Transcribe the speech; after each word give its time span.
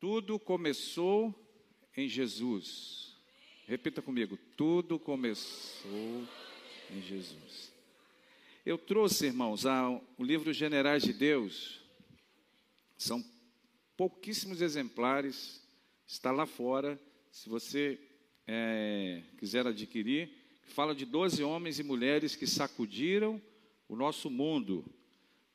Tudo 0.00 0.38
começou 0.38 1.34
em 1.94 2.08
Jesus. 2.08 3.14
Repita 3.66 4.00
comigo: 4.00 4.38
tudo 4.56 4.98
começou 4.98 6.26
em 6.90 7.02
Jesus. 7.02 7.70
Eu 8.64 8.78
trouxe, 8.78 9.26
irmãos, 9.26 9.64
o 10.16 10.24
livro 10.24 10.54
Generais 10.54 11.02
de 11.02 11.12
Deus. 11.12 11.82
São 12.96 13.22
pouquíssimos 13.94 14.62
exemplares, 14.62 15.62
está 16.06 16.32
lá 16.32 16.46
fora. 16.46 16.98
Se 17.30 17.50
você 17.50 18.00
é, 18.46 19.22
quiser 19.38 19.66
adquirir, 19.66 20.30
fala 20.64 20.94
de 20.94 21.04
12 21.04 21.42
homens 21.42 21.78
e 21.78 21.82
mulheres 21.82 22.34
que 22.34 22.46
sacudiram 22.46 23.40
o 23.86 23.94
nosso 23.94 24.30
mundo, 24.30 24.82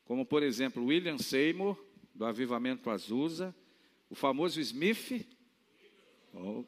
como 0.04 0.24
por 0.24 0.44
exemplo 0.44 0.84
William 0.84 1.18
Seymour, 1.18 1.76
do 2.14 2.24
Avivamento 2.24 2.88
Azusa, 2.90 3.54
o 4.10 4.14
famoso 4.14 4.60
Smith, 4.60 5.26
oh, 6.34 6.64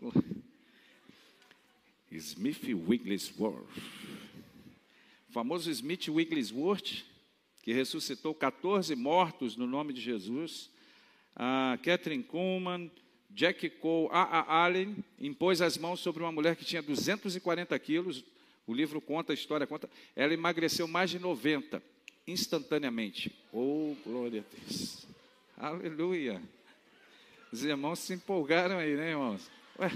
Smith 2.11 2.65
Wigglesworth, 2.65 3.79
o 5.29 5.33
famoso 5.33 5.71
Smith 5.71 6.09
Wigglesworth, 6.09 7.05
que 7.62 7.73
ressuscitou 7.73 8.35
14 8.35 8.95
mortos 8.97 9.57
no 9.57 9.67
nome 9.67 9.93
de 9.93 10.01
Jesus, 10.01 10.71
a 11.37 11.79
Catherine 11.83 12.25
Kuhlman, 12.25 12.91
Jack 13.31 13.69
Cole. 13.70 14.09
A. 14.11 14.65
Allen, 14.65 14.97
impôs 15.20 15.61
as 15.61 15.77
mãos 15.77 16.01
sobre 16.01 16.23
uma 16.23 16.33
mulher 16.33 16.57
que 16.57 16.65
tinha 16.65 16.83
240 16.83 17.79
quilos, 17.79 18.25
o 18.67 18.75
livro 18.75 19.01
conta, 19.01 19.33
a 19.33 19.34
história 19.34 19.67
conta, 19.67 19.89
ela 20.17 20.34
emagreceu 20.34 20.89
mais 20.89 21.11
de 21.11 21.19
90, 21.19 21.83
instantaneamente. 22.27 23.33
Oh, 23.53 23.95
glória 24.05 24.41
a 24.41 24.57
Deus. 24.57 25.07
Aleluia. 25.57 26.43
Os 27.52 27.65
irmãos 27.65 27.98
se 28.01 28.15
empolgaram 28.15 28.79
aí, 28.79 28.95
né, 28.95 29.11
irmãos? 29.11 29.51
Ué, 29.79 29.91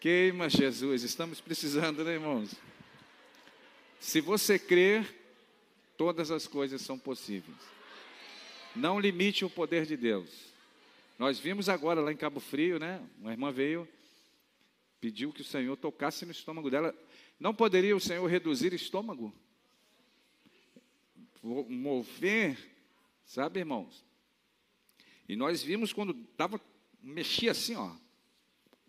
queima 0.00 0.48
Jesus, 0.48 1.02
estamos 1.02 1.40
precisando, 1.40 2.04
né, 2.04 2.12
irmãos? 2.12 2.54
Se 4.00 4.20
você 4.20 4.58
crer, 4.58 5.06
todas 5.96 6.30
as 6.30 6.46
coisas 6.46 6.82
são 6.82 6.98
possíveis. 6.98 7.56
Não 8.74 8.98
limite 8.98 9.44
o 9.44 9.50
poder 9.50 9.86
de 9.86 9.96
Deus. 9.96 10.52
Nós 11.18 11.38
vimos 11.38 11.68
agora 11.68 12.00
lá 12.00 12.12
em 12.12 12.16
Cabo 12.16 12.40
Frio, 12.40 12.78
né? 12.78 13.00
Uma 13.20 13.32
irmã 13.32 13.52
veio, 13.52 13.88
pediu 15.00 15.32
que 15.32 15.42
o 15.42 15.44
Senhor 15.44 15.76
tocasse 15.76 16.24
no 16.26 16.32
estômago 16.32 16.70
dela. 16.70 16.94
Não 17.38 17.54
poderia 17.54 17.96
o 17.96 18.00
Senhor 18.00 18.26
reduzir 18.26 18.72
estômago? 18.72 19.32
Mover 21.42 22.72
Sabe, 23.32 23.60
irmãos? 23.60 24.04
E 25.28 25.36
nós 25.36 25.62
vimos 25.62 25.92
quando 25.92 26.14
tava, 26.14 26.60
mexia 27.02 27.52
assim, 27.52 27.74
ó. 27.74 27.94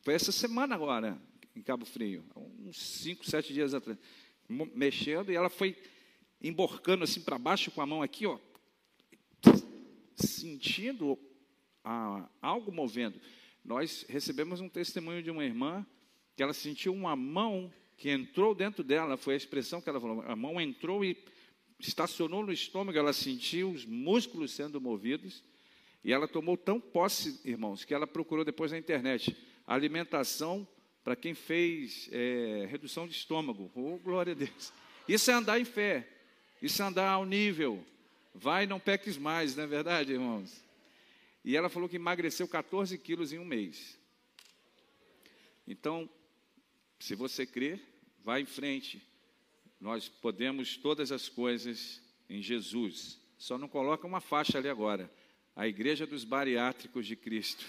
Foi 0.02 0.14
essa 0.14 0.32
semana 0.32 0.76
agora, 0.76 1.22
em 1.56 1.62
Cabo 1.62 1.86
Frio, 1.86 2.26
uns 2.36 2.78
cinco, 2.78 3.26
sete 3.26 3.54
dias 3.54 3.74
atrás. 3.74 3.98
Mexendo 4.50 5.32
e 5.32 5.36
ela 5.36 5.50
foi 5.50 5.78
emborcando 6.42 7.04
assim 7.04 7.22
para 7.22 7.38
baixo 7.38 7.72
com 7.72 7.82
a 7.82 7.86
mão 7.86 8.02
aqui, 8.02 8.26
ó. 8.26 8.38
Sentindo 10.16 11.18
ah, 11.84 12.28
algo 12.42 12.72
movendo. 12.72 13.20
Nós 13.64 14.06
recebemos 14.10 14.60
um 14.60 14.68
testemunho 14.68 15.24
de 15.24 15.32
uma 15.32 15.46
irmã 15.46 15.86
que 16.36 16.44
ela 16.44 16.54
sentiu 16.54 16.94
uma 16.94 17.16
mão 17.16 17.72
que 17.96 18.10
entrou 18.10 18.54
dentro 18.54 18.84
dela, 18.84 19.16
foi 19.16 19.36
a 19.36 19.38
expressão 19.38 19.80
que 19.80 19.88
ela 19.88 20.02
falou. 20.02 20.22
A 20.24 20.36
mão 20.36 20.60
entrou 20.60 21.06
e 21.06 21.18
estacionou 21.80 22.46
no 22.46 22.52
estômago, 22.52 22.98
ela 22.98 23.14
sentiu 23.14 23.72
os 23.72 23.86
músculos 23.86 24.52
sendo 24.52 24.82
movidos, 24.82 25.44
e 26.04 26.12
ela 26.12 26.28
tomou 26.28 26.58
tão 26.58 26.80
posse, 26.80 27.40
irmãos, 27.46 27.86
que 27.86 27.94
ela 27.94 28.06
procurou 28.06 28.44
depois 28.44 28.72
na 28.72 28.78
internet 28.78 29.36
alimentação 29.66 30.68
para 31.04 31.16
quem 31.16 31.34
fez 31.34 32.10
é, 32.12 32.68
redução 32.70 33.08
de 33.08 33.14
estômago. 33.14 33.72
Oh, 33.74 33.98
glória 33.98 34.34
a 34.34 34.36
Deus. 34.36 34.74
Isso 35.08 35.32
é 35.32 35.34
andar 35.34 35.60
em 35.60 35.66
fé, 35.66 36.08
isso 36.62 36.82
é 36.82 36.86
andar 36.86 37.10
ao 37.10 37.26
nível. 37.26 37.84
Vai, 38.34 38.66
não 38.66 38.80
peques 38.80 39.18
mais, 39.18 39.56
não 39.56 39.64
é 39.64 39.68
verdade, 39.68 40.14
irmãos? 40.14 40.64
E 41.44 41.56
ela 41.56 41.70
falou 41.70 41.88
que 41.88 41.98
emagreceu 41.98 42.48
14 42.48 42.98
quilos 42.98 43.32
em 43.32 43.40
um 43.40 43.46
mês. 43.46 43.98
Então, 45.68 46.10
se 47.00 47.16
você 47.16 47.46
crer, 47.46 47.82
vá 48.24 48.40
em 48.40 48.46
frente 48.46 49.02
nós 49.84 50.08
podemos 50.08 50.78
todas 50.78 51.12
as 51.12 51.28
coisas 51.28 52.02
em 52.30 52.42
Jesus. 52.42 53.20
Só 53.38 53.58
não 53.58 53.68
coloca 53.68 54.08
uma 54.08 54.22
faixa 54.22 54.58
ali 54.58 54.70
agora. 54.70 55.12
A 55.56 55.68
igreja 55.68 56.08
dos 56.08 56.24
bariátricos 56.24 57.06
de 57.06 57.16
Cristo. 57.16 57.66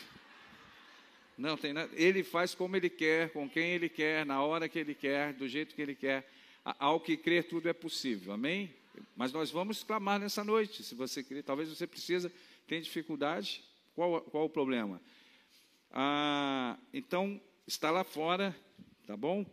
Não 1.36 1.56
tem 1.56 1.72
nada. 1.72 1.90
Ele 1.94 2.22
faz 2.22 2.54
como 2.54 2.76
ele 2.76 2.88
quer, 2.88 3.30
com 3.30 3.48
quem 3.48 3.72
ele 3.72 3.88
quer, 3.88 4.24
na 4.24 4.42
hora 4.42 4.68
que 4.68 4.78
ele 4.78 4.94
quer, 4.94 5.32
do 5.32 5.48
jeito 5.48 5.74
que 5.74 5.82
ele 5.82 5.94
quer. 5.94 6.28
Ao 6.64 6.98
que 6.98 7.16
crer, 7.16 7.44
tudo 7.44 7.68
é 7.68 7.72
possível. 7.72 8.32
Amém? 8.32 8.74
Mas 9.16 9.32
nós 9.32 9.50
vamos 9.50 9.82
clamar 9.82 10.18
nessa 10.18 10.42
noite. 10.44 10.82
Se 10.82 10.94
você 10.94 11.22
crer, 11.22 11.42
talvez 11.42 11.68
você 11.68 11.86
precisa, 11.86 12.32
tem 12.66 12.80
dificuldade. 12.80 13.62
Qual, 13.94 14.20
qual 14.22 14.46
o 14.46 14.50
problema? 14.50 15.00
Ah, 15.90 16.78
então, 16.92 17.40
está 17.66 17.90
lá 17.90 18.04
fora, 18.04 18.56
tá 19.06 19.16
bom? 19.16 19.44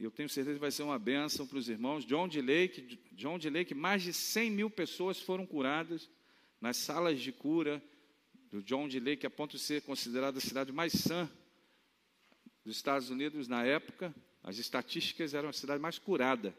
eu 0.00 0.10
tenho 0.10 0.28
certeza 0.28 0.56
que 0.56 0.60
vai 0.60 0.70
ser 0.70 0.82
uma 0.82 0.98
bênção 0.98 1.46
para 1.46 1.58
os 1.58 1.68
irmãos. 1.68 2.04
John 2.04 2.26
de 2.26 2.40
Lake, 2.40 2.98
John 3.12 3.38
de 3.38 3.48
Lake, 3.48 3.74
mais 3.74 4.02
de 4.02 4.12
100 4.12 4.50
mil 4.50 4.70
pessoas 4.70 5.20
foram 5.20 5.46
curadas 5.46 6.08
nas 6.62 6.76
salas 6.76 7.20
de 7.20 7.32
cura 7.32 7.82
do 8.48 8.62
John 8.62 8.86
de 8.86 9.00
Lake, 9.00 9.26
a 9.26 9.30
ponto 9.30 9.56
de 9.56 9.62
ser 9.62 9.82
considerada 9.82 10.38
a 10.38 10.40
cidade 10.40 10.70
mais 10.70 10.92
sã 10.92 11.28
dos 12.64 12.76
Estados 12.76 13.10
Unidos 13.10 13.48
na 13.48 13.64
época. 13.64 14.14
As 14.44 14.58
estatísticas 14.58 15.34
eram 15.34 15.48
a 15.48 15.52
cidade 15.52 15.82
mais 15.82 15.98
curada. 15.98 16.56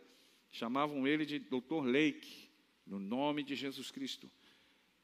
Chamavam 0.51 1.07
ele 1.07 1.25
de 1.25 1.39
Dr. 1.39 1.85
Lake, 1.85 2.49
no 2.85 2.99
nome 2.99 3.43
de 3.43 3.55
Jesus 3.55 3.91
Cristo. 3.91 4.29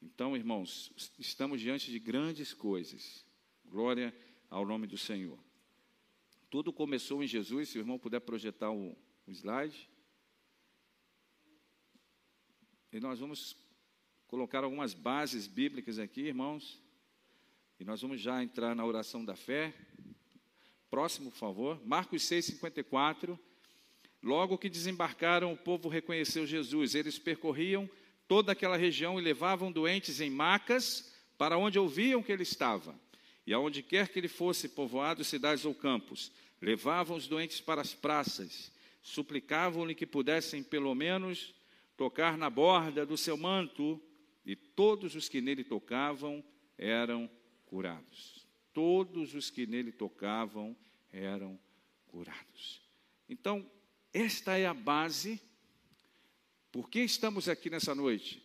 Então, 0.02 0.36
irmãos, 0.36 0.92
estamos 1.18 1.62
diante 1.62 1.90
de 1.90 1.98
grandes 1.98 2.52
coisas. 2.52 3.24
Glória 3.64 4.14
ao 4.50 4.66
nome 4.66 4.86
do 4.86 4.98
Senhor. 4.98 5.38
Tudo 6.50 6.74
começou 6.74 7.22
em 7.22 7.26
Jesus. 7.26 7.70
Se 7.70 7.78
o 7.78 7.80
irmão 7.80 7.98
puder 7.98 8.20
projetar 8.20 8.70
o, 8.70 8.94
o 9.26 9.30
slide. 9.30 9.88
E 12.92 13.00
nós 13.00 13.18
vamos 13.18 13.56
colocar 14.30 14.62
algumas 14.62 14.94
bases 14.94 15.48
bíblicas 15.48 15.98
aqui, 15.98 16.20
irmãos. 16.20 16.80
E 17.80 17.84
nós 17.84 18.00
vamos 18.00 18.20
já 18.20 18.40
entrar 18.40 18.76
na 18.76 18.86
oração 18.86 19.24
da 19.24 19.34
fé. 19.34 19.74
Próximo, 20.88 21.32
por 21.32 21.36
favor. 21.36 21.84
Marcos 21.84 22.22
6, 22.22 22.44
54. 22.44 23.36
Logo 24.22 24.56
que 24.56 24.70
desembarcaram, 24.70 25.52
o 25.52 25.56
povo 25.56 25.88
reconheceu 25.88 26.46
Jesus. 26.46 26.94
Eles 26.94 27.18
percorriam 27.18 27.90
toda 28.28 28.52
aquela 28.52 28.76
região 28.76 29.18
e 29.18 29.22
levavam 29.22 29.72
doentes 29.72 30.20
em 30.20 30.30
macas 30.30 31.12
para 31.36 31.58
onde 31.58 31.76
ouviam 31.76 32.22
que 32.22 32.30
ele 32.30 32.44
estava. 32.44 32.94
E 33.44 33.52
aonde 33.52 33.82
quer 33.82 34.10
que 34.10 34.20
ele 34.20 34.28
fosse, 34.28 34.68
povoado, 34.68 35.24
cidades 35.24 35.64
ou 35.64 35.74
campos, 35.74 36.30
levavam 36.62 37.16
os 37.16 37.26
doentes 37.26 37.60
para 37.60 37.80
as 37.80 37.94
praças, 37.94 38.70
suplicavam-lhe 39.02 39.92
que 39.92 40.06
pudessem, 40.06 40.62
pelo 40.62 40.94
menos, 40.94 41.52
tocar 41.96 42.38
na 42.38 42.48
borda 42.48 43.04
do 43.04 43.16
seu 43.16 43.36
manto, 43.36 44.00
e 44.50 44.56
todos 44.56 45.14
os 45.14 45.28
que 45.28 45.40
nele 45.40 45.62
tocavam 45.62 46.42
eram 46.76 47.30
curados. 47.66 48.44
Todos 48.72 49.32
os 49.32 49.48
que 49.48 49.64
nele 49.64 49.92
tocavam 49.92 50.76
eram 51.12 51.56
curados. 52.08 52.82
Então, 53.28 53.64
esta 54.12 54.58
é 54.58 54.66
a 54.66 54.74
base. 54.74 55.40
Por 56.72 56.90
que 56.90 56.98
estamos 56.98 57.48
aqui 57.48 57.70
nessa 57.70 57.94
noite? 57.94 58.42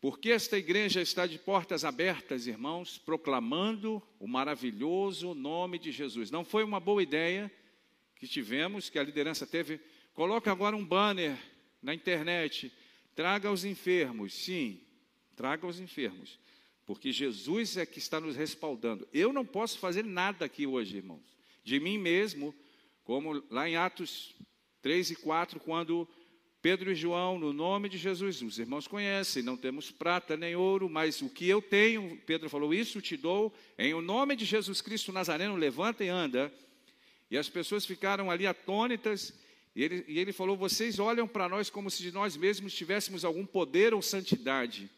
Porque 0.00 0.30
esta 0.30 0.56
igreja 0.56 1.02
está 1.02 1.26
de 1.26 1.36
portas 1.36 1.84
abertas, 1.84 2.46
irmãos, 2.46 2.96
proclamando 2.96 4.00
o 4.20 4.28
maravilhoso 4.28 5.34
nome 5.34 5.80
de 5.80 5.90
Jesus. 5.90 6.30
Não 6.30 6.44
foi 6.44 6.62
uma 6.62 6.78
boa 6.78 7.02
ideia 7.02 7.50
que 8.14 8.28
tivemos, 8.28 8.88
que 8.88 9.00
a 9.00 9.02
liderança 9.02 9.48
teve. 9.48 9.80
Coloca 10.14 10.52
agora 10.52 10.76
um 10.76 10.86
banner 10.86 11.36
na 11.82 11.92
internet. 11.92 12.72
Traga 13.16 13.50
os 13.50 13.64
enfermos. 13.64 14.34
Sim, 14.34 14.78
traga 15.34 15.66
os 15.66 15.80
enfermos. 15.80 16.38
Porque 16.84 17.10
Jesus 17.10 17.76
é 17.76 17.84
que 17.84 17.98
está 17.98 18.20
nos 18.20 18.36
respaldando. 18.36 19.08
Eu 19.12 19.32
não 19.32 19.44
posso 19.44 19.78
fazer 19.78 20.04
nada 20.04 20.44
aqui 20.44 20.66
hoje, 20.66 20.98
irmãos. 20.98 21.36
De 21.64 21.80
mim 21.80 21.98
mesmo, 21.98 22.54
como 23.02 23.42
lá 23.50 23.68
em 23.68 23.76
Atos 23.76 24.36
3 24.82 25.10
e 25.10 25.16
4, 25.16 25.58
quando 25.58 26.06
Pedro 26.60 26.92
e 26.92 26.94
João, 26.94 27.38
no 27.38 27.52
nome 27.52 27.88
de 27.88 27.96
Jesus, 27.96 28.42
os 28.42 28.58
irmãos 28.58 28.86
conhecem, 28.86 29.42
não 29.42 29.56
temos 29.56 29.90
prata 29.90 30.36
nem 30.36 30.54
ouro, 30.54 30.88
mas 30.88 31.22
o 31.22 31.30
que 31.30 31.48
eu 31.48 31.62
tenho, 31.62 32.20
Pedro 32.26 32.50
falou, 32.50 32.74
isso 32.74 33.00
te 33.00 33.16
dou, 33.16 33.52
em 33.78 33.94
o 33.94 34.02
nome 34.02 34.36
de 34.36 34.44
Jesus 34.44 34.80
Cristo 34.80 35.10
Nazareno, 35.10 35.56
levanta 35.56 36.04
e 36.04 36.08
anda. 36.08 36.52
E 37.30 37.38
as 37.38 37.48
pessoas 37.48 37.86
ficaram 37.86 38.30
ali 38.30 38.46
atônitas, 38.46 39.32
e 39.76 39.84
ele, 39.84 40.04
e 40.08 40.18
ele 40.18 40.32
falou: 40.32 40.56
Vocês 40.56 40.98
olham 40.98 41.28
para 41.28 41.50
nós 41.50 41.68
como 41.68 41.90
se 41.90 42.02
de 42.02 42.10
nós 42.10 42.34
mesmos 42.34 42.74
tivéssemos 42.74 43.26
algum 43.26 43.44
poder 43.44 43.92
ou 43.92 44.00
santidade. 44.00 44.90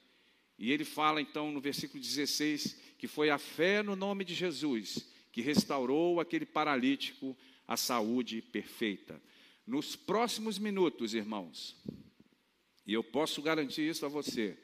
E 0.57 0.71
ele 0.71 0.85
fala 0.85 1.21
então 1.21 1.51
no 1.51 1.61
versículo 1.61 2.01
16 2.01 2.77
que 2.97 3.09
foi 3.09 3.29
a 3.29 3.39
fé 3.39 3.83
no 3.83 3.97
nome 3.97 4.25
de 4.25 4.35
Jesus 4.35 5.05
que 5.33 5.43
restaurou 5.43 6.21
aquele 6.21 6.47
paralítico 6.47 7.37
à 7.67 7.77
saúde 7.77 8.41
perfeita. 8.41 9.21
Nos 9.67 9.97
próximos 9.97 10.61
minutos, 10.61 11.13
irmãos, 11.13 11.77
e 12.87 12.93
eu 12.93 13.03
posso 13.03 13.43
garantir 13.43 13.89
isso 13.89 14.07
a 14.07 14.09
você, 14.09 14.57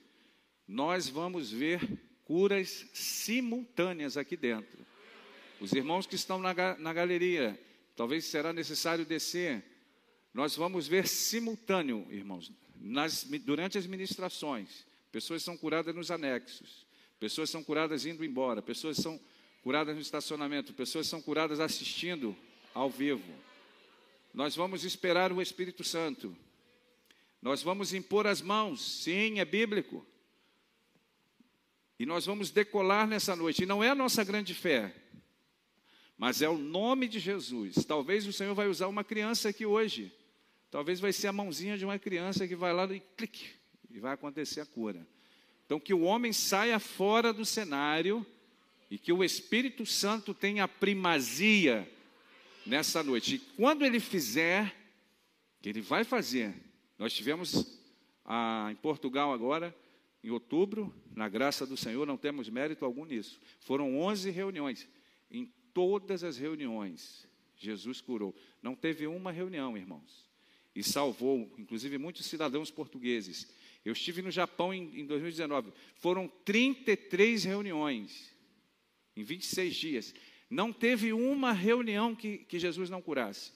nós 0.66 1.08
vamos 1.08 1.50
ver 1.50 1.80
curas 2.24 2.88
simultâneas 2.92 4.16
aqui 4.16 4.36
dentro. 4.36 4.86
Os 5.60 5.72
irmãos 5.72 6.06
que 6.06 6.14
estão 6.14 6.38
na, 6.38 6.54
na 6.78 6.92
galeria, 6.92 7.60
talvez 7.96 8.24
será 8.24 8.52
necessário 8.52 9.04
descer. 9.04 9.73
Nós 10.34 10.56
vamos 10.56 10.88
ver 10.88 11.06
simultâneo, 11.06 12.04
irmãos, 12.10 12.50
nas, 12.74 13.22
durante 13.22 13.78
as 13.78 13.86
ministrações. 13.86 14.84
Pessoas 15.12 15.44
são 15.44 15.56
curadas 15.56 15.94
nos 15.94 16.10
anexos, 16.10 16.84
pessoas 17.20 17.48
são 17.48 17.62
curadas 17.62 18.04
indo 18.04 18.24
embora, 18.24 18.60
pessoas 18.60 18.96
são 18.96 19.18
curadas 19.62 19.94
no 19.94 20.02
estacionamento, 20.02 20.74
pessoas 20.74 21.06
são 21.06 21.22
curadas 21.22 21.60
assistindo 21.60 22.36
ao 22.74 22.90
vivo. 22.90 23.32
Nós 24.34 24.56
vamos 24.56 24.84
esperar 24.84 25.32
o 25.32 25.40
Espírito 25.40 25.84
Santo. 25.84 26.36
Nós 27.40 27.62
vamos 27.62 27.94
impor 27.94 28.26
as 28.26 28.42
mãos, 28.42 29.02
sim, 29.02 29.38
é 29.38 29.44
bíblico. 29.44 30.04
E 31.96 32.04
nós 32.04 32.26
vamos 32.26 32.50
decolar 32.50 33.06
nessa 33.06 33.36
noite. 33.36 33.62
E 33.62 33.66
não 33.66 33.84
é 33.84 33.90
a 33.90 33.94
nossa 33.94 34.24
grande 34.24 34.52
fé, 34.52 34.92
mas 36.18 36.42
é 36.42 36.48
o 36.48 36.58
nome 36.58 37.06
de 37.06 37.20
Jesus. 37.20 37.84
Talvez 37.86 38.26
o 38.26 38.32
Senhor 38.32 38.54
vai 38.54 38.66
usar 38.66 38.88
uma 38.88 39.04
criança 39.04 39.50
aqui 39.50 39.64
hoje. 39.64 40.12
Talvez 40.74 40.98
vai 40.98 41.12
ser 41.12 41.28
a 41.28 41.32
mãozinha 41.32 41.78
de 41.78 41.84
uma 41.84 42.00
criança 42.00 42.48
que 42.48 42.56
vai 42.56 42.72
lá 42.72 42.84
e 42.92 42.98
clique, 42.98 43.48
e 43.88 44.00
vai 44.00 44.12
acontecer 44.12 44.60
a 44.60 44.66
cura. 44.66 45.06
Então, 45.64 45.78
que 45.78 45.94
o 45.94 46.00
homem 46.00 46.32
saia 46.32 46.80
fora 46.80 47.32
do 47.32 47.44
cenário 47.44 48.26
e 48.90 48.98
que 48.98 49.12
o 49.12 49.22
Espírito 49.22 49.86
Santo 49.86 50.34
tenha 50.34 50.66
primazia 50.66 51.88
nessa 52.66 53.04
noite. 53.04 53.36
E 53.36 53.38
quando 53.38 53.84
ele 53.84 54.00
fizer, 54.00 54.74
que 55.62 55.68
ele 55.68 55.80
vai 55.80 56.02
fazer, 56.02 56.52
nós 56.98 57.12
tivemos 57.12 57.80
ah, 58.24 58.66
em 58.72 58.74
Portugal 58.74 59.32
agora, 59.32 59.72
em 60.24 60.30
outubro, 60.30 60.92
na 61.14 61.28
graça 61.28 61.64
do 61.64 61.76
Senhor, 61.76 62.04
não 62.04 62.16
temos 62.16 62.48
mérito 62.50 62.84
algum 62.84 63.04
nisso. 63.04 63.40
Foram 63.60 63.96
11 63.96 64.28
reuniões. 64.28 64.88
Em 65.30 65.46
todas 65.72 66.24
as 66.24 66.36
reuniões, 66.36 67.28
Jesus 67.56 68.00
curou. 68.00 68.34
Não 68.60 68.74
teve 68.74 69.06
uma 69.06 69.30
reunião, 69.30 69.76
irmãos. 69.76 70.23
E 70.74 70.82
salvou, 70.82 71.52
inclusive, 71.56 71.98
muitos 71.98 72.26
cidadãos 72.26 72.70
portugueses. 72.70 73.48
Eu 73.84 73.92
estive 73.92 74.22
no 74.22 74.30
Japão 74.30 74.72
em, 74.72 75.00
em 75.00 75.06
2019. 75.06 75.72
Foram 75.96 76.28
33 76.44 77.44
reuniões 77.44 78.34
em 79.16 79.22
26 79.22 79.76
dias. 79.76 80.14
Não 80.50 80.72
teve 80.72 81.12
uma 81.12 81.52
reunião 81.52 82.14
que, 82.14 82.38
que 82.38 82.58
Jesus 82.58 82.90
não 82.90 83.02
curasse. 83.02 83.52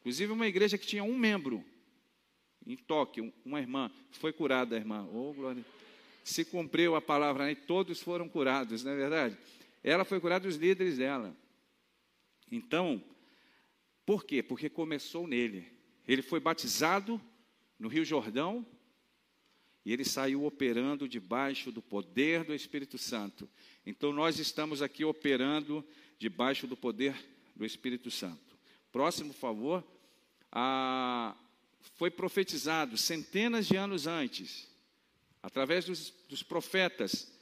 Inclusive, 0.00 0.32
uma 0.32 0.46
igreja 0.46 0.76
que 0.76 0.86
tinha 0.86 1.04
um 1.04 1.16
membro 1.16 1.64
em 2.66 2.76
Tóquio, 2.76 3.32
uma 3.44 3.60
irmã, 3.60 3.90
foi 4.10 4.32
curada, 4.32 4.76
a 4.76 4.78
irmã. 4.78 5.08
Oh, 5.12 5.32
glória. 5.32 5.64
Se 6.22 6.44
cumpriu 6.44 6.94
a 6.94 7.00
palavra, 7.00 7.46
né? 7.46 7.54
todos 7.54 8.00
foram 8.00 8.28
curados, 8.28 8.84
não 8.84 8.92
é 8.92 8.96
verdade? 8.96 9.38
Ela 9.82 10.04
foi 10.04 10.20
curada, 10.20 10.46
os 10.46 10.56
líderes 10.56 10.98
dela. 10.98 11.34
Então, 12.50 13.02
por 14.04 14.24
quê? 14.24 14.42
Porque 14.42 14.68
começou 14.68 15.26
nele. 15.26 15.66
Ele 16.08 16.22
foi 16.22 16.40
batizado 16.40 17.20
no 17.78 17.86
Rio 17.86 18.04
Jordão, 18.04 18.66
e 19.84 19.92
ele 19.92 20.04
saiu 20.04 20.44
operando 20.44 21.08
debaixo 21.08 21.70
do 21.70 21.80
poder 21.80 22.44
do 22.44 22.54
Espírito 22.54 22.98
Santo. 22.98 23.48
Então 23.86 24.12
nós 24.12 24.38
estamos 24.38 24.82
aqui 24.82 25.04
operando 25.04 25.86
debaixo 26.18 26.66
do 26.66 26.76
poder 26.76 27.14
do 27.54 27.64
Espírito 27.64 28.10
Santo. 28.10 28.58
Próximo 28.90 29.32
favor, 29.32 29.84
ah, 30.50 31.36
foi 31.94 32.10
profetizado 32.10 32.96
centenas 32.96 33.66
de 33.66 33.76
anos 33.76 34.06
antes, 34.06 34.68
através 35.42 35.84
dos, 35.84 36.12
dos 36.28 36.42
profetas. 36.42 37.32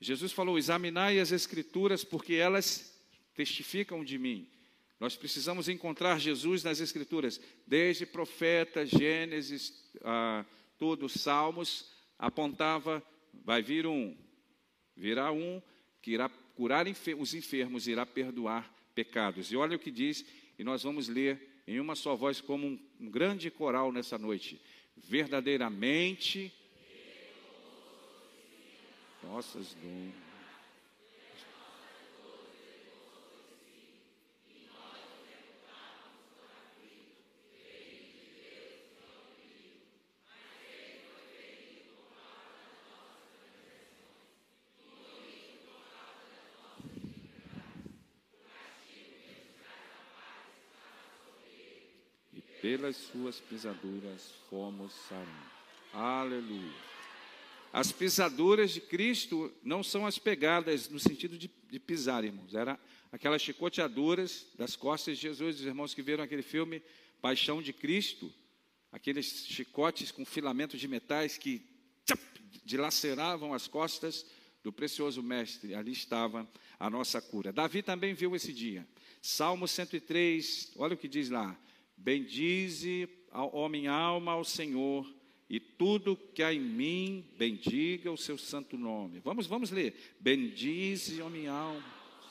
Jesus 0.00 0.32
falou: 0.32 0.58
examinai 0.58 1.18
as 1.18 1.32
Escrituras, 1.32 2.04
porque 2.04 2.34
elas 2.34 2.92
testificam 3.34 4.04
de 4.04 4.18
mim. 4.18 4.48
Nós 5.00 5.16
precisamos 5.16 5.68
encontrar 5.68 6.18
Jesus 6.18 6.62
nas 6.62 6.80
Escrituras, 6.80 7.40
desde 7.66 8.06
profetas, 8.06 8.88
Gênesis, 8.90 9.90
ah, 10.02 10.44
todos 10.78 11.14
os 11.14 11.22
salmos, 11.22 11.90
apontava: 12.18 13.02
vai 13.44 13.62
vir 13.62 13.86
um, 13.86 14.16
virá 14.96 15.32
um 15.32 15.60
que 16.00 16.12
irá 16.12 16.28
curar 16.28 16.86
os 17.18 17.34
enfermos, 17.34 17.88
irá 17.88 18.06
perdoar 18.06 18.72
pecados. 18.94 19.50
E 19.50 19.56
olha 19.56 19.76
o 19.76 19.80
que 19.80 19.90
diz, 19.90 20.24
e 20.58 20.62
nós 20.62 20.82
vamos 20.82 21.08
ler 21.08 21.62
em 21.66 21.80
uma 21.80 21.94
só 21.96 22.14
voz, 22.14 22.40
como 22.40 22.66
um, 22.66 22.78
um 23.00 23.10
grande 23.10 23.50
coral 23.50 23.90
nessa 23.90 24.18
noite. 24.18 24.60
Verdadeiramente, 24.96 26.52
nossas 29.22 29.74
dons 29.74 30.23
pelas 52.64 52.96
suas 52.96 53.40
pisaduras 53.40 54.32
fomos 54.48 54.90
sarados. 55.06 55.52
Aleluia. 55.92 56.72
As 57.70 57.92
pisaduras 57.92 58.70
de 58.70 58.80
Cristo 58.80 59.52
não 59.62 59.82
são 59.82 60.06
as 60.06 60.18
pegadas 60.18 60.88
no 60.88 60.98
sentido 60.98 61.36
de, 61.36 61.50
de 61.68 61.78
pisar, 61.78 62.24
irmãos. 62.24 62.54
Era 62.54 62.80
aquelas 63.12 63.42
chicoteaduras 63.42 64.46
das 64.56 64.76
costas 64.76 65.18
de 65.18 65.24
Jesus. 65.24 65.56
Os 65.56 65.66
irmãos 65.66 65.92
que 65.92 66.00
viram 66.00 66.24
aquele 66.24 66.40
filme 66.40 66.82
Paixão 67.20 67.60
de 67.60 67.70
Cristo, 67.70 68.32
aqueles 68.90 69.44
chicotes 69.46 70.10
com 70.10 70.24
filamentos 70.24 70.80
de 70.80 70.88
metais 70.88 71.36
que 71.36 71.60
tchap, 72.06 72.22
dilaceravam 72.64 73.52
as 73.52 73.68
costas 73.68 74.24
do 74.62 74.72
precioso 74.72 75.22
mestre. 75.22 75.74
Ali 75.74 75.92
estava 75.92 76.48
a 76.80 76.88
nossa 76.88 77.20
cura. 77.20 77.52
Davi 77.52 77.82
também 77.82 78.14
viu 78.14 78.34
esse 78.34 78.54
dia. 78.54 78.88
Salmo 79.20 79.68
103, 79.68 80.72
olha 80.76 80.94
o 80.94 80.96
que 80.96 81.08
diz 81.08 81.28
lá: 81.28 81.54
Bendize, 81.96 83.08
ó 83.32 83.68
minha 83.68 83.92
alma, 83.92 84.32
ao 84.32 84.44
Senhor, 84.44 85.06
e 85.48 85.60
tudo 85.60 86.16
que 86.16 86.42
há 86.42 86.52
em 86.52 86.60
mim, 86.60 87.24
bendiga 87.36 88.10
o 88.10 88.16
seu 88.16 88.36
santo 88.36 88.76
nome. 88.76 89.20
Vamos, 89.20 89.46
vamos 89.46 89.70
ler. 89.70 89.94
Bendize, 90.20 91.20
ó 91.22 91.28
minha 91.28 91.52
alma, 91.52 91.84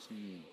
Senhor, 0.08 0.44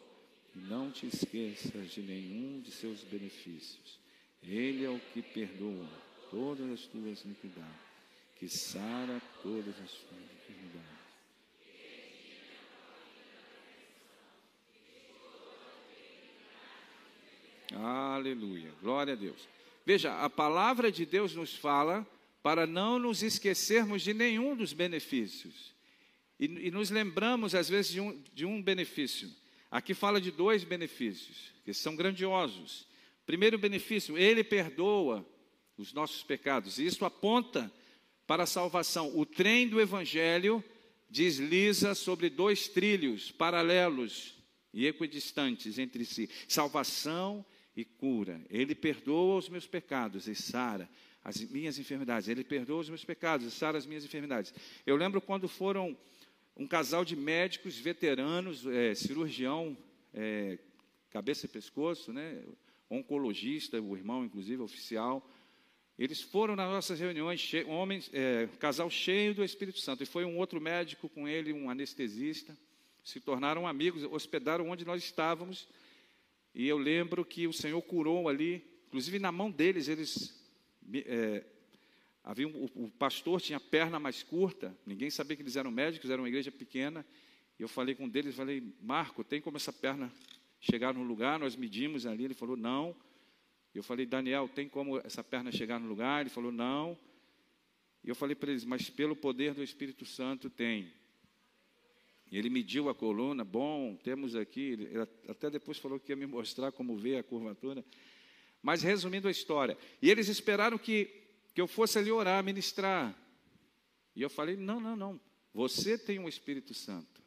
e 0.56 0.60
não 0.60 0.92
te 0.92 1.08
esqueças 1.08 1.92
de 1.92 2.02
nenhum 2.02 2.62
de 2.62 2.72
seus 2.72 3.04
benefícios. 3.04 4.00
Ele 4.44 4.84
é 4.86 4.90
o 4.90 5.00
que 5.14 5.22
perdoa 5.22 5.88
todas 6.30 6.70
as 6.72 6.86
tuas 6.88 7.24
iniquidades, 7.24 7.70
que 8.40 8.48
sara 8.48 9.22
todas 9.44 9.80
as 9.80 9.92
tuas 9.92 10.22
enfermidades 10.40 11.02
Aleluia. 17.76 18.72
Glória 18.82 19.14
a 19.14 19.16
Deus. 19.16 19.48
Veja, 19.86 20.20
a 20.22 20.30
palavra 20.30 20.92
de 20.92 21.06
Deus 21.06 21.34
nos 21.36 21.56
fala 21.56 22.06
para 22.44 22.66
não 22.68 23.00
nos 23.00 23.24
esquecermos 23.24 24.02
de 24.02 24.14
nenhum 24.14 24.56
dos 24.56 24.74
benefícios. 24.74 25.74
E, 26.40 26.46
e 26.46 26.72
nos 26.72 26.90
lembramos, 26.90 27.56
às 27.56 27.70
vezes, 27.70 27.92
de 27.92 28.02
um, 28.02 28.24
de 28.34 28.46
um 28.46 28.62
benefício. 28.62 29.30
Aqui 29.70 29.94
fala 29.94 30.20
de 30.20 30.32
dois 30.32 30.64
benefícios, 30.64 31.54
que 31.64 31.74
são 31.74 31.96
grandiosos. 31.96 32.88
Primeiro 33.26 33.58
benefício, 33.58 34.18
ele 34.18 34.44
perdoa 34.44 35.26
os 35.78 35.94
nossos 35.94 36.24
pecados. 36.24 36.78
E 36.78 36.86
isso 36.86 37.06
aponta 37.06 37.72
para 38.28 38.44
a 38.44 38.48
salvação. 38.48 39.18
O 39.18 39.26
trem 39.26 39.68
do 39.68 39.80
evangelho 39.80 40.64
desliza 41.10 41.94
sobre 41.96 42.30
dois 42.30 42.68
trilhos 42.68 43.32
paralelos 43.32 44.36
e 44.74 44.88
equidistantes 44.88 45.78
entre 45.78 46.06
si: 46.06 46.30
salvação 46.48 47.46
e 47.82 47.86
cura. 47.86 48.42
Ele 48.50 48.76
perdoa 48.76 49.38
os 49.38 49.50
meus 49.50 49.68
pecados 49.68 50.28
e 50.28 50.36
sara 50.36 50.90
as 51.24 51.42
minhas 51.50 51.78
enfermidades. 51.78 52.28
Ele 52.28 52.44
perdoa 52.44 52.80
os 52.80 52.90
meus 52.90 53.04
pecados 53.04 53.46
e 53.46 53.52
sara 53.52 53.78
as 53.78 53.86
minhas 53.86 54.06
enfermidades. 54.06 54.54
Eu 54.86 54.96
lembro 54.96 55.22
quando 55.22 55.48
foram 55.48 55.98
um 56.56 56.68
casal 56.68 57.04
de 57.06 57.16
médicos 57.16 57.78
veteranos, 57.78 58.66
é, 58.66 58.94
cirurgião, 58.96 59.78
é, 60.14 60.58
cabeça 61.10 61.46
e 61.46 61.50
pescoço, 61.50 62.12
né, 62.12 62.44
oncologista, 62.90 63.82
o 63.82 63.96
irmão, 63.96 64.26
inclusive, 64.26 64.62
oficial. 64.62 65.28
Eles 65.98 66.22
foram 66.22 66.56
nas 66.56 66.70
nossas 66.70 67.00
reuniões, 67.00 67.40
che 67.40 67.64
homens, 67.66 68.10
é, 68.14 68.48
casal 68.60 68.90
cheio 68.90 69.36
do 69.36 69.44
Espírito 69.44 69.80
Santo. 69.80 70.04
E 70.04 70.06
foi 70.06 70.26
um 70.26 70.38
outro 70.38 70.60
médico 70.60 71.08
com 71.10 71.28
ele, 71.28 71.54
um 71.54 71.70
anestesista. 71.70 72.58
Se 73.04 73.20
tornaram 73.20 73.68
amigos, 73.68 74.04
hospedaram 74.04 74.70
onde 74.70 74.86
nós 74.86 75.04
estávamos. 75.04 75.68
E 76.54 76.68
eu 76.68 76.78
lembro 76.78 77.24
que 77.24 77.48
o 77.48 77.54
Senhor 77.54 77.82
curou 77.82 78.28
ali, 78.28 78.64
inclusive 78.88 79.20
na 79.20 79.32
mão 79.32 79.50
deles, 79.50 79.88
eles. 79.88 80.38
É, 81.06 81.46
havia 82.24 82.48
um, 82.48 82.66
o, 82.76 82.90
pastor 82.90 83.40
tinha 83.40 83.60
perna 83.60 84.00
mais 84.00 84.22
curta, 84.24 84.76
ninguém 84.86 85.10
sabia 85.10 85.36
que 85.36 85.42
eles 85.42 85.56
eram 85.56 85.72
médicos, 85.72 86.10
era 86.10 86.22
uma 86.22 86.28
igreja 86.28 86.52
pequena. 86.52 87.06
E 87.58 87.64
eu 87.64 87.68
falei 87.68 87.96
com 87.96 88.06
um 88.06 88.10
deles, 88.10 88.36
falei, 88.36 88.64
Marco, 88.82 89.24
tem 89.24 89.40
como 89.40 89.58
essa 89.58 89.72
perna 89.72 90.12
chegar 90.60 90.94
no 90.94 91.04
lugar? 91.04 91.40
Nós 91.40 91.56
medimos 91.56 92.06
ali. 92.06 92.26
Ele 92.26 92.34
falou, 92.34 92.58
não. 92.58 92.96
Eu 93.74 93.84
falei, 93.84 94.06
Daniel, 94.06 94.50
tem 94.50 94.68
como 94.68 94.98
essa 95.00 95.24
perna 95.24 95.52
chegar 95.52 95.80
no 95.80 95.88
lugar? 95.88 96.22
Ele 96.22 96.30
falou, 96.30 96.52
não. 96.52 96.98
E 98.04 98.10
eu 98.10 98.16
falei 98.16 98.36
para 98.36 98.52
eles, 98.52 98.66
mas 98.66 98.90
pelo 98.90 99.16
poder 99.16 99.54
do 99.54 99.64
Espírito 99.64 100.06
Santo 100.06 100.50
tem. 100.50 100.92
E 102.32 102.38
ele 102.38 102.50
mediu 102.50 102.88
a 102.88 102.96
coluna, 102.96 103.44
bom, 103.44 103.98
temos 103.98 104.36
aqui, 104.38 104.72
ele 104.72 104.90
até 105.28 105.50
depois 105.50 105.78
falou 105.78 106.00
que 106.00 106.14
ia 106.14 106.16
me 106.16 106.26
mostrar 106.26 106.72
como 106.72 106.96
vê 106.96 107.18
a 107.18 107.24
curvatura. 107.24 107.84
Mas 108.62 108.82
resumindo 108.82 109.28
a 109.28 109.32
história, 109.32 109.78
e 110.02 110.10
eles 110.10 110.30
esperaram 110.30 110.78
que, 110.78 111.10
que 111.54 111.60
eu 111.60 111.68
fosse 111.68 112.00
ali 112.00 112.10
orar, 112.10 112.42
ministrar. 112.42 113.14
E 114.16 114.22
eu 114.22 114.30
falei: 114.30 114.56
não, 114.56 114.80
não, 114.80 114.96
não, 114.96 115.20
você 115.54 115.98
tem 115.98 116.20
um 116.20 116.30
Espírito 116.30 116.74
Santo. 116.74 117.22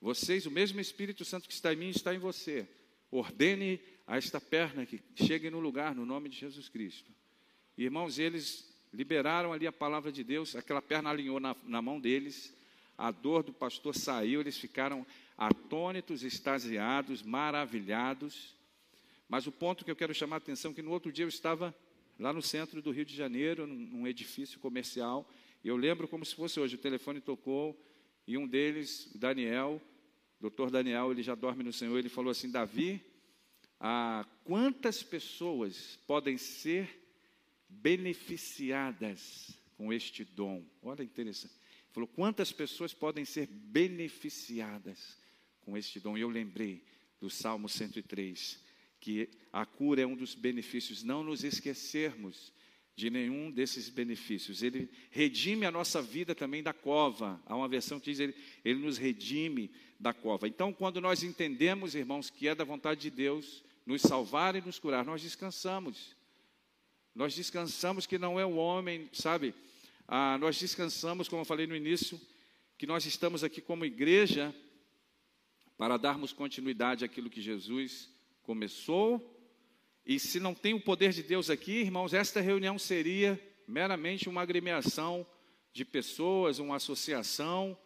Vocês, 0.00 0.46
o 0.46 0.50
mesmo 0.50 0.80
Espírito 0.80 1.24
Santo 1.24 1.46
que 1.46 1.54
está 1.54 1.72
em 1.72 1.76
mim, 1.76 1.90
está 1.90 2.14
em 2.14 2.18
você. 2.18 2.66
Ordene 3.10 3.80
a 4.06 4.16
esta 4.16 4.40
perna 4.40 4.86
que 4.86 5.00
chegue 5.14 5.50
no 5.50 5.60
lugar, 5.60 5.94
no 5.94 6.06
nome 6.06 6.30
de 6.30 6.38
Jesus 6.38 6.70
Cristo. 6.70 7.12
Irmãos, 7.76 8.18
eles 8.18 8.72
liberaram 8.92 9.52
ali 9.52 9.66
a 9.66 9.72
palavra 9.72 10.10
de 10.10 10.24
Deus, 10.24 10.56
aquela 10.56 10.80
perna 10.80 11.10
alinhou 11.10 11.38
na, 11.38 11.54
na 11.64 11.82
mão 11.82 12.00
deles 12.00 12.54
a 13.02 13.10
dor 13.10 13.42
do 13.42 13.52
pastor 13.52 13.96
saiu, 13.96 14.40
eles 14.40 14.56
ficaram 14.56 15.04
atônitos, 15.36 16.22
extasiados, 16.22 17.20
maravilhados. 17.20 18.54
Mas 19.28 19.44
o 19.44 19.50
ponto 19.50 19.84
que 19.84 19.90
eu 19.90 19.96
quero 19.96 20.14
chamar 20.14 20.36
a 20.36 20.38
atenção 20.38 20.70
é 20.70 20.74
que 20.74 20.82
no 20.82 20.92
outro 20.92 21.10
dia 21.10 21.24
eu 21.24 21.28
estava 21.28 21.74
lá 22.16 22.32
no 22.32 22.40
centro 22.40 22.80
do 22.80 22.92
Rio 22.92 23.04
de 23.04 23.16
Janeiro, 23.16 23.66
num, 23.66 23.74
num 23.74 24.06
edifício 24.06 24.60
comercial, 24.60 25.28
e 25.64 25.68
eu 25.68 25.76
lembro 25.76 26.06
como 26.06 26.24
se 26.24 26.32
fosse 26.32 26.60
hoje, 26.60 26.76
o 26.76 26.78
telefone 26.78 27.20
tocou, 27.20 27.76
e 28.24 28.38
um 28.38 28.46
deles, 28.46 29.10
o 29.12 29.18
Daniel, 29.18 29.82
doutor 30.40 30.70
Daniel, 30.70 31.10
ele 31.10 31.24
já 31.24 31.34
dorme 31.34 31.64
no 31.64 31.72
Senhor, 31.72 31.98
ele 31.98 32.08
falou 32.08 32.30
assim, 32.30 32.52
Davi, 32.52 33.02
ah, 33.80 34.24
quantas 34.44 35.02
pessoas 35.02 35.98
podem 36.06 36.38
ser 36.38 37.02
beneficiadas 37.68 39.58
com 39.76 39.92
este 39.92 40.24
dom? 40.24 40.64
Olha 40.80 41.02
interessante. 41.02 41.61
Falou: 41.92 42.08
quantas 42.08 42.50
pessoas 42.50 42.92
podem 42.94 43.24
ser 43.24 43.46
beneficiadas 43.46 45.16
com 45.60 45.76
este 45.76 46.00
dom? 46.00 46.16
E 46.16 46.22
eu 46.22 46.28
lembrei 46.28 46.82
do 47.20 47.28
Salmo 47.28 47.68
103, 47.68 48.58
que 48.98 49.28
a 49.52 49.64
cura 49.64 50.02
é 50.02 50.06
um 50.06 50.16
dos 50.16 50.34
benefícios. 50.34 51.02
Não 51.02 51.22
nos 51.22 51.44
esquecermos 51.44 52.52
de 52.94 53.10
nenhum 53.10 53.50
desses 53.50 53.88
benefícios. 53.88 54.62
Ele 54.62 54.90
redime 55.10 55.66
a 55.66 55.70
nossa 55.70 56.02
vida 56.02 56.34
também 56.34 56.62
da 56.62 56.72
cova. 56.72 57.40
Há 57.46 57.56
uma 57.56 57.68
versão 57.68 57.98
que 57.98 58.10
diz 58.10 58.20
ele, 58.20 58.34
ele 58.64 58.80
nos 58.80 58.98
redime 58.98 59.70
da 59.98 60.12
cova. 60.12 60.48
Então, 60.48 60.72
quando 60.72 61.00
nós 61.00 61.22
entendemos, 61.22 61.94
irmãos, 61.94 62.30
que 62.30 62.48
é 62.48 62.54
da 62.54 62.64
vontade 62.64 63.00
de 63.00 63.10
Deus 63.10 63.62
nos 63.86 64.02
salvar 64.02 64.56
e 64.56 64.60
nos 64.60 64.78
curar, 64.78 65.04
nós 65.04 65.22
descansamos. 65.22 66.16
Nós 67.14 67.34
descansamos 67.34 68.06
que 68.06 68.18
não 68.18 68.38
é 68.38 68.46
o 68.46 68.56
homem, 68.56 69.08
sabe? 69.12 69.54
Ah, 70.06 70.36
nós 70.38 70.58
descansamos, 70.58 71.28
como 71.28 71.42
eu 71.42 71.46
falei 71.46 71.66
no 71.66 71.76
início, 71.76 72.20
que 72.76 72.86
nós 72.86 73.06
estamos 73.06 73.44
aqui 73.44 73.60
como 73.60 73.84
igreja 73.84 74.54
para 75.76 75.96
darmos 75.96 76.32
continuidade 76.32 77.04
àquilo 77.04 77.30
que 77.30 77.40
Jesus 77.40 78.10
começou. 78.42 79.38
E 80.04 80.18
se 80.18 80.40
não 80.40 80.54
tem 80.54 80.74
o 80.74 80.80
poder 80.80 81.12
de 81.12 81.22
Deus 81.22 81.48
aqui, 81.48 81.72
irmãos, 81.72 82.12
esta 82.12 82.40
reunião 82.40 82.78
seria 82.78 83.40
meramente 83.66 84.28
uma 84.28 84.42
agremiação 84.42 85.26
de 85.72 85.84
pessoas, 85.84 86.58
uma 86.58 86.76
associação, 86.76 87.78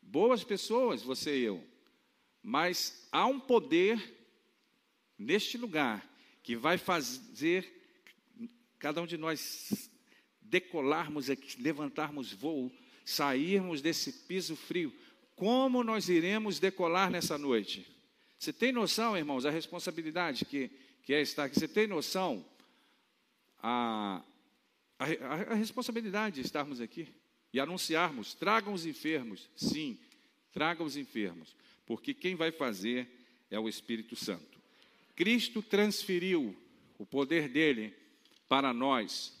boas 0.00 0.44
pessoas, 0.44 1.02
você 1.02 1.38
e 1.38 1.42
eu. 1.44 1.64
Mas 2.42 3.08
há 3.10 3.26
um 3.26 3.40
poder 3.40 3.98
neste 5.18 5.58
lugar 5.58 6.08
que 6.42 6.56
vai 6.56 6.78
fazer 6.78 7.66
cada 8.78 9.00
um 9.02 9.06
de 9.06 9.16
nós 9.16 9.90
decolarmos 10.44 11.30
aqui, 11.30 11.60
levantarmos 11.60 12.32
voo, 12.32 12.70
sairmos 13.04 13.82
desse 13.82 14.12
piso 14.12 14.54
frio, 14.54 14.92
como 15.34 15.82
nós 15.82 16.08
iremos 16.08 16.60
decolar 16.60 17.10
nessa 17.10 17.36
noite? 17.36 17.86
Você 18.38 18.52
tem 18.52 18.72
noção, 18.72 19.16
irmãos, 19.16 19.46
a 19.46 19.50
responsabilidade 19.50 20.44
que, 20.44 20.70
que 21.02 21.14
é 21.14 21.20
estar 21.20 21.44
aqui? 21.44 21.58
Você 21.58 21.66
tem 21.66 21.86
noção 21.86 22.44
a, 23.58 24.22
a, 24.98 25.04
a 25.52 25.54
responsabilidade 25.54 26.36
de 26.36 26.42
estarmos 26.42 26.80
aqui 26.80 27.08
e 27.52 27.58
anunciarmos: 27.58 28.34
tragam 28.34 28.74
os 28.74 28.84
enfermos, 28.84 29.48
sim, 29.56 29.98
tragam 30.52 30.86
os 30.86 30.96
enfermos, 30.96 31.56
porque 31.86 32.12
quem 32.12 32.34
vai 32.34 32.52
fazer 32.52 33.08
é 33.50 33.58
o 33.58 33.68
Espírito 33.68 34.14
Santo. 34.14 34.60
Cristo 35.16 35.62
transferiu 35.62 36.54
o 36.98 37.06
poder 37.06 37.48
dele 37.48 37.94
para 38.48 38.72
nós 38.72 39.32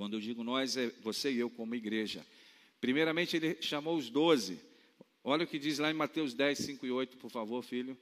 quando 0.00 0.14
eu 0.14 0.20
digo 0.20 0.42
nós, 0.42 0.78
é 0.78 0.90
você 1.02 1.30
e 1.30 1.40
eu 1.40 1.50
como 1.50 1.74
igreja. 1.74 2.24
Primeiramente, 2.80 3.36
ele 3.36 3.60
chamou 3.60 3.98
os 3.98 4.08
doze. 4.08 4.58
Olha 5.22 5.44
o 5.44 5.46
que 5.46 5.58
diz 5.58 5.78
lá 5.78 5.90
em 5.90 5.94
Mateus 5.94 6.32
10, 6.32 6.56
5 6.56 6.86
e 6.86 6.90
8, 6.90 7.18
por 7.18 7.30
favor, 7.30 7.62
filho. 7.62 7.98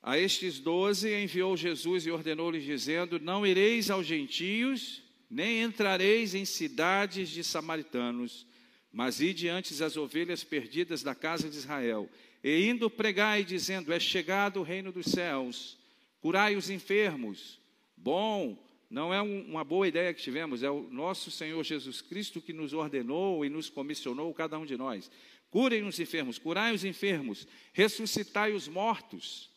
A 0.00 0.16
estes 0.16 0.60
doze 0.60 1.12
enviou 1.12 1.56
Jesus 1.56 2.06
e 2.06 2.12
ordenou-lhes, 2.12 2.62
dizendo: 2.62 3.18
Não 3.18 3.44
ireis 3.44 3.90
aos 3.90 4.06
gentios, 4.06 5.02
nem 5.28 5.60
entrareis 5.60 6.36
em 6.36 6.44
cidades 6.44 7.30
de 7.30 7.42
samaritanos, 7.42 8.46
mas 8.92 9.20
ide 9.20 9.48
antes 9.48 9.82
as 9.82 9.96
ovelhas 9.96 10.44
perdidas 10.44 11.02
da 11.02 11.16
casa 11.16 11.50
de 11.50 11.56
Israel. 11.56 12.08
E 12.44 12.64
indo 12.68 12.88
pregai, 12.88 13.42
dizendo: 13.42 13.92
É 13.92 13.98
chegado 13.98 14.60
o 14.60 14.62
reino 14.62 14.92
dos 14.92 15.06
céus, 15.06 15.76
curai 16.20 16.54
os 16.54 16.70
enfermos. 16.70 17.58
Bom 17.96 18.69
não 18.90 19.14
é 19.14 19.22
um, 19.22 19.42
uma 19.42 19.62
boa 19.62 19.86
ideia 19.86 20.12
que 20.12 20.20
tivemos, 20.20 20.64
é 20.64 20.70
o 20.70 20.82
nosso 20.90 21.30
Senhor 21.30 21.62
Jesus 21.62 22.02
Cristo 22.02 22.42
que 22.42 22.52
nos 22.52 22.72
ordenou 22.72 23.44
e 23.44 23.48
nos 23.48 23.70
comissionou, 23.70 24.34
cada 24.34 24.58
um 24.58 24.66
de 24.66 24.76
nós. 24.76 25.08
Curem 25.48 25.84
os 25.84 26.00
enfermos, 26.00 26.38
curai 26.38 26.74
os 26.74 26.84
enfermos, 26.84 27.46
ressuscitai 27.72 28.52
os 28.52 28.66
mortos, 28.66 29.48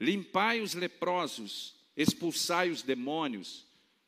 limpai 0.00 0.62
os 0.62 0.72
leprosos, 0.72 1.76
expulsai 1.94 2.70
os 2.70 2.82
demônios. 2.82 3.66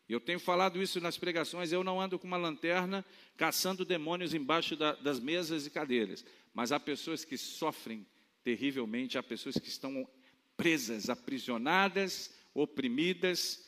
Eu 0.08 0.18
tenho 0.18 0.40
falado 0.40 0.82
isso 0.82 1.00
nas 1.00 1.18
pregações, 1.18 1.70
eu 1.70 1.84
não 1.84 2.00
ando 2.00 2.18
com 2.18 2.26
uma 2.26 2.36
lanterna 2.38 3.04
caçando 3.36 3.84
demônios 3.84 4.32
embaixo 4.32 4.74
da, 4.74 4.92
das 4.92 5.20
mesas 5.20 5.66
e 5.66 5.70
cadeiras, 5.70 6.24
mas 6.54 6.72
há 6.72 6.80
pessoas 6.80 7.24
que 7.24 7.36
sofrem 7.36 8.06
terrivelmente, 8.42 9.18
há 9.18 9.22
pessoas 9.22 9.56
que 9.58 9.68
estão 9.68 10.08
presas, 10.56 11.10
aprisionadas, 11.10 12.32
oprimidas, 12.54 13.64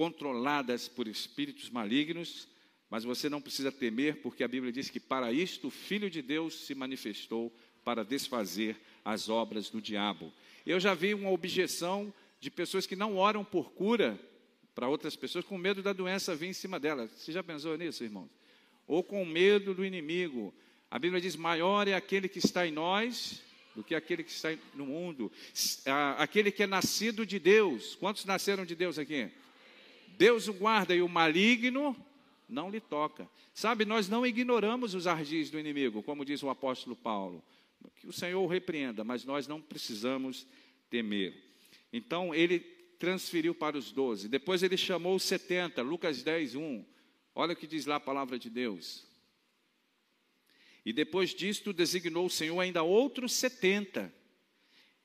controladas 0.00 0.88
por 0.88 1.06
espíritos 1.06 1.68
malignos, 1.68 2.48
mas 2.88 3.04
você 3.04 3.28
não 3.28 3.38
precisa 3.38 3.70
temer, 3.70 4.22
porque 4.22 4.42
a 4.42 4.48
Bíblia 4.48 4.72
diz 4.72 4.88
que 4.88 4.98
para 4.98 5.30
isto 5.30 5.68
o 5.68 5.70
Filho 5.70 6.08
de 6.08 6.22
Deus 6.22 6.54
se 6.54 6.74
manifestou 6.74 7.54
para 7.84 8.02
desfazer 8.02 8.78
as 9.04 9.28
obras 9.28 9.68
do 9.68 9.78
diabo. 9.78 10.32
Eu 10.64 10.80
já 10.80 10.94
vi 10.94 11.12
uma 11.12 11.30
objeção 11.30 12.10
de 12.40 12.50
pessoas 12.50 12.86
que 12.86 12.96
não 12.96 13.18
oram 13.18 13.44
por 13.44 13.72
cura 13.72 14.18
para 14.74 14.88
outras 14.88 15.16
pessoas, 15.16 15.44
com 15.44 15.58
medo 15.58 15.82
da 15.82 15.92
doença 15.92 16.34
vir 16.34 16.46
em 16.46 16.54
cima 16.54 16.80
delas. 16.80 17.10
Você 17.10 17.30
já 17.30 17.42
pensou 17.42 17.76
nisso, 17.76 18.02
irmãos? 18.02 18.30
Ou 18.86 19.04
com 19.04 19.22
medo 19.26 19.74
do 19.74 19.84
inimigo. 19.84 20.54
A 20.90 20.98
Bíblia 20.98 21.20
diz: 21.20 21.36
maior 21.36 21.86
é 21.86 21.92
aquele 21.92 22.26
que 22.26 22.38
está 22.38 22.66
em 22.66 22.72
nós 22.72 23.42
do 23.76 23.84
que 23.84 23.94
aquele 23.94 24.24
que 24.24 24.30
está 24.30 24.48
no 24.72 24.86
mundo. 24.86 25.30
Aquele 26.16 26.50
que 26.50 26.62
é 26.62 26.66
nascido 26.66 27.26
de 27.26 27.38
Deus. 27.38 27.96
Quantos 27.96 28.24
nasceram 28.24 28.64
de 28.64 28.74
Deus 28.74 28.98
aqui? 28.98 29.30
Deus 30.20 30.48
o 30.48 30.52
guarda 30.52 30.94
e 30.94 31.00
o 31.00 31.08
maligno 31.08 31.96
não 32.46 32.68
lhe 32.68 32.78
toca. 32.78 33.26
Sabe, 33.54 33.86
nós 33.86 34.06
não 34.06 34.26
ignoramos 34.26 34.94
os 34.94 35.06
ardis 35.06 35.48
do 35.48 35.58
inimigo, 35.58 36.02
como 36.02 36.26
diz 36.26 36.42
o 36.42 36.50
apóstolo 36.50 36.94
Paulo. 36.94 37.42
Que 37.96 38.06
o 38.06 38.12
Senhor 38.12 38.38
o 38.42 38.46
repreenda, 38.46 39.02
mas 39.02 39.24
nós 39.24 39.48
não 39.48 39.62
precisamos 39.62 40.46
temer. 40.90 41.42
Então, 41.90 42.34
ele 42.34 42.58
transferiu 42.98 43.54
para 43.54 43.78
os 43.78 43.92
doze. 43.92 44.28
Depois 44.28 44.62
ele 44.62 44.76
chamou 44.76 45.14
os 45.14 45.22
setenta, 45.22 45.80
Lucas 45.80 46.22
10, 46.22 46.54
1. 46.54 46.84
Olha 47.34 47.54
o 47.54 47.56
que 47.56 47.66
diz 47.66 47.86
lá 47.86 47.96
a 47.96 48.00
palavra 48.00 48.38
de 48.38 48.50
Deus. 48.50 49.06
E 50.84 50.92
depois 50.92 51.30
disto 51.30 51.72
designou 51.72 52.26
o 52.26 52.30
Senhor 52.30 52.60
ainda 52.60 52.82
outros 52.82 53.32
setenta, 53.32 54.12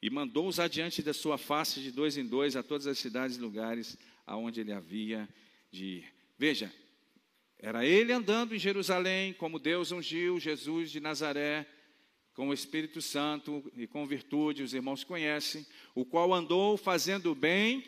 e 0.02 0.10
mandou-os 0.10 0.60
adiante 0.60 1.02
da 1.02 1.14
sua 1.14 1.38
face 1.38 1.80
de 1.80 1.90
dois 1.90 2.18
em 2.18 2.26
dois 2.26 2.58
a 2.58 2.62
todas 2.62 2.86
as 2.86 3.00
cidades 3.00 3.38
e 3.38 3.40
lugares 3.40 3.98
aonde 4.25 4.62
ele 4.62 4.72
havia 4.72 5.27
de 5.72 5.86
ir. 5.86 6.13
Veja, 6.38 6.74
era 7.58 7.86
ele 7.86 8.12
andando 8.12 8.55
em 8.55 8.60
Jerusalém, 8.60 9.34
como 9.34 9.60
Deus 9.60 9.91
ungiu 9.91 10.39
Jesus 10.39 10.91
de 10.91 11.00
Nazaré, 11.00 11.65
com 12.34 12.50
o 12.50 12.53
Espírito 12.53 13.01
Santo 13.01 13.63
e 13.75 13.88
com 13.88 14.05
virtude, 14.05 14.62
os 14.62 14.74
irmãos 14.74 15.03
conhecem, 15.03 15.65
o 15.94 16.03
qual 16.03 16.34
andou 16.34 16.75
fazendo 16.75 17.34
bem 17.34 17.84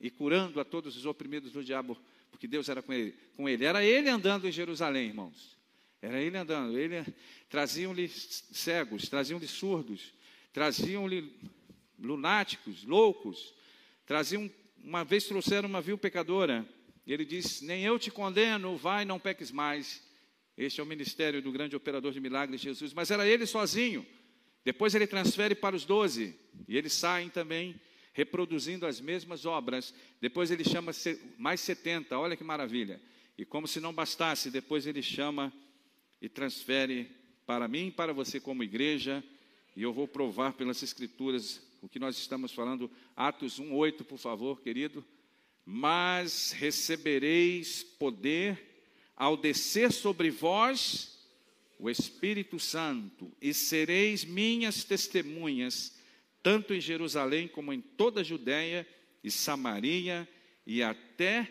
e 0.00 0.10
curando 0.10 0.60
a 0.60 0.64
todos 0.64 0.96
os 0.96 1.06
oprimidos 1.06 1.52
do 1.52 1.62
diabo, 1.62 1.96
porque 2.30 2.48
Deus 2.48 2.68
era 2.68 2.82
com 2.82 2.92
ele. 2.92 3.14
Com 3.36 3.48
ele. 3.48 3.64
Era 3.64 3.84
ele 3.84 4.08
andando 4.08 4.48
em 4.48 4.52
Jerusalém, 4.52 5.08
irmãos. 5.08 5.56
Era 6.02 6.20
ele 6.20 6.36
andando. 6.36 6.78
Ele 6.78 7.04
traziam-lhe 7.48 8.08
cegos, 8.08 9.08
traziam-lhe 9.08 9.46
surdos, 9.46 10.12
traziam-lhe 10.52 11.32
lunáticos, 11.98 12.84
loucos, 12.84 13.54
traziam 14.04 14.50
uma 14.88 15.04
vez 15.04 15.24
trouxeram 15.24 15.68
uma 15.68 15.82
vil 15.82 15.98
pecadora. 15.98 16.66
E 17.06 17.12
ele 17.12 17.26
disse: 17.26 17.62
Nem 17.64 17.84
eu 17.84 17.98
te 17.98 18.10
condeno, 18.10 18.74
vai, 18.74 19.04
não 19.04 19.20
peques 19.20 19.50
mais. 19.50 20.02
Este 20.56 20.80
é 20.80 20.82
o 20.82 20.86
ministério 20.86 21.42
do 21.42 21.52
grande 21.52 21.76
operador 21.76 22.10
de 22.10 22.18
milagres, 22.18 22.62
Jesus. 22.62 22.94
Mas 22.94 23.10
era 23.10 23.28
ele 23.28 23.44
sozinho. 23.44 24.04
Depois 24.64 24.94
ele 24.94 25.06
transfere 25.06 25.54
para 25.54 25.76
os 25.76 25.84
doze. 25.84 26.34
E 26.66 26.76
eles 26.76 26.94
saem 26.94 27.28
também 27.28 27.78
reproduzindo 28.14 28.86
as 28.86 28.98
mesmas 28.98 29.44
obras. 29.44 29.94
Depois 30.22 30.50
ele 30.50 30.64
chama 30.64 30.90
mais 31.36 31.60
70. 31.60 32.18
Olha 32.18 32.34
que 32.34 32.42
maravilha. 32.42 32.98
E 33.36 33.44
como 33.44 33.68
se 33.68 33.80
não 33.80 33.92
bastasse, 33.92 34.50
depois 34.50 34.86
ele 34.86 35.02
chama 35.02 35.52
e 36.20 36.30
transfere 36.30 37.10
para 37.46 37.68
mim 37.68 37.88
e 37.88 37.92
para 37.92 38.14
você 38.14 38.40
como 38.40 38.64
igreja. 38.64 39.22
E 39.76 39.82
eu 39.82 39.92
vou 39.92 40.08
provar 40.08 40.54
pelas 40.54 40.82
escrituras 40.82 41.67
o 41.82 41.88
que 41.88 41.98
nós 41.98 42.16
estamos 42.16 42.52
falando. 42.52 42.90
Atos 43.16 43.58
1:8, 43.58 44.04
por 44.04 44.18
favor, 44.18 44.60
querido. 44.60 45.04
Mas 45.64 46.52
recebereis 46.52 47.82
poder 47.82 48.84
ao 49.16 49.36
descer 49.36 49.92
sobre 49.92 50.30
vós 50.30 51.18
o 51.78 51.88
Espírito 51.88 52.58
Santo, 52.58 53.30
e 53.40 53.54
sereis 53.54 54.24
minhas 54.24 54.82
testemunhas, 54.82 55.96
tanto 56.42 56.74
em 56.74 56.80
Jerusalém 56.80 57.46
como 57.46 57.72
em 57.72 57.80
toda 57.80 58.20
a 58.20 58.24
Judéia 58.24 58.86
e 59.22 59.30
Samaria 59.30 60.28
e 60.66 60.82
até 60.82 61.48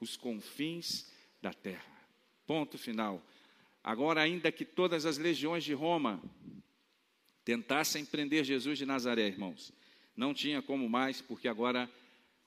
os 0.00 0.16
confins 0.16 1.10
da 1.42 1.52
terra. 1.52 1.84
Ponto 2.46 2.78
final. 2.78 3.24
Agora, 3.82 4.22
ainda 4.22 4.52
que 4.52 4.64
todas 4.64 5.04
as 5.04 5.18
legiões 5.18 5.64
de 5.64 5.74
Roma 5.74 6.22
tentassem 7.44 8.04
prender 8.04 8.44
Jesus 8.44 8.78
de 8.78 8.86
Nazaré, 8.86 9.26
irmãos, 9.26 9.72
não 10.16 10.32
tinha 10.32 10.62
como 10.62 10.88
mais, 10.88 11.20
porque 11.20 11.48
agora 11.48 11.90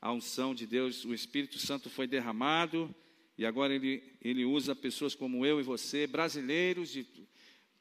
a 0.02 0.12
unção 0.12 0.56
de 0.56 0.66
Deus, 0.66 1.06
o 1.06 1.14
Espírito 1.14 1.60
Santo 1.60 1.90
foi 1.90 2.08
derramado 2.08 2.94
e 3.38 3.46
agora 3.46 3.74
ele, 3.74 4.04
ele 4.22 4.46
usa 4.46 4.76
pessoas 4.76 5.14
como 5.14 5.46
eu 5.46 5.60
e 5.60 5.64
você, 5.64 6.08
brasileiros, 6.08 6.90
de, 6.90 7.06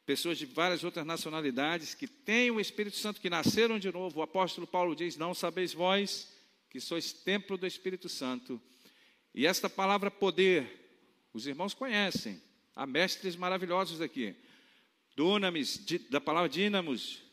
pessoas 0.05 0.37
de 0.37 0.45
várias 0.45 0.83
outras 0.83 1.05
nacionalidades, 1.05 1.95
que 1.95 2.07
têm 2.07 2.51
o 2.51 2.59
Espírito 2.59 2.97
Santo, 2.97 3.19
que 3.19 3.29
nasceram 3.29 3.79
de 3.79 3.91
novo. 3.91 4.19
O 4.19 4.23
apóstolo 4.23 4.67
Paulo 4.67 4.95
diz: 4.95 5.17
Não 5.17 5.33
sabeis 5.33 5.73
vós 5.73 6.31
que 6.69 6.79
sois 6.79 7.11
templo 7.11 7.57
do 7.57 7.65
Espírito 7.65 8.07
Santo. 8.07 8.61
E 9.33 9.47
esta 9.47 9.69
palavra 9.69 10.11
poder, 10.11 11.29
os 11.33 11.47
irmãos 11.47 11.73
conhecem. 11.73 12.41
Há 12.75 12.85
mestres 12.85 13.35
maravilhosos 13.35 14.01
aqui. 14.01 14.35
Dunamis, 15.17 15.83
da 16.11 16.21
palavra 16.21 16.47
dínamos, 16.47 17.23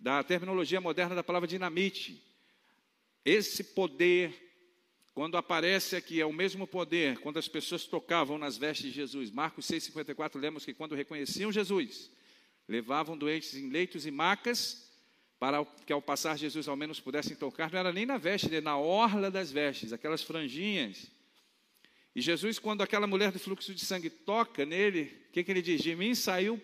da 0.00 0.20
terminologia 0.24 0.80
moderna 0.80 1.14
da 1.14 1.22
palavra 1.22 1.46
dinamite. 1.46 2.20
Esse 3.24 3.62
poder 3.62 4.48
quando 5.14 5.36
aparece 5.36 5.96
aqui, 5.96 6.20
é 6.20 6.26
o 6.26 6.32
mesmo 6.32 6.64
poder, 6.64 7.18
quando 7.18 7.38
as 7.38 7.48
pessoas 7.48 7.84
tocavam 7.84 8.36
nas 8.36 8.56
vestes 8.56 8.86
de 8.86 8.92
Jesus. 8.92 9.30
Marcos 9.30 9.66
6,54, 9.66 10.40
lemos 10.40 10.64
que 10.64 10.72
quando 10.72 10.94
reconheciam 10.94 11.50
Jesus, 11.50 12.10
levavam 12.68 13.16
doentes 13.16 13.54
em 13.54 13.68
leitos 13.68 14.04
e 14.04 14.12
macas, 14.12 14.88
para 15.38 15.64
que 15.86 15.92
ao 15.92 16.02
passar 16.02 16.36
Jesus 16.36 16.68
ao 16.68 16.76
menos 16.76 17.00
pudessem 17.00 17.36
tocar, 17.36 17.70
não 17.70 17.78
era 17.78 17.92
nem 17.92 18.06
na 18.06 18.16
veste, 18.16 18.46
era 18.46 18.60
na 18.60 18.76
orla 18.76 19.28
das 19.28 19.50
vestes, 19.50 19.92
aquelas 19.92 20.22
franjinhas. 20.22 21.06
E 22.14 22.20
Jesus, 22.20 22.58
quando 22.58 22.82
aquela 22.82 23.06
mulher 23.06 23.32
do 23.32 23.38
fluxo 23.38 23.74
de 23.74 23.84
sangue 23.84 24.10
toca 24.10 24.64
nele, 24.64 25.26
o 25.28 25.32
que, 25.32 25.42
que 25.42 25.50
ele 25.50 25.62
diz? 25.62 25.80
De 25.80 25.94
mim 25.94 26.14
saiu 26.14 26.60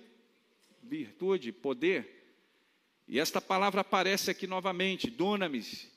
virtude, 0.89 1.53
poder. 1.53 2.23
E 3.07 3.19
esta 3.19 3.41
palavra 3.41 3.83
aparece 3.83 4.31
aqui 4.31 4.47
novamente, 4.47 5.11
dunamis, 5.11 5.89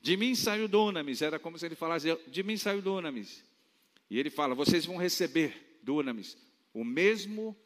de 0.00 0.16
mim 0.16 0.34
saiu 0.34 0.68
dunamis, 0.68 1.22
era 1.22 1.38
como 1.38 1.58
se 1.58 1.66
ele 1.66 1.74
falasse, 1.74 2.16
de 2.26 2.42
mim 2.42 2.56
saiu 2.56 2.80
dunamis. 2.80 3.44
E 4.10 4.18
ele 4.18 4.30
fala, 4.30 4.54
vocês 4.54 4.86
vão 4.86 4.96
receber 4.96 5.78
dunamis. 5.82 6.36
O 6.72 6.84
mesmo 6.84 7.56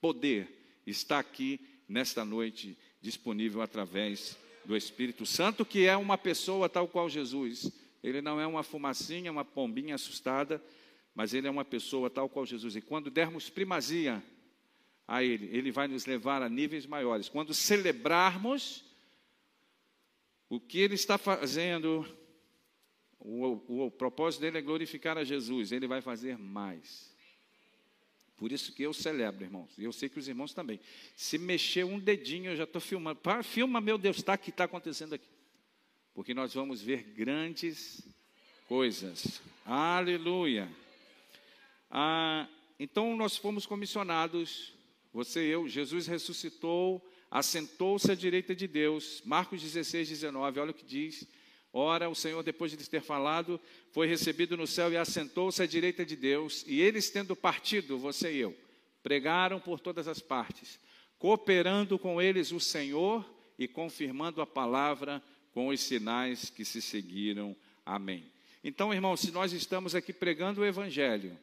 poder 0.00 0.82
está 0.86 1.18
aqui 1.18 1.60
nesta 1.88 2.24
noite 2.24 2.76
disponível 3.00 3.60
através 3.60 4.36
do 4.64 4.76
Espírito 4.76 5.26
Santo, 5.26 5.64
que 5.64 5.86
é 5.86 5.96
uma 5.96 6.16
pessoa 6.16 6.68
tal 6.68 6.88
qual 6.88 7.08
Jesus. 7.08 7.70
Ele 8.02 8.20
não 8.20 8.40
é 8.40 8.46
uma 8.46 8.62
fumacinha, 8.62 9.30
uma 9.30 9.44
pombinha 9.44 9.94
assustada, 9.94 10.62
mas 11.14 11.34
ele 11.34 11.46
é 11.46 11.50
uma 11.50 11.64
pessoa 11.64 12.08
tal 12.08 12.28
qual 12.28 12.46
Jesus. 12.46 12.74
E 12.74 12.80
quando 12.80 13.10
dermos 13.10 13.50
primazia 13.50 14.22
a 15.06 15.22
ele, 15.22 15.48
ele 15.56 15.70
vai 15.70 15.88
nos 15.88 16.06
levar 16.06 16.42
a 16.42 16.48
níveis 16.48 16.86
maiores. 16.86 17.28
Quando 17.28 17.52
celebrarmos 17.52 18.84
o 20.48 20.60
que 20.60 20.78
ele 20.78 20.94
está 20.94 21.18
fazendo, 21.18 22.06
o, 23.18 23.46
o, 23.46 23.86
o, 23.86 23.90
propósito 23.90 24.42
dele 24.42 24.58
é 24.58 24.62
glorificar 24.62 25.16
a 25.16 25.24
Jesus, 25.24 25.72
ele 25.72 25.86
vai 25.86 26.00
fazer 26.00 26.36
mais. 26.38 27.12
Por 28.36 28.50
isso 28.50 28.72
que 28.72 28.82
eu 28.82 28.92
celebro, 28.92 29.44
irmãos, 29.44 29.70
e 29.78 29.84
eu 29.84 29.92
sei 29.92 30.08
que 30.08 30.18
os 30.18 30.26
irmãos 30.26 30.52
também. 30.52 30.80
Se 31.14 31.38
mexer 31.38 31.84
um 31.84 31.98
dedinho, 31.98 32.50
eu 32.50 32.56
já 32.56 32.64
estou 32.64 32.80
filmando. 32.80 33.20
Para, 33.20 33.42
filma, 33.42 33.80
meu 33.80 33.96
Deus, 33.96 34.16
está 34.16 34.32
aqui, 34.32 34.50
está 34.50 34.64
acontecendo 34.64 35.14
aqui. 35.14 35.28
Porque 36.14 36.34
nós 36.34 36.52
vamos 36.52 36.82
ver 36.82 37.02
grandes 37.14 38.02
coisas. 38.66 39.40
Aleluia. 39.64 40.68
Ah, 41.90 42.48
então 42.78 43.16
nós 43.16 43.36
fomos 43.36 43.64
comissionados, 43.64 44.74
você 45.12 45.46
e 45.46 45.50
eu, 45.50 45.68
Jesus 45.68 46.06
ressuscitou 46.06 47.02
assentou-se 47.32 48.12
à 48.12 48.14
direita 48.14 48.54
de 48.54 48.68
Deus. 48.68 49.22
Marcos 49.24 49.62
16, 49.62 50.06
19, 50.06 50.60
olha 50.60 50.70
o 50.70 50.74
que 50.74 50.84
diz. 50.84 51.26
Ora, 51.72 52.10
o 52.10 52.14
Senhor, 52.14 52.42
depois 52.42 52.70
de 52.70 52.76
ter 52.88 53.00
falado, 53.00 53.58
foi 53.90 54.06
recebido 54.06 54.54
no 54.54 54.66
céu 54.66 54.92
e 54.92 54.98
assentou-se 54.98 55.62
à 55.62 55.66
direita 55.66 56.04
de 56.04 56.14
Deus. 56.14 56.62
E 56.68 56.78
eles, 56.78 57.08
tendo 57.08 57.34
partido, 57.34 57.98
você 57.98 58.34
e 58.34 58.40
eu, 58.40 58.54
pregaram 59.02 59.58
por 59.58 59.80
todas 59.80 60.06
as 60.06 60.20
partes, 60.20 60.78
cooperando 61.18 61.98
com 61.98 62.20
eles 62.20 62.52
o 62.52 62.60
Senhor 62.60 63.26
e 63.58 63.66
confirmando 63.66 64.42
a 64.42 64.46
palavra 64.46 65.22
com 65.52 65.68
os 65.68 65.80
sinais 65.80 66.50
que 66.50 66.66
se 66.66 66.82
seguiram. 66.82 67.56
Amém. 67.86 68.30
Então, 68.62 68.92
irmãos, 68.92 69.20
se 69.20 69.30
nós 69.30 69.54
estamos 69.54 69.94
aqui 69.94 70.12
pregando 70.12 70.60
o 70.60 70.66
Evangelho, 70.66 71.38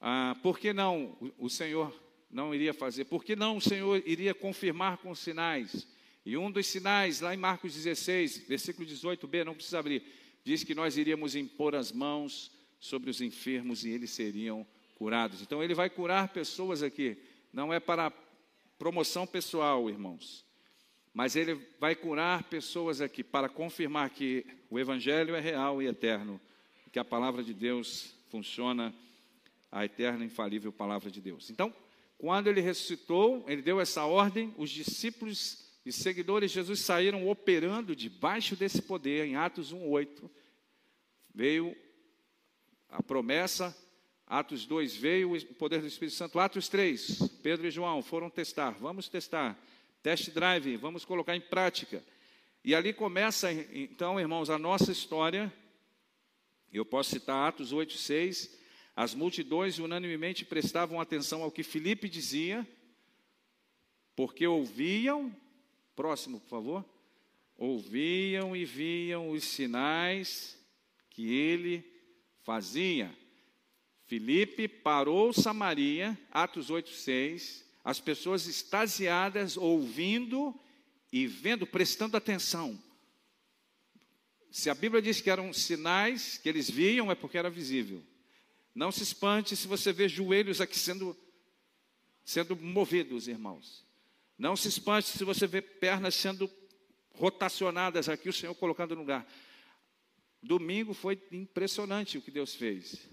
ah, 0.00 0.36
por 0.44 0.60
que 0.60 0.72
não 0.72 1.18
o 1.36 1.50
Senhor 1.50 1.92
não 2.30 2.54
iria 2.54 2.72
fazer. 2.72 3.04
Por 3.04 3.24
que 3.24 3.34
não 3.34 3.56
o 3.56 3.60
Senhor 3.60 4.02
iria 4.06 4.34
confirmar 4.34 4.98
com 4.98 5.14
sinais? 5.14 5.86
E 6.24 6.36
um 6.36 6.50
dos 6.50 6.66
sinais, 6.66 7.20
lá 7.20 7.34
em 7.34 7.38
Marcos 7.38 7.74
16, 7.74 8.46
versículo 8.46 8.86
18b, 8.86 9.44
não 9.44 9.54
precisa 9.54 9.78
abrir, 9.78 10.02
diz 10.44 10.62
que 10.62 10.74
nós 10.74 10.96
iríamos 10.96 11.34
impor 11.34 11.74
as 11.74 11.90
mãos 11.90 12.50
sobre 12.78 13.10
os 13.10 13.20
enfermos 13.20 13.84
e 13.84 13.90
eles 13.90 14.10
seriam 14.10 14.66
curados. 14.96 15.42
Então 15.42 15.62
ele 15.62 15.74
vai 15.74 15.90
curar 15.90 16.28
pessoas 16.28 16.82
aqui, 16.82 17.16
não 17.52 17.72
é 17.72 17.80
para 17.80 18.12
promoção 18.78 19.26
pessoal, 19.26 19.90
irmãos, 19.90 20.44
mas 21.12 21.36
ele 21.36 21.58
vai 21.78 21.94
curar 21.94 22.44
pessoas 22.44 23.00
aqui 23.00 23.24
para 23.24 23.48
confirmar 23.48 24.10
que 24.10 24.46
o 24.70 24.78
evangelho 24.78 25.34
é 25.34 25.40
real 25.40 25.82
e 25.82 25.86
eterno, 25.86 26.40
que 26.92 26.98
a 26.98 27.04
palavra 27.04 27.42
de 27.42 27.52
Deus 27.52 28.14
funciona, 28.28 28.94
a 29.72 29.84
eterna 29.84 30.24
e 30.24 30.26
infalível 30.26 30.72
palavra 30.72 31.10
de 31.10 31.20
Deus. 31.20 31.50
Então, 31.50 31.74
quando 32.20 32.48
ele 32.48 32.60
ressuscitou, 32.60 33.42
ele 33.48 33.62
deu 33.62 33.80
essa 33.80 34.04
ordem, 34.04 34.54
os 34.58 34.68
discípulos 34.68 35.64
e 35.86 35.90
seguidores 35.90 36.50
de 36.50 36.56
Jesus 36.56 36.80
saíram 36.80 37.26
operando 37.26 37.96
debaixo 37.96 38.54
desse 38.54 38.82
poder, 38.82 39.24
em 39.26 39.36
Atos 39.36 39.72
1:8. 39.72 40.30
Veio 41.34 41.74
a 42.90 43.02
promessa, 43.02 43.74
Atos 44.26 44.66
2 44.66 44.94
veio 44.96 45.34
o 45.34 45.54
poder 45.54 45.80
do 45.80 45.86
Espírito 45.86 46.14
Santo, 46.14 46.38
Atos 46.38 46.68
3, 46.68 47.38
Pedro 47.42 47.66
e 47.66 47.70
João 47.70 48.02
foram 48.02 48.28
testar, 48.28 48.72
vamos 48.72 49.08
testar. 49.08 49.58
Test 50.02 50.30
drive, 50.30 50.76
vamos 50.76 51.06
colocar 51.06 51.34
em 51.34 51.40
prática. 51.40 52.04
E 52.62 52.74
ali 52.74 52.92
começa, 52.92 53.50
então, 53.50 54.20
irmãos, 54.20 54.50
a 54.50 54.58
nossa 54.58 54.92
história. 54.92 55.50
Eu 56.70 56.84
posso 56.84 57.10
citar 57.10 57.48
Atos 57.48 57.72
8, 57.72 57.94
6, 57.94 58.59
as 58.94 59.14
multidões 59.14 59.78
unanimemente 59.78 60.44
prestavam 60.44 61.00
atenção 61.00 61.42
ao 61.42 61.50
que 61.50 61.62
Filipe 61.62 62.08
dizia, 62.08 62.66
porque 64.14 64.46
ouviam, 64.46 65.34
próximo, 65.96 66.40
por 66.40 66.48
favor, 66.48 66.84
ouviam 67.56 68.54
e 68.54 68.64
viam 68.64 69.30
os 69.30 69.44
sinais 69.44 70.58
que 71.08 71.32
ele 71.32 71.84
fazia. 72.42 73.14
Filipe 74.06 74.66
parou 74.66 75.32
Samaria, 75.32 76.18
Atos 76.30 76.68
8, 76.68 76.90
6, 76.90 77.64
as 77.84 78.00
pessoas 78.00 78.46
extasiadas 78.46 79.56
ouvindo 79.56 80.58
e 81.12 81.26
vendo, 81.26 81.66
prestando 81.66 82.16
atenção. 82.16 82.78
Se 84.50 84.68
a 84.68 84.74
Bíblia 84.74 85.00
diz 85.00 85.20
que 85.20 85.30
eram 85.30 85.52
sinais 85.52 86.36
que 86.36 86.48
eles 86.48 86.68
viam, 86.68 87.10
é 87.10 87.14
porque 87.14 87.38
era 87.38 87.48
visível. 87.48 88.02
Não 88.74 88.92
se 88.92 89.02
espante 89.02 89.56
se 89.56 89.66
você 89.66 89.92
vê 89.92 90.08
joelhos 90.08 90.60
aqui 90.60 90.78
sendo, 90.78 91.16
sendo 92.24 92.56
movidos, 92.56 93.28
irmãos. 93.28 93.84
Não 94.38 94.56
se 94.56 94.68
espante 94.68 95.08
se 95.08 95.24
você 95.24 95.46
vê 95.46 95.60
pernas 95.60 96.14
sendo 96.14 96.50
rotacionadas 97.12 98.08
aqui, 98.08 98.28
o 98.28 98.32
Senhor 98.32 98.54
colocando 98.54 98.94
no 98.94 99.02
lugar. 99.02 99.26
Domingo 100.42 100.94
foi 100.94 101.20
impressionante 101.30 102.16
o 102.16 102.22
que 102.22 102.30
Deus 102.30 102.54
fez, 102.54 103.06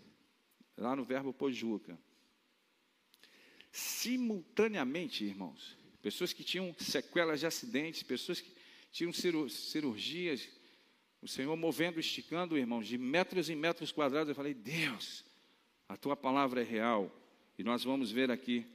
lá 0.78 0.96
no 0.96 1.04
verbo 1.04 1.34
pojuca. 1.34 2.00
Simultaneamente, 3.72 5.26
irmãos, 5.26 5.76
pessoas 6.02 6.32
que 6.32 6.44
tinham 6.44 6.74
sequelas 6.80 7.42
de 7.42 7.46
acidentes, 7.46 8.04
pessoas 8.04 8.40
que 8.40 8.56
tinham 8.92 9.12
cirurgias, 9.12 10.48
o 11.22 11.28
Senhor 11.28 11.56
movendo, 11.58 12.00
esticando, 12.00 12.58
irmãos, 12.58 12.88
de 12.88 12.98
metros 12.98 13.50
em 13.50 13.56
metros 13.56 13.92
quadrados. 13.92 14.30
Eu 14.30 14.36
falei, 14.36 14.54
Deus, 14.54 15.26
a 15.88 15.96
tua 15.96 16.16
palavra 16.16 16.62
é 16.62 16.64
real. 16.64 17.12
E 17.58 17.64
nós 17.64 17.84
vamos 17.84 18.12
ver 18.12 18.30
aqui 18.30 18.66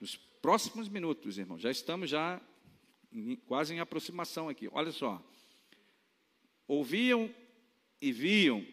nos 0.00 0.16
próximos 0.16 0.88
minutos, 0.88 1.38
irmãos. 1.38 1.60
Já 1.60 1.70
estamos 1.70 2.10
já 2.10 2.40
em, 3.12 3.36
quase 3.36 3.74
em 3.74 3.80
aproximação 3.80 4.48
aqui. 4.48 4.68
Olha 4.72 4.92
só. 4.92 5.22
Ouviam 6.66 7.32
e 8.00 8.12
viam. 8.12 8.66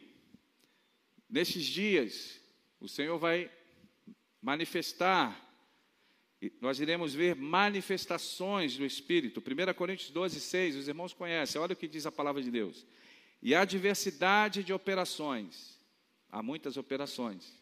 Nesses 1.29 1.65
dias, 1.65 2.39
o 2.79 2.87
Senhor 2.87 3.17
vai 3.17 3.51
manifestar. 4.41 5.43
Nós 6.61 6.79
iremos 6.79 7.13
ver 7.13 7.35
manifestações 7.35 8.77
do 8.77 8.85
Espírito. 8.85 9.41
1 9.41 9.73
Coríntios 9.73 10.09
12, 10.09 10.39
6, 10.39 10.75
os 10.77 10.87
irmãos 10.87 11.13
conhecem, 11.13 11.59
olha 11.59 11.73
o 11.73 11.75
que 11.75 11.87
diz 11.87 12.05
a 12.05 12.11
palavra 12.11 12.41
de 12.41 12.51
Deus. 12.51 12.85
E 13.41 13.53
há 13.53 13.65
diversidade 13.65 14.63
de 14.63 14.71
operações, 14.71 15.76
há 16.31 16.41
muitas 16.41 16.77
operações. 16.77 17.57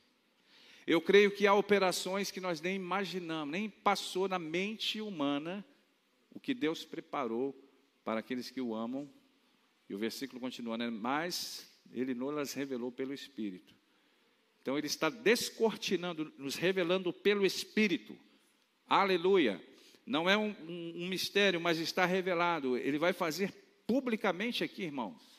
Eu 0.86 1.02
creio 1.02 1.32
que 1.32 1.48
há 1.48 1.54
operações 1.54 2.30
que 2.30 2.40
nós 2.40 2.62
nem 2.62 2.76
imaginamos, 2.76 3.52
nem 3.52 3.70
passou 3.70 4.28
na 4.28 4.38
mente 4.38 5.02
humana 5.02 5.66
o 6.32 6.40
que 6.40 6.54
Deus 6.54 6.86
preparou 6.86 7.56
para 8.04 8.20
aqueles 8.20 8.52
que 8.52 8.62
o 8.62 8.76
amam. 8.76 9.10
E 9.90 9.96
o 9.96 9.98
versículo 9.98 10.40
continua, 10.40 10.78
né? 10.78 10.90
Mas 10.90 11.72
ele 11.92 12.14
nos 12.14 12.54
revelou 12.54 12.92
pelo 12.92 13.14
Espírito. 13.14 13.74
Então 14.62 14.78
ele 14.78 14.88
está 14.88 15.10
descortinando, 15.10 16.34
nos 16.38 16.56
revelando 16.56 17.14
pelo 17.14 17.46
Espírito. 17.46 18.18
Aleluia. 18.88 19.64
Não 20.06 20.30
é 20.30 20.38
um, 20.38 20.56
um, 20.68 21.04
um 21.04 21.08
mistério, 21.08 21.60
mas 21.60 21.80
está 21.80 22.06
revelado. 22.06 22.78
Ele 22.78 23.00
vai 23.00 23.14
fazer 23.14 23.52
publicamente 23.88 24.64
aqui, 24.64 24.84
irmãos. 24.84 25.35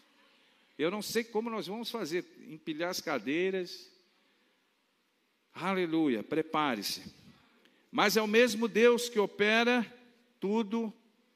Eu 0.78 0.90
não 0.90 1.00
sei 1.00 1.24
como 1.24 1.48
nós 1.48 1.66
vamos 1.66 1.90
fazer, 1.90 2.24
empilhar 2.46 2.90
as 2.90 3.00
cadeiras. 3.00 3.90
Aleluia, 5.54 6.22
prepare-se. 6.22 7.02
Mas 7.90 8.16
é 8.16 8.22
o 8.22 8.26
mesmo 8.26 8.68
Deus 8.68 9.08
que 9.08 9.18
opera 9.18 9.86
tudo 10.38 10.92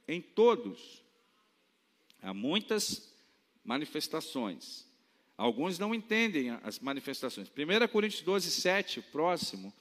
em 0.07 0.20
todos. 0.20 1.03
Há 2.20 2.35
muitas 2.35 3.11
manifestações. 3.64 4.87
Alguns 5.38 5.79
não 5.79 5.94
entendem 5.94 6.50
as 6.62 6.79
manifestações. 6.79 7.48
1 7.48 7.88
Coríntios 7.88 8.20
12, 8.20 8.50
7, 8.50 9.00
o 9.00 9.03
próximo, 9.05 9.72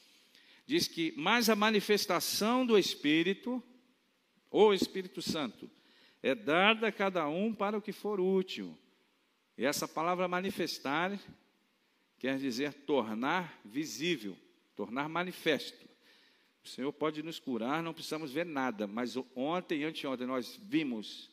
diz 0.65 0.87
que, 0.87 1.13
mas 1.17 1.49
a 1.49 1.55
manifestação 1.55 2.65
do 2.65 2.77
Espírito, 2.77 3.61
ou 4.49 4.73
Espírito 4.73 5.21
Santo, 5.21 5.69
é 6.23 6.33
dada 6.33 6.87
a 6.87 6.91
cada 6.93 7.27
um 7.27 7.53
para 7.53 7.77
o 7.77 7.81
que 7.81 7.91
for 7.91 8.21
útil. 8.21 8.77
E 9.59 9.65
essa 9.65 9.85
palavra 9.85 10.25
manifestar 10.25 11.19
quer 12.17 12.37
dizer 12.37 12.73
tornar 12.73 13.59
visível, 13.65 14.37
tornar 14.73 15.09
manifesto. 15.09 15.85
O 16.63 16.67
Senhor 16.69 16.93
pode 16.93 17.21
nos 17.21 17.39
curar, 17.39 17.83
não 17.83 17.93
precisamos 17.93 18.31
ver 18.31 18.45
nada, 18.45 18.87
mas 18.87 19.17
ontem 19.35 19.81
e 19.81 19.83
anteontem 19.83 20.25
nós 20.25 20.57
vimos 20.63 21.29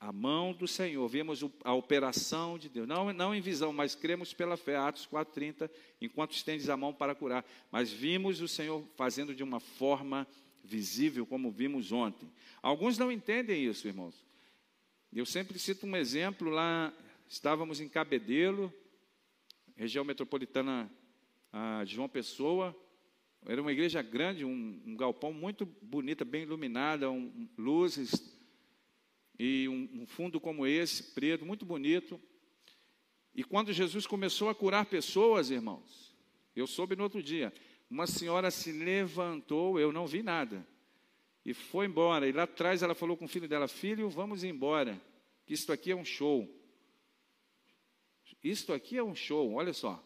a 0.00 0.10
mão 0.10 0.54
do 0.54 0.66
Senhor, 0.66 1.06
vimos 1.08 1.44
a 1.62 1.74
operação 1.74 2.56
de 2.56 2.70
Deus, 2.70 2.88
não, 2.88 3.12
não 3.12 3.34
em 3.34 3.40
visão, 3.42 3.70
mas 3.70 3.94
cremos 3.94 4.32
pela 4.32 4.56
fé, 4.56 4.76
Atos 4.76 5.06
4,30, 5.06 5.70
enquanto 6.00 6.32
estendes 6.32 6.70
a 6.70 6.76
mão 6.76 6.90
para 6.90 7.14
curar, 7.14 7.44
mas 7.70 7.92
vimos 7.92 8.40
o 8.40 8.48
Senhor 8.48 8.82
fazendo 8.96 9.34
de 9.34 9.42
uma 9.42 9.60
forma 9.60 10.26
visível, 10.64 11.26
como 11.26 11.50
vimos 11.50 11.92
ontem. 11.92 12.32
Alguns 12.62 12.96
não 12.96 13.12
entendem 13.12 13.66
isso, 13.66 13.86
irmãos. 13.86 14.24
Eu 15.12 15.26
sempre 15.26 15.58
cito 15.58 15.86
um 15.86 15.96
exemplo 15.96 16.48
lá, 16.48 16.90
estávamos 17.30 17.80
em 17.80 17.88
Cabedelo, 17.88 18.74
região 19.76 20.04
metropolitana 20.04 20.90
ah, 21.52 21.84
de 21.86 21.94
João 21.94 22.08
Pessoa, 22.08 22.76
era 23.46 23.62
uma 23.62 23.70
igreja 23.70 24.02
grande, 24.02 24.44
um, 24.44 24.82
um 24.84 24.96
galpão 24.96 25.32
muito 25.32 25.64
bonita, 25.80 26.24
bem 26.24 26.42
iluminada, 26.42 27.08
um, 27.08 27.48
luzes, 27.56 28.36
e 29.38 29.68
um, 29.68 30.02
um 30.02 30.06
fundo 30.06 30.40
como 30.40 30.66
esse, 30.66 31.14
preto, 31.14 31.46
muito 31.46 31.64
bonito. 31.64 32.20
E 33.32 33.44
quando 33.44 33.72
Jesus 33.72 34.08
começou 34.08 34.48
a 34.48 34.54
curar 34.54 34.86
pessoas, 34.86 35.50
irmãos, 35.50 36.12
eu 36.54 36.66
soube 36.66 36.96
no 36.96 37.04
outro 37.04 37.22
dia, 37.22 37.54
uma 37.88 38.08
senhora 38.08 38.50
se 38.50 38.72
levantou, 38.72 39.78
eu 39.78 39.92
não 39.92 40.04
vi 40.04 40.20
nada, 40.20 40.66
e 41.46 41.54
foi 41.54 41.86
embora. 41.86 42.28
E 42.28 42.32
lá 42.32 42.42
atrás 42.42 42.82
ela 42.82 42.94
falou 42.94 43.16
com 43.16 43.26
o 43.26 43.28
filho 43.28 43.48
dela: 43.48 43.68
Filho, 43.68 44.10
vamos 44.10 44.42
embora, 44.42 45.00
que 45.46 45.54
isto 45.54 45.72
aqui 45.72 45.92
é 45.92 45.96
um 45.96 46.04
show. 46.04 46.59
Isto 48.42 48.72
aqui 48.72 48.96
é 48.96 49.02
um 49.02 49.14
show, 49.14 49.52
olha 49.54 49.72
só. 49.72 50.02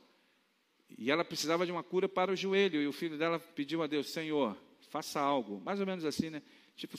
E 0.96 1.10
ela 1.10 1.24
precisava 1.24 1.64
de 1.64 1.72
uma 1.72 1.82
cura 1.82 2.08
para 2.08 2.32
o 2.32 2.36
joelho, 2.36 2.80
e 2.80 2.86
o 2.86 2.92
filho 2.92 3.16
dela 3.16 3.38
pediu 3.38 3.82
a 3.82 3.86
Deus: 3.86 4.10
Senhor, 4.10 4.56
faça 4.88 5.20
algo, 5.20 5.60
mais 5.60 5.80
ou 5.80 5.86
menos 5.86 6.04
assim, 6.04 6.30
né? 6.30 6.42
Tipo, 6.76 6.96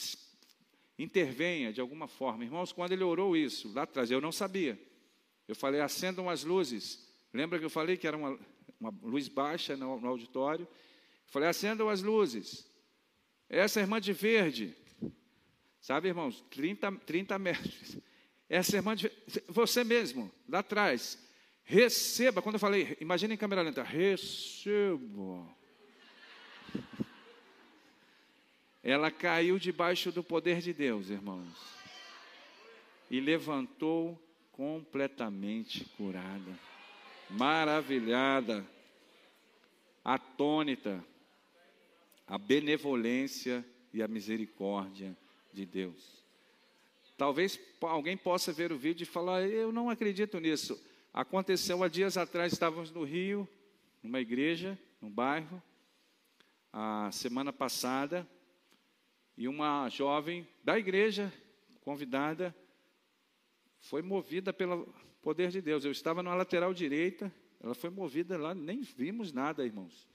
intervenha 0.98 1.72
de 1.72 1.82
alguma 1.82 2.08
forma. 2.08 2.44
Irmãos, 2.44 2.72
quando 2.72 2.92
ele 2.92 3.04
orou 3.04 3.36
isso, 3.36 3.72
lá 3.74 3.84
atrás, 3.84 4.10
eu 4.12 4.22
não 4.22 4.32
sabia. 4.32 4.80
Eu 5.48 5.56
falei, 5.56 5.82
acendam 5.82 6.30
as 6.30 6.44
luzes. 6.44 7.08
Lembra 7.34 7.60
que 7.60 7.66
eu 7.66 7.70
falei 7.70 7.98
que 7.98 8.08
era 8.08 8.18
uma, 8.18 8.40
uma 8.80 8.94
luz 9.04 9.28
baixa 9.28 9.76
no, 9.76 10.00
no 10.00 10.08
auditório? 10.08 10.64
Eu 10.66 11.32
falei, 11.32 11.50
acendam 11.50 11.90
as 11.90 12.02
luzes. 12.02 12.70
Essa 13.50 13.80
irmã 13.80 14.02
de 14.02 14.12
verde, 14.12 14.76
sabe, 15.80 16.08
irmãos, 16.08 16.44
30, 16.50 16.92
30 17.06 17.38
metros. 17.38 17.98
Essa 18.50 18.78
irmã 18.78 18.96
de 18.96 19.12
você 19.48 19.84
mesmo, 19.84 20.32
lá 20.48 20.60
atrás, 20.60 21.20
receba. 21.66 22.42
Quando 22.42 22.56
eu 22.56 22.60
falei, 22.60 22.96
imagine 23.02 23.34
em 23.34 23.38
câmera 23.38 23.62
lenta, 23.62 23.84
receba 23.84 25.46
ela 28.86 29.10
caiu 29.10 29.58
debaixo 29.58 30.12
do 30.12 30.24
poder 30.24 30.62
de 30.62 30.72
Deus, 30.72 31.10
irmãos, 31.10 31.58
e 33.10 33.20
levantou 33.20 34.22
completamente 34.52 35.84
curada, 35.98 36.60
maravilhada, 37.28 38.64
atônita, 40.04 41.04
a 42.28 42.38
benevolência 42.38 43.66
e 43.92 44.04
a 44.04 44.08
misericórdia 44.08 45.18
de 45.52 45.66
Deus. 45.66 46.24
Talvez 47.18 47.60
alguém 47.82 48.16
possa 48.16 48.54
ver 48.54 48.72
o 48.72 48.78
vídeo 48.78 49.02
e 49.04 49.08
falar: 49.08 49.42
Eu 49.48 49.72
não 49.72 49.90
acredito 49.90 50.40
nisso. 50.40 50.80
Aconteceu 51.18 51.82
há 51.82 51.88
dias 51.88 52.18
atrás, 52.18 52.52
estávamos 52.52 52.92
no 52.92 53.06
Rio, 53.06 53.48
numa 54.04 54.20
igreja, 54.20 54.78
num 55.00 55.10
bairro, 55.10 55.64
a 56.74 57.10
semana 57.10 57.54
passada, 57.54 58.28
e 59.38 59.48
uma 59.48 59.88
jovem 59.88 60.46
da 60.62 60.78
igreja, 60.78 61.32
convidada, 61.80 62.54
foi 63.80 64.02
movida 64.02 64.52
pelo 64.52 64.94
poder 65.22 65.52
de 65.52 65.62
Deus. 65.62 65.86
Eu 65.86 65.92
estava 65.94 66.22
na 66.22 66.36
lateral 66.36 66.74
direita, 66.74 67.34
ela 67.62 67.74
foi 67.74 67.90
movida 67.90 68.38
lá, 68.38 68.54
nem 68.54 68.82
vimos 68.82 69.32
nada, 69.32 69.66
irmãos. 69.66 70.10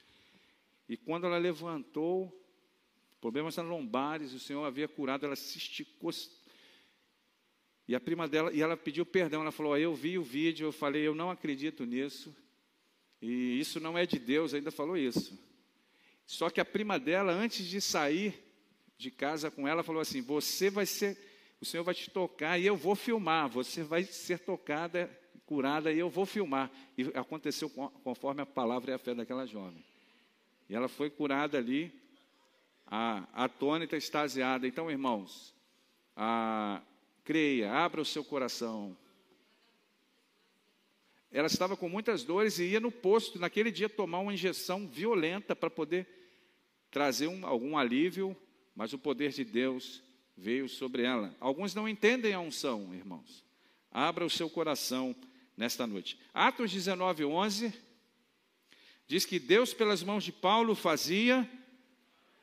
E 0.86 0.98
quando 0.98 1.26
ela 1.26 1.38
levantou, 1.38 2.30
problemas 3.22 3.56
nas 3.56 3.64
lombares, 3.64 4.34
o 4.34 4.38
Senhor 4.38 4.66
havia 4.66 4.86
curado, 4.86 5.24
ela 5.24 5.34
se 5.34 5.56
esticou. 5.56 6.10
E 7.90 7.94
a 7.96 7.98
prima 7.98 8.28
dela, 8.28 8.52
e 8.52 8.62
ela 8.62 8.76
pediu 8.76 9.04
perdão, 9.04 9.40
ela 9.40 9.50
falou: 9.50 9.76
Eu 9.76 9.92
vi 9.92 10.16
o 10.16 10.22
vídeo, 10.22 10.68
eu 10.68 10.70
falei, 10.70 11.02
eu 11.02 11.12
não 11.12 11.28
acredito 11.28 11.84
nisso. 11.84 12.32
E 13.20 13.58
isso 13.58 13.80
não 13.80 13.98
é 13.98 14.06
de 14.06 14.16
Deus, 14.16 14.54
ainda 14.54 14.70
falou 14.70 14.96
isso. 14.96 15.36
Só 16.24 16.48
que 16.50 16.60
a 16.60 16.64
prima 16.64 17.00
dela, 17.00 17.32
antes 17.32 17.66
de 17.66 17.80
sair, 17.80 18.40
de 18.96 19.10
casa 19.10 19.50
com 19.50 19.66
ela, 19.66 19.82
falou 19.82 20.00
assim: 20.00 20.22
Você 20.22 20.70
vai 20.70 20.86
ser, 20.86 21.18
o 21.60 21.64
Senhor 21.64 21.82
vai 21.82 21.92
te 21.92 22.08
tocar 22.08 22.60
e 22.60 22.64
eu 22.64 22.76
vou 22.76 22.94
filmar, 22.94 23.48
você 23.48 23.82
vai 23.82 24.04
ser 24.04 24.38
tocada 24.38 25.10
curada 25.44 25.90
e 25.90 25.98
eu 25.98 26.08
vou 26.08 26.24
filmar. 26.24 26.70
E 26.96 27.10
aconteceu 27.18 27.68
conforme 28.04 28.40
a 28.40 28.46
palavra 28.46 28.92
e 28.92 28.94
a 28.94 28.98
fé 28.98 29.16
daquela 29.16 29.46
jovem. 29.46 29.84
E 30.68 30.76
ela 30.76 30.86
foi 30.86 31.10
curada 31.10 31.58
ali, 31.58 31.92
atônita, 32.86 33.96
extasiada. 33.96 34.64
Então, 34.68 34.88
irmãos, 34.88 35.52
a, 36.14 36.80
creia, 37.24 37.72
abra 37.72 38.00
o 38.00 38.04
seu 38.04 38.24
coração. 38.24 38.96
Ela 41.30 41.46
estava 41.46 41.76
com 41.76 41.88
muitas 41.88 42.24
dores 42.24 42.58
e 42.58 42.64
ia 42.64 42.80
no 42.80 42.90
posto, 42.90 43.38
naquele 43.38 43.70
dia, 43.70 43.88
tomar 43.88 44.18
uma 44.18 44.34
injeção 44.34 44.88
violenta 44.88 45.54
para 45.54 45.70
poder 45.70 46.08
trazer 46.90 47.28
um, 47.28 47.46
algum 47.46 47.78
alívio, 47.78 48.36
mas 48.74 48.92
o 48.92 48.98
poder 48.98 49.30
de 49.30 49.44
Deus 49.44 50.02
veio 50.36 50.68
sobre 50.68 51.02
ela. 51.02 51.34
Alguns 51.38 51.74
não 51.74 51.88
entendem 51.88 52.32
a 52.32 52.40
unção, 52.40 52.92
irmãos. 52.94 53.44
Abra 53.92 54.24
o 54.24 54.30
seu 54.30 54.50
coração 54.50 55.14
nesta 55.56 55.86
noite. 55.86 56.18
Atos 56.34 56.72
19, 56.72 57.24
11 57.24 57.72
diz 59.06 59.24
que 59.24 59.38
Deus, 59.38 59.74
pelas 59.74 60.02
mãos 60.02 60.24
de 60.24 60.32
Paulo, 60.32 60.74
fazia 60.74 61.48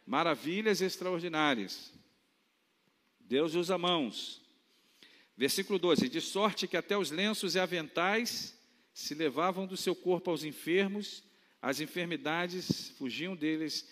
maravilhas 0.06 0.82
extraordinárias. 0.82 1.94
Deus 3.20 3.56
usa 3.56 3.78
mãos. 3.78 4.47
Versículo 5.38 5.78
12: 5.78 6.10
De 6.10 6.19
sorte 6.19 6.67
que 6.67 6.76
até 6.76 6.97
os 6.97 7.12
lenços 7.12 7.54
e 7.54 7.60
aventais 7.60 8.58
se 8.91 9.13
levavam 9.13 9.67
do 9.67 9.78
seu 9.78 9.95
corpo 9.95 10.32
aos 10.32 10.43
enfermos, 10.43 11.23
as 11.62 11.80
enfermidades 11.80 12.89
fugiam 12.97 13.36
deles 13.36 13.88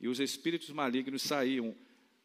e 0.00 0.06
os 0.06 0.20
espíritos 0.20 0.70
malignos 0.70 1.22
saíam. 1.22 1.74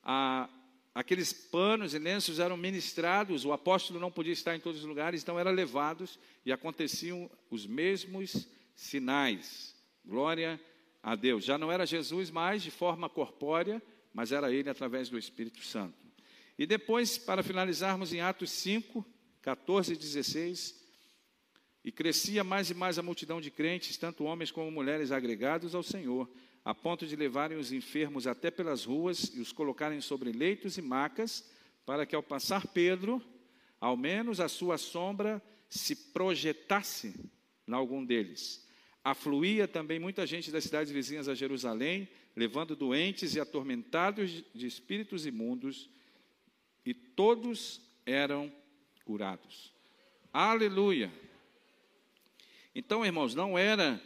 A, 0.04 0.48
aqueles 0.94 1.34
panos 1.34 1.96
e 1.96 2.00
lenços 2.00 2.38
eram 2.38 2.56
ministrados, 2.56 3.46
o 3.46 3.52
apóstolo 3.52 4.00
não 4.00 4.12
podia 4.12 4.34
estar 4.34 4.56
em 4.56 4.60
todos 4.60 4.82
os 4.82 4.86
lugares, 4.86 5.24
então 5.24 5.40
eram 5.40 5.52
levados 5.52 6.20
e 6.46 6.52
aconteciam 6.52 7.30
os 7.50 7.66
mesmos 7.66 8.48
sinais. 8.76 9.76
Glória 10.06 10.62
a 11.02 11.16
Deus. 11.16 11.44
Já 11.44 11.58
não 11.58 11.72
era 11.72 11.86
Jesus 11.86 12.30
mais 12.30 12.62
de 12.62 12.70
forma 12.70 13.10
corpórea, 13.10 13.82
mas 14.14 14.32
era 14.32 14.52
ele 14.52 14.70
através 14.70 15.10
do 15.10 15.18
Espírito 15.18 15.64
Santo. 15.64 16.11
E 16.62 16.66
depois, 16.68 17.18
para 17.18 17.42
finalizarmos 17.42 18.14
em 18.14 18.22
Atos 18.22 18.52
5, 18.52 19.04
14 19.42 19.94
e 19.94 19.98
16, 19.98 20.80
e 21.84 21.92
crescia 21.92 22.44
mais 22.44 22.70
e 22.70 22.76
mais 22.76 23.00
a 23.00 23.02
multidão 23.02 23.42
de 23.42 23.50
crentes, 23.50 23.98
tanto 23.98 24.26
homens 24.26 24.52
como 24.52 24.70
mulheres 24.70 25.12
agregados 25.12 25.74
ao 25.74 25.82
Senhor 25.82 26.30
a 26.64 26.76
ponto 26.76 27.08
de 27.08 27.16
levarem 27.16 27.58
os 27.58 27.72
enfermos 27.72 28.28
até 28.28 28.52
pelas 28.52 28.86
ruas 28.86 29.32
e 29.34 29.40
os 29.40 29.52
colocarem 29.52 30.00
sobre 30.02 30.32
leitos 30.32 30.78
e 30.78 30.84
macas, 30.84 31.50
para 31.84 32.06
que 32.06 32.16
ao 32.16 32.22
passar 32.22 32.68
Pedro, 32.68 33.20
ao 33.80 33.98
menos 33.98 34.40
a 34.40 34.48
sua 34.48 34.78
sombra 34.78 35.42
se 35.68 35.96
projetasse 36.14 37.16
em 37.68 37.74
algum 37.74 38.06
deles. 38.06 38.68
Afluía 39.04 39.68
também 39.68 39.98
muita 39.98 40.28
gente 40.28 40.52
das 40.52 40.66
cidades 40.66 40.94
vizinhas 40.94 41.28
a 41.28 41.34
Jerusalém, 41.34 42.08
levando 42.36 42.76
doentes 42.76 43.34
e 43.34 43.40
atormentados 43.40 44.44
de 44.54 44.68
espíritos 44.68 45.26
imundos, 45.26 45.90
e 46.86 46.94
todos 46.94 47.82
eram 48.06 48.52
curados. 49.06 49.74
Aleluia! 50.34 51.12
Então, 52.74 53.06
irmãos, 53.06 53.36
não 53.36 53.58
era 53.58 54.02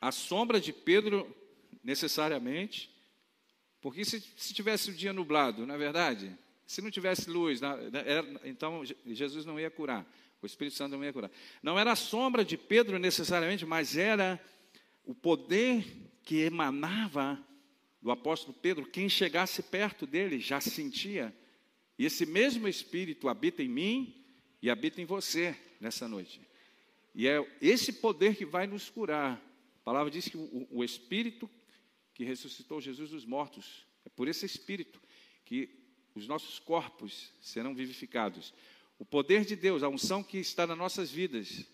a 0.00 0.12
sombra 0.12 0.60
de 0.60 0.72
Pedro, 0.72 1.36
necessariamente, 1.82 2.90
porque 3.80 4.04
se, 4.04 4.20
se 4.36 4.52
tivesse 4.52 4.90
o 4.90 4.94
dia 4.94 5.12
nublado, 5.12 5.66
não 5.66 5.74
é 5.74 5.78
verdade? 5.78 6.36
Se 6.66 6.82
não 6.82 6.90
tivesse 6.90 7.28
luz, 7.28 7.60
então 8.44 8.82
Jesus 9.06 9.44
não 9.44 9.58
ia 9.58 9.70
curar, 9.70 10.06
o 10.40 10.46
Espírito 10.46 10.76
Santo 10.76 10.96
não 10.96 11.04
ia 11.04 11.12
curar. 11.12 11.30
Não 11.62 11.78
era 11.78 11.92
a 11.92 11.96
sombra 11.96 12.44
de 12.44 12.56
Pedro 12.56 12.98
necessariamente, 12.98 13.66
mas 13.66 13.96
era 13.96 14.40
o 15.04 15.14
poder 15.14 15.84
que 16.22 16.40
emanava 16.40 17.42
do 18.00 18.10
apóstolo 18.10 18.56
Pedro. 18.60 18.86
Quem 18.86 19.08
chegasse 19.08 19.62
perto 19.62 20.06
dele 20.06 20.40
já 20.40 20.60
sentia. 20.60 21.34
E 21.98 22.04
esse 22.04 22.24
mesmo 22.24 22.66
Espírito 22.66 23.28
habita 23.28 23.62
em 23.62 23.68
mim 23.68 24.24
e 24.62 24.70
habita 24.70 25.00
em 25.00 25.04
você 25.04 25.56
nessa 25.80 26.08
noite. 26.08 26.40
E 27.14 27.26
é 27.28 27.44
esse 27.60 27.92
poder 27.94 28.36
que 28.36 28.44
vai 28.44 28.66
nos 28.66 28.88
curar 28.88 29.42
a 29.80 29.82
palavra 29.82 30.10
diz 30.10 30.28
que 30.28 30.36
o, 30.36 30.68
o 30.70 30.84
Espírito 30.84 31.48
que 32.12 32.22
ressuscitou 32.22 32.80
Jesus 32.80 33.10
dos 33.10 33.24
mortos, 33.24 33.86
é 34.04 34.10
por 34.10 34.28
esse 34.28 34.44
Espírito 34.44 35.00
que 35.44 35.70
os 36.14 36.28
nossos 36.28 36.58
corpos 36.58 37.32
serão 37.40 37.74
vivificados. 37.74 38.52
O 38.98 39.06
poder 39.06 39.44
de 39.44 39.56
Deus, 39.56 39.82
a 39.82 39.88
unção 39.88 40.22
que 40.22 40.36
está 40.36 40.66
nas 40.66 40.76
nossas 40.76 41.10
vidas, 41.10 41.64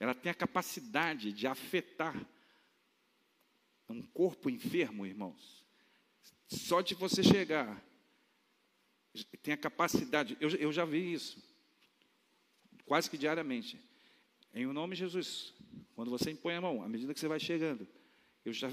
ela 0.00 0.14
tem 0.14 0.30
a 0.30 0.34
capacidade 0.34 1.30
de 1.32 1.46
afetar 1.46 2.16
um 3.88 4.02
corpo 4.02 4.50
enfermo, 4.50 5.06
irmãos. 5.06 5.64
Só 6.46 6.80
de 6.80 6.94
você 6.94 7.22
chegar, 7.22 7.82
tem 9.42 9.54
a 9.54 9.56
capacidade, 9.56 10.36
eu, 10.40 10.48
eu 10.50 10.72
já 10.72 10.84
vi 10.84 11.12
isso, 11.12 11.42
quase 12.84 13.08
que 13.10 13.18
diariamente. 13.18 13.80
Em 14.54 14.66
o 14.66 14.72
nome 14.72 14.94
de 14.94 15.00
Jesus, 15.00 15.52
quando 15.94 16.10
você 16.10 16.30
impõe 16.30 16.54
a 16.54 16.60
mão, 16.60 16.82
à 16.82 16.88
medida 16.88 17.12
que 17.12 17.20
você 17.20 17.28
vai 17.28 17.38
chegando, 17.38 17.86
eu 18.44 18.52
já 18.52 18.70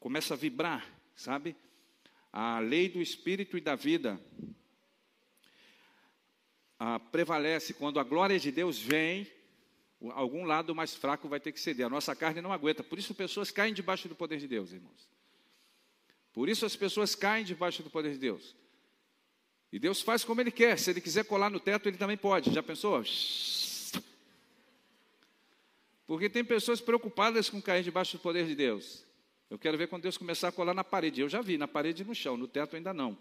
começo 0.00 0.32
a 0.32 0.36
vibrar, 0.36 0.88
sabe? 1.14 1.54
A 2.32 2.58
lei 2.60 2.88
do 2.88 3.00
espírito 3.00 3.58
e 3.58 3.60
da 3.60 3.74
vida 3.74 4.20
a, 6.78 6.98
prevalece 6.98 7.74
quando 7.74 7.98
a 7.98 8.04
glória 8.04 8.38
de 8.38 8.52
Deus 8.52 8.78
vem, 8.78 9.26
algum 10.10 10.44
lado 10.44 10.74
mais 10.74 10.94
fraco 10.94 11.28
vai 11.28 11.40
ter 11.40 11.52
que 11.52 11.60
ceder. 11.60 11.86
A 11.86 11.90
nossa 11.90 12.14
carne 12.14 12.40
não 12.40 12.52
aguenta. 12.52 12.84
Por 12.84 12.98
isso 12.98 13.14
pessoas 13.14 13.50
caem 13.50 13.74
debaixo 13.74 14.08
do 14.08 14.14
poder 14.14 14.38
de 14.38 14.46
Deus, 14.46 14.72
irmãos. 14.72 15.08
Por 16.32 16.48
isso 16.48 16.64
as 16.64 16.76
pessoas 16.76 17.14
caem 17.14 17.44
debaixo 17.44 17.82
do 17.82 17.90
poder 17.90 18.12
de 18.12 18.18
Deus. 18.18 18.54
E 19.72 19.78
Deus 19.78 20.00
faz 20.00 20.24
como 20.24 20.40
Ele 20.40 20.50
quer. 20.50 20.78
Se 20.78 20.90
Ele 20.90 21.00
quiser 21.00 21.24
colar 21.24 21.50
no 21.50 21.60
teto, 21.60 21.88
Ele 21.88 21.96
também 21.96 22.16
pode. 22.16 22.52
Já 22.52 22.62
pensou? 22.62 23.02
Porque 26.06 26.30
tem 26.30 26.44
pessoas 26.44 26.80
preocupadas 26.80 27.50
com 27.50 27.60
cair 27.60 27.82
debaixo 27.82 28.16
do 28.16 28.20
poder 28.20 28.46
de 28.46 28.54
Deus. 28.54 29.04
Eu 29.50 29.58
quero 29.58 29.76
ver 29.76 29.88
quando 29.88 30.02
Deus 30.02 30.16
começar 30.16 30.48
a 30.48 30.52
colar 30.52 30.74
na 30.74 30.84
parede. 30.84 31.20
Eu 31.20 31.28
já 31.28 31.42
vi, 31.42 31.58
na 31.58 31.68
parede 31.68 32.02
e 32.02 32.06
no 32.06 32.14
chão, 32.14 32.36
no 32.36 32.46
teto 32.46 32.76
ainda 32.76 32.94
não. 32.94 33.18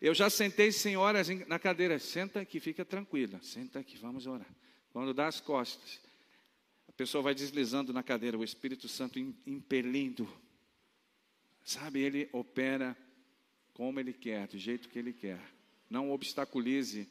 Eu 0.00 0.14
já 0.14 0.30
sentei 0.30 0.72
senhoras 0.72 1.28
na 1.46 1.58
cadeira. 1.58 1.98
Senta 1.98 2.40
aqui, 2.40 2.58
fica 2.58 2.84
tranquila. 2.84 3.38
Senta 3.42 3.78
aqui, 3.78 3.98
vamos 3.98 4.26
orar. 4.26 4.48
Quando 4.92 5.12
dá 5.12 5.26
as 5.26 5.40
costas, 5.40 6.00
pessoa 7.02 7.20
vai 7.20 7.34
deslizando 7.34 7.92
na 7.92 8.00
cadeira, 8.00 8.38
o 8.38 8.44
Espírito 8.44 8.86
Santo 8.86 9.18
impelindo. 9.44 10.32
Sabe, 11.64 12.00
ele 12.00 12.28
opera 12.32 12.96
como 13.74 13.98
ele 13.98 14.12
quer, 14.12 14.46
do 14.46 14.56
jeito 14.56 14.88
que 14.88 15.00
ele 15.00 15.12
quer. 15.12 15.40
Não 15.90 16.12
obstaculize 16.12 17.08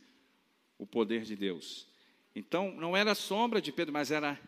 o 0.77 0.88
poder 0.88 1.23
de 1.23 1.36
Deus. 1.36 1.89
Então, 2.34 2.71
não 2.71 2.95
era 2.95 3.12
a 3.12 3.15
sombra 3.15 3.62
de 3.62 3.69
Pedro, 3.73 3.91
mas 3.91 4.12
era 4.12 4.39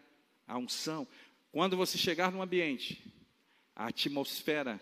a 0.48 0.58
unção. 0.58 1.06
Quando 1.52 1.76
você 1.76 1.98
chegar 1.98 2.32
num 2.32 2.42
ambiente, 2.42 3.04
a 3.76 3.88
atmosfera 3.88 4.80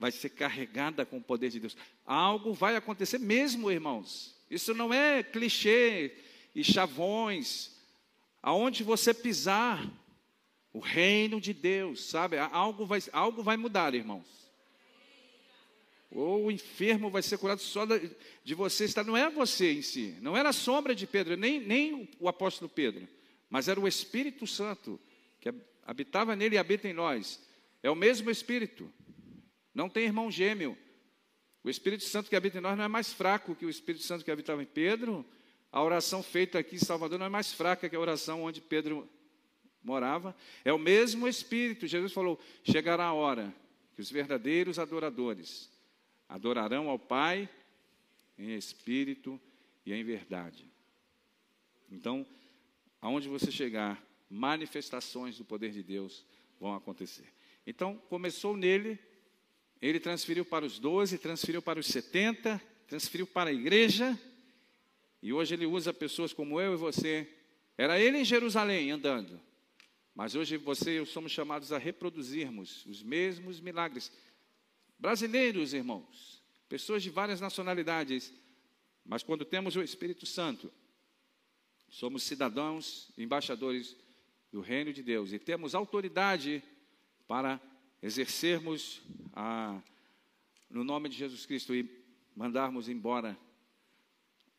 vai 0.00 0.10
ser 0.10 0.30
carregada 0.30 1.06
com 1.06 1.18
o 1.18 1.22
poder 1.22 1.48
de 1.48 1.60
Deus. 1.60 1.76
Algo 2.04 2.52
vai 2.52 2.74
acontecer 2.74 3.18
mesmo, 3.18 3.70
irmãos. 3.70 4.36
Isso 4.50 4.74
não 4.74 4.92
é 4.92 5.22
clichê 5.22 6.16
e 6.56 6.64
chavões. 6.64 7.80
Aonde 8.42 8.82
você 8.82 9.14
pisar, 9.14 9.88
o 10.72 10.80
reino 10.80 11.40
de 11.40 11.52
Deus, 11.52 12.04
sabe? 12.04 12.38
Algo 12.38 12.84
vai, 12.84 13.00
algo 13.12 13.42
vai 13.42 13.56
mudar, 13.56 13.94
irmãos. 13.94 14.26
Ou 16.10 16.46
o 16.46 16.50
enfermo 16.50 17.08
vai 17.08 17.22
ser 17.22 17.38
curado 17.38 17.60
só 17.60 17.86
de 18.44 18.54
você 18.54 18.84
estar. 18.84 19.04
Não 19.04 19.16
é 19.16 19.30
você 19.30 19.72
em 19.72 19.82
si, 19.82 20.18
não 20.20 20.36
era 20.36 20.48
a 20.48 20.52
sombra 20.52 20.94
de 20.94 21.06
Pedro, 21.06 21.36
nem, 21.36 21.60
nem 21.60 22.10
o 22.18 22.28
apóstolo 22.28 22.68
Pedro 22.68 23.08
mas 23.52 23.68
era 23.68 23.78
o 23.78 23.86
Espírito 23.86 24.46
Santo 24.46 24.98
que 25.38 25.52
habitava 25.84 26.34
nele 26.34 26.54
e 26.54 26.58
habita 26.58 26.88
em 26.88 26.94
nós. 26.94 27.38
É 27.82 27.90
o 27.90 27.94
mesmo 27.94 28.30
Espírito. 28.30 28.90
Não 29.74 29.90
tem 29.90 30.04
irmão 30.04 30.30
gêmeo. 30.30 30.74
O 31.62 31.68
Espírito 31.68 32.02
Santo 32.02 32.30
que 32.30 32.34
habita 32.34 32.56
em 32.56 32.62
nós 32.62 32.78
não 32.78 32.84
é 32.84 32.88
mais 32.88 33.12
fraco 33.12 33.54
que 33.54 33.66
o 33.66 33.68
Espírito 33.68 34.04
Santo 34.04 34.24
que 34.24 34.30
habitava 34.30 34.62
em 34.62 34.66
Pedro. 34.66 35.22
A 35.72 35.82
oração 35.82 36.22
feita 36.22 36.58
aqui 36.58 36.76
em 36.76 36.78
Salvador 36.78 37.18
não 37.18 37.26
é 37.26 37.30
mais 37.30 37.52
fraca 37.52 37.88
que 37.88 37.96
a 37.96 38.00
oração 38.00 38.42
onde 38.42 38.60
Pedro 38.60 39.08
morava. 39.82 40.36
É 40.64 40.72
o 40.72 40.78
mesmo 40.78 41.26
Espírito. 41.26 41.86
Jesus 41.86 42.12
falou: 42.12 42.38
chegará 42.62 43.06
a 43.06 43.14
hora 43.14 43.52
que 43.94 44.02
os 44.02 44.10
verdadeiros 44.10 44.78
adoradores 44.78 45.70
adorarão 46.28 46.90
ao 46.90 46.98
Pai 46.98 47.48
em 48.38 48.54
espírito 48.54 49.40
e 49.84 49.92
em 49.92 50.02
verdade. 50.02 50.70
Então, 51.90 52.26
aonde 53.00 53.28
você 53.28 53.50
chegar, 53.50 54.02
manifestações 54.28 55.36
do 55.36 55.44
poder 55.44 55.72
de 55.72 55.82
Deus 55.82 56.24
vão 56.58 56.74
acontecer. 56.74 57.26
Então, 57.66 57.96
começou 58.08 58.56
nele, 58.56 58.98
ele 59.80 60.00
transferiu 60.00 60.44
para 60.44 60.64
os 60.64 60.78
12, 60.78 61.18
transferiu 61.18 61.60
para 61.60 61.78
os 61.78 61.86
70, 61.86 62.60
transferiu 62.86 63.26
para 63.26 63.50
a 63.50 63.52
igreja, 63.52 64.18
e 65.22 65.32
hoje 65.32 65.54
ele 65.54 65.64
usa 65.64 65.92
pessoas 65.92 66.32
como 66.32 66.60
eu 66.60 66.74
e 66.74 66.76
você 66.76 67.28
Era 67.78 67.98
ele 67.98 68.18
em 68.18 68.24
Jerusalém 68.24 68.90
andando. 68.90 69.40
Mas 70.14 70.34
hoje 70.34 70.56
você 70.56 70.92
e 70.92 70.96
eu 70.96 71.06
somos 71.06 71.32
chamados 71.32 71.72
a 71.72 71.78
reproduzirmos 71.78 72.84
os 72.84 73.02
mesmos 73.02 73.60
milagres. 73.60 74.12
Brasileiros, 74.98 75.72
irmãos, 75.72 76.42
pessoas 76.68 77.02
de 77.02 77.08
várias 77.08 77.40
nacionalidades, 77.40 78.32
mas 79.04 79.22
quando 79.22 79.44
temos 79.44 79.74
o 79.74 79.82
Espírito 79.82 80.26
Santo, 80.26 80.70
somos 81.88 82.22
cidadãos, 82.22 83.10
embaixadores 83.16 83.96
do 84.50 84.60
reino 84.60 84.92
de 84.92 85.02
Deus 85.02 85.32
e 85.32 85.38
temos 85.38 85.74
autoridade 85.74 86.62
para 87.26 87.60
exercermos 88.02 89.00
a, 89.32 89.80
no 90.68 90.84
nome 90.84 91.08
de 91.08 91.16
Jesus 91.16 91.46
Cristo 91.46 91.74
e 91.74 91.88
mandarmos 92.36 92.88
embora, 92.88 93.38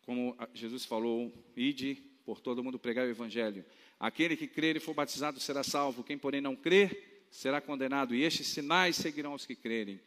como 0.05 0.37
Jesus 0.53 0.85
falou, 0.85 1.31
ide 1.55 1.95
por 2.25 2.39
todo 2.39 2.63
mundo 2.63 2.79
pregar 2.79 3.05
o 3.05 3.09
evangelho. 3.09 3.65
Aquele 3.99 4.35
que 4.35 4.47
crer 4.47 4.75
e 4.75 4.79
for 4.79 4.93
batizado 4.93 5.39
será 5.39 5.63
salvo, 5.63 6.03
quem 6.03 6.17
porém 6.17 6.41
não 6.41 6.55
crer 6.55 7.25
será 7.29 7.59
condenado, 7.59 8.13
e 8.13 8.21
estes 8.21 8.47
sinais 8.47 8.95
seguirão 8.95 9.33
os 9.33 9.45
que 9.45 9.55
crerem. 9.55 9.99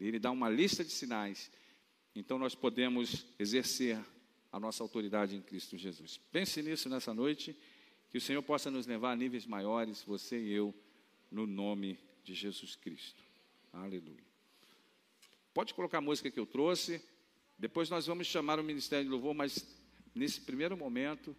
Ele 0.00 0.18
dá 0.18 0.30
uma 0.30 0.48
lista 0.48 0.82
de 0.82 0.90
sinais. 0.90 1.50
Então 2.14 2.38
nós 2.38 2.54
podemos 2.54 3.26
exercer 3.38 3.98
a 4.50 4.58
nossa 4.58 4.82
autoridade 4.82 5.36
em 5.36 5.42
Cristo 5.42 5.76
Jesus. 5.76 6.18
Pense 6.32 6.62
nisso 6.62 6.88
nessa 6.88 7.12
noite, 7.12 7.56
que 8.10 8.18
o 8.18 8.20
Senhor 8.20 8.42
possa 8.42 8.70
nos 8.70 8.86
levar 8.86 9.12
a 9.12 9.16
níveis 9.16 9.46
maiores, 9.46 10.02
você 10.02 10.38
e 10.38 10.52
eu, 10.52 10.74
no 11.30 11.46
nome 11.46 11.98
de 12.24 12.34
Jesus 12.34 12.74
Cristo. 12.74 13.22
Aleluia. 13.72 14.24
Pode 15.54 15.74
colocar 15.74 15.98
a 15.98 16.00
música 16.00 16.30
que 16.30 16.40
eu 16.40 16.46
trouxe. 16.46 17.02
Depois 17.60 17.90
nós 17.90 18.06
vamos 18.06 18.26
chamar 18.26 18.58
o 18.58 18.64
Ministério 18.64 19.04
de 19.04 19.10
Louvor, 19.10 19.34
mas 19.34 19.66
nesse 20.14 20.40
primeiro 20.40 20.78
momento 20.78 21.36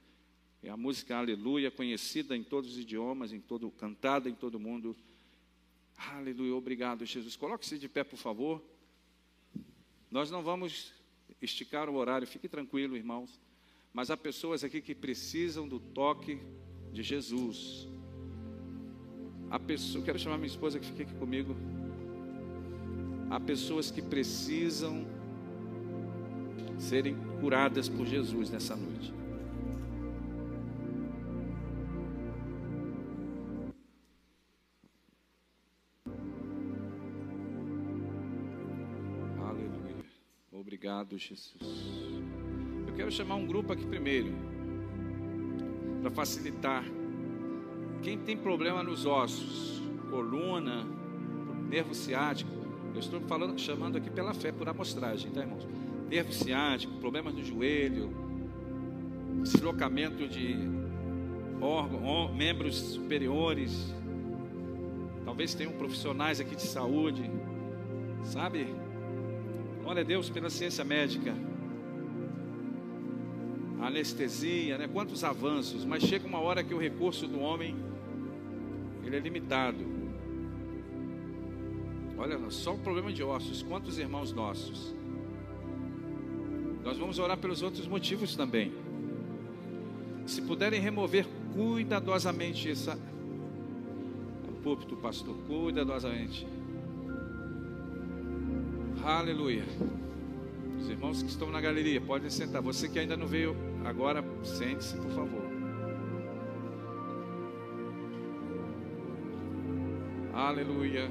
é 0.61 0.69
a 0.69 0.77
música 0.77 1.17
Aleluia, 1.17 1.71
conhecida 1.71 2.37
em 2.37 2.43
todos 2.43 2.73
os 2.73 2.77
idiomas, 2.77 3.33
em 3.33 3.39
todo, 3.39 3.71
cantada 3.71 4.29
em 4.29 4.35
todo 4.35 4.59
mundo. 4.59 4.95
Aleluia, 5.97 6.53
obrigado, 6.53 7.03
Jesus. 7.07 7.35
Coloque-se 7.35 7.79
de 7.79 7.89
pé, 7.89 8.03
por 8.03 8.17
favor. 8.17 8.61
Nós 10.11 10.29
não 10.29 10.43
vamos 10.43 10.93
esticar 11.41 11.89
o 11.89 11.95
horário, 11.95 12.27
fique 12.27 12.47
tranquilo, 12.47 12.95
irmãos. 12.95 13.39
Mas 13.91 14.11
há 14.11 14.15
pessoas 14.15 14.63
aqui 14.63 14.79
que 14.79 14.93
precisam 14.93 15.67
do 15.67 15.79
toque 15.79 16.39
de 16.93 17.01
Jesus. 17.01 17.87
Há 19.49 19.57
pessoas, 19.57 20.05
quero 20.05 20.19
chamar 20.19 20.37
minha 20.37 20.45
esposa 20.45 20.79
que 20.79 20.85
fique 20.85 21.01
aqui 21.01 21.15
comigo. 21.15 21.55
Há 23.27 23.39
pessoas 23.39 23.89
que 23.89 24.03
precisam 24.03 25.19
serem 26.81 27.15
curadas 27.39 27.87
por 27.87 28.05
Jesus 28.05 28.49
nessa 28.49 28.75
noite. 28.75 29.13
Obrigado, 40.51 41.17
Jesus. 41.17 41.61
Eu 42.87 42.93
quero 42.95 43.11
chamar 43.11 43.35
um 43.35 43.45
grupo 43.45 43.71
aqui 43.71 43.85
primeiro, 43.85 44.29
para 46.01 46.09
facilitar. 46.09 46.83
Quem 48.01 48.17
tem 48.17 48.35
problema 48.35 48.81
nos 48.81 49.05
ossos, 49.05 49.81
coluna, 50.09 50.83
nervo 51.69 51.93
ciático, 51.93 52.51
eu 52.93 52.99
estou 52.99 53.21
falando, 53.21 53.59
chamando 53.59 53.97
aqui 53.97 54.09
pela 54.09 54.33
fé, 54.33 54.51
por 54.51 54.67
amostragem, 54.67 55.31
tá, 55.31 55.41
irmãos? 55.41 55.67
Nervo 56.11 56.33
ciático, 56.33 56.93
problemas 56.95 57.33
no 57.33 57.41
joelho, 57.41 58.13
deslocamento 59.43 60.27
de 60.27 60.57
órgãos, 61.61 62.35
membros 62.35 62.75
superiores. 62.75 63.95
Talvez 65.23 65.53
tenham 65.53 65.71
profissionais 65.71 66.41
aqui 66.41 66.53
de 66.53 66.63
saúde, 66.63 67.31
sabe? 68.25 68.67
Glória 69.81 70.01
a 70.01 70.05
Deus 70.05 70.29
pela 70.29 70.49
ciência 70.49 70.83
médica. 70.83 71.33
A 73.79 73.87
anestesia, 73.87 74.77
né? 74.77 74.89
Quantos 74.91 75.23
avanços, 75.23 75.85
mas 75.85 76.03
chega 76.03 76.27
uma 76.27 76.41
hora 76.41 76.61
que 76.61 76.73
o 76.73 76.77
recurso 76.77 77.25
do 77.25 77.39
homem 77.39 77.73
ele 79.05 79.15
é 79.15 79.19
limitado. 79.19 79.85
Olha, 82.17 82.37
só 82.49 82.75
o 82.75 82.79
problema 82.79 83.13
de 83.13 83.23
ossos. 83.23 83.63
Quantos 83.63 83.97
irmãos 83.97 84.33
nossos? 84.33 84.93
Nós 86.83 86.97
vamos 86.97 87.19
orar 87.19 87.37
pelos 87.37 87.61
outros 87.61 87.87
motivos 87.87 88.35
também. 88.35 88.71
Se 90.25 90.41
puderem 90.41 90.79
remover 90.79 91.27
cuidadosamente 91.53 92.69
essa 92.69 92.97
o 94.47 94.53
púlpito, 94.63 94.95
pastor, 94.97 95.35
cuidadosamente 95.47 96.45
Aleluia. 99.03 99.63
Os 100.79 100.87
irmãos 100.87 101.23
que 101.23 101.29
estão 101.29 101.49
na 101.49 101.59
galeria, 101.59 101.99
podem 101.99 102.29
sentar. 102.29 102.61
Você 102.61 102.87
que 102.87 102.99
ainda 102.99 103.17
não 103.17 103.25
veio 103.25 103.55
agora, 103.83 104.23
sente-se, 104.43 104.95
por 104.95 105.09
favor. 105.11 105.41
Aleluia. 110.33 111.09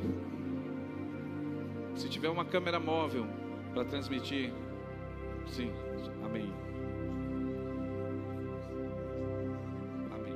Se 1.96 2.09
tiver 2.09 2.28
uma 2.28 2.44
câmera 2.44 2.78
móvel 2.78 3.26
para 3.74 3.85
transmitir, 3.85 4.52
sim, 5.51 5.71
amém. 6.25 6.53
Amém. 10.13 10.35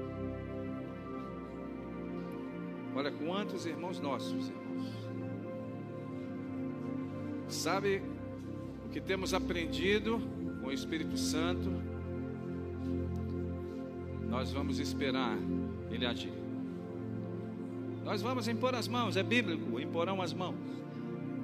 Olha 2.94 3.10
quantos 3.12 3.66
irmãos 3.66 4.00
nossos, 4.00 4.48
irmãos 4.48 4.64
Sabe 7.48 8.02
o 8.86 8.88
que 8.88 9.00
temos 9.00 9.32
aprendido 9.32 10.20
com 10.60 10.68
o 10.68 10.72
Espírito 10.72 11.16
Santo? 11.16 11.70
Nós 14.28 14.52
vamos 14.52 14.78
esperar 14.78 15.38
Ele 15.90 16.04
agir. 16.04 16.32
Nós 18.04 18.20
vamos 18.20 18.48
impor 18.48 18.74
as 18.74 18.88
mãos, 18.88 19.16
é 19.16 19.22
bíblico, 19.22 19.78
imporão 19.78 20.20
as 20.20 20.32
mãos. 20.32 20.56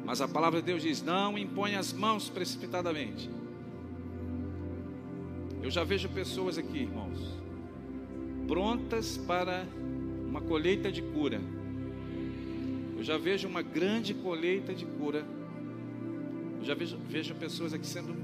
Mas 0.05 0.21
a 0.21 0.29
palavra 0.29 0.61
de 0.61 0.67
Deus 0.67 0.83
diz: 0.83 1.03
não 1.03 1.39
impõe 1.39 1.77
as 1.77 1.93
mãos 1.93 2.29
precipitadamente. 2.29 3.31
Eu 5.63 5.71
já 5.71 5.85
vejo 5.85 6.09
pessoas 6.09 6.59
aqui, 6.59 6.79
irmãos, 6.79 7.19
prontas 8.47 9.17
para 9.17 9.67
uma 10.29 10.41
colheita 10.41 10.91
de 10.91 11.03
cura. 11.03 11.41
Eu 12.97 13.05
já 13.05 13.17
vejo 13.17 13.49
uma 13.49 13.63
grande 13.63 14.15
colheita 14.15 14.75
de 14.75 14.85
cura 14.85 15.25
eu 16.61 16.67
já 16.67 16.75
vejo, 16.75 16.99
vejo 17.09 17.35
pessoas 17.35 17.73
aqui 17.73 17.87
sendo 17.87 18.15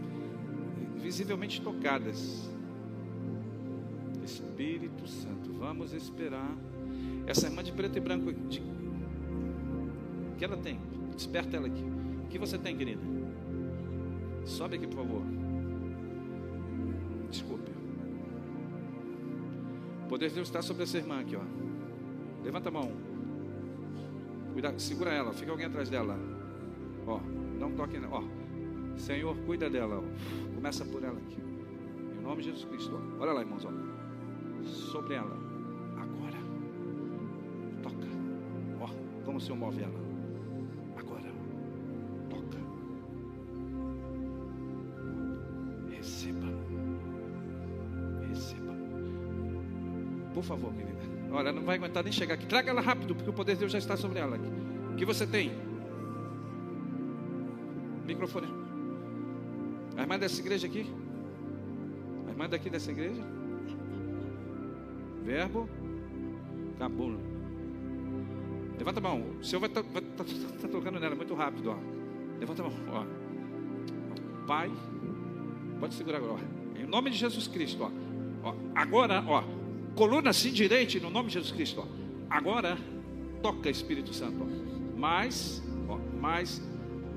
visivelmente 1.01 1.61
tocadas. 1.63 2.51
Espírito 4.23 5.09
Santo, 5.09 5.55
vamos 5.55 5.95
esperar. 5.95 6.55
Essa 7.27 7.47
irmã 7.47 7.65
de 7.65 7.73
preto 7.73 7.97
e 7.97 8.01
branco, 8.01 8.33
de... 8.33 8.63
que 10.37 10.45
ela 10.45 10.59
tem? 10.59 10.79
Desperta 11.15 11.57
ela 11.57 11.67
aqui. 11.67 11.83
O 12.25 12.29
que 12.29 12.39
você 12.39 12.59
tem, 12.59 12.77
querida? 12.77 13.01
Sobe 14.45 14.77
aqui, 14.77 14.87
por 14.87 14.97
favor. 14.97 15.23
Desculpe. 17.31 17.71
O 20.05 20.09
poder 20.09 20.29
de 20.29 20.37
Deus 20.37 20.49
está 20.49 20.63
sobre 20.63 20.85
essa 20.85 20.99
irmã 20.99 21.21
aqui, 21.21 21.37
ó. 21.37 21.43
Levanta 22.45 22.69
a 22.69 22.73
mão. 22.73 22.93
Cuida, 24.53 24.79
segura 24.79 25.13
ela, 25.13 25.33
fica 25.33 25.51
alguém 25.51 25.67
atrás 25.67 25.91
dela. 25.91 26.19
Ó. 27.07 27.21
Não 27.59 27.73
toque, 27.73 27.99
ó. 28.11 28.23
Senhor, 28.97 29.37
cuida 29.39 29.69
dela. 29.69 29.99
Ó. 29.99 30.55
Começa 30.55 30.85
por 30.85 31.03
ela 31.03 31.19
aqui. 31.19 31.39
Em 32.19 32.23
nome 32.23 32.43
de 32.43 32.51
Jesus 32.51 32.65
Cristo. 32.65 32.95
Ó. 32.95 33.23
Olha 33.23 33.33
lá, 33.33 33.41
irmãos, 33.41 33.65
ó. 33.65 34.65
Sobre 34.65 35.15
ela. 35.15 35.37
Agora. 35.97 36.39
Toca. 37.83 38.07
Ó, 38.81 38.89
como 39.25 39.39
o 39.39 39.41
Senhor 39.41 39.59
move 39.59 39.83
ela. 39.83 40.06
Por 50.37 50.45
favor, 50.45 50.71
querida. 50.75 50.99
Olha, 51.33 51.51
não 51.51 51.63
vai 51.63 51.77
aguentar 51.77 52.05
nem 52.05 52.13
chegar 52.13 52.35
aqui. 52.35 52.45
Traga 52.45 52.69
ela 52.71 52.83
rápido, 52.83 53.15
porque 53.15 53.31
o 53.31 53.33
poder 53.33 53.55
de 53.55 53.61
Deus 53.61 53.73
já 53.73 53.79
está 53.79 53.97
sobre 53.97 54.19
ela. 54.19 54.39
O 54.93 54.95
que 54.95 55.07
você 55.07 55.27
tem? 55.27 55.51
Microfone. 58.05 58.47
A 59.97 60.03
irmã 60.03 60.19
dessa 60.19 60.39
igreja 60.39 60.67
aqui? 60.67 60.87
A 62.27 62.31
irmã 62.31 62.47
daqui 62.51 62.69
dessa 62.69 62.91
igreja? 62.91 63.23
Verbo 65.25 65.67
Cabulo. 66.79 67.19
Levanta 68.77 69.01
a 69.01 69.03
mão. 69.03 69.25
O 69.41 69.43
Senhor 69.43 69.61
vai 69.61 69.71
estar 69.71 69.83
tá, 69.85 70.01
tá, 70.19 70.25
tá, 70.61 70.69
tocando 70.69 71.01
nela 71.01 71.15
muito 71.15 71.35
rápido. 71.35 71.71
Ó. 71.71 71.77
Levanta 72.39 72.63
a 72.63 72.67
mão. 72.67 72.75
Ó. 72.93 74.47
Pai, 74.47 74.71
pode 75.81 75.95
segurar 75.95 76.19
agora. 76.19 76.45
Em 76.79 76.85
nome 76.85 77.09
de 77.09 77.17
Jesus 77.17 77.49
Cristo. 77.49 77.85
Ó. 77.85 78.51
ó. 78.51 78.55
Agora, 78.75 79.25
ó. 79.27 79.56
Coluna 79.97 80.31
se 80.35 80.51
endireite 80.51 81.01
no 81.01 81.09
nome 81.09 81.29
de 81.29 81.35
Jesus 81.35 81.53
Cristo. 81.53 81.81
Ó. 81.81 81.87
Agora, 82.29 82.77
toca 83.43 83.71
Espírito 83.71 84.13
Santo. 84.13 84.43
Ó. 84.43 84.99
Mais, 84.99 85.63
ó, 85.89 85.99
mais, 86.21 86.63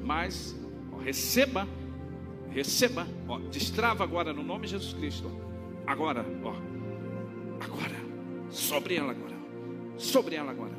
mais. 0.01 0.57
Receba, 1.03 1.67
receba. 2.49 3.05
Ó, 3.27 3.37
destrava 3.39 4.03
agora 4.03 4.33
no 4.33 4.41
nome 4.41 4.65
de 4.65 4.71
Jesus 4.71 4.93
Cristo. 4.93 5.29
Ó. 5.29 5.91
Agora, 5.91 6.25
ó. 6.41 6.53
Agora. 7.61 7.99
Sobre 8.49 8.95
ela 8.95 9.11
agora. 9.11 9.35
Sobre 9.97 10.35
ela 10.35 10.51
agora. 10.51 10.73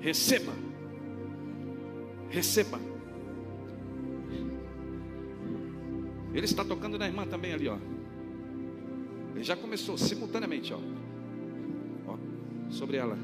Receba. 0.00 0.52
Receba. 2.28 2.78
Ele 6.34 6.44
está 6.44 6.62
tocando 6.62 6.98
na 6.98 7.06
irmã 7.06 7.26
também 7.26 7.54
ali, 7.54 7.66
ó. 7.66 7.78
Ele 9.34 9.42
já 9.42 9.56
começou 9.56 9.96
simultaneamente, 9.96 10.74
ó 10.74 10.97
sobre 12.70 12.96
ela. 12.96 13.16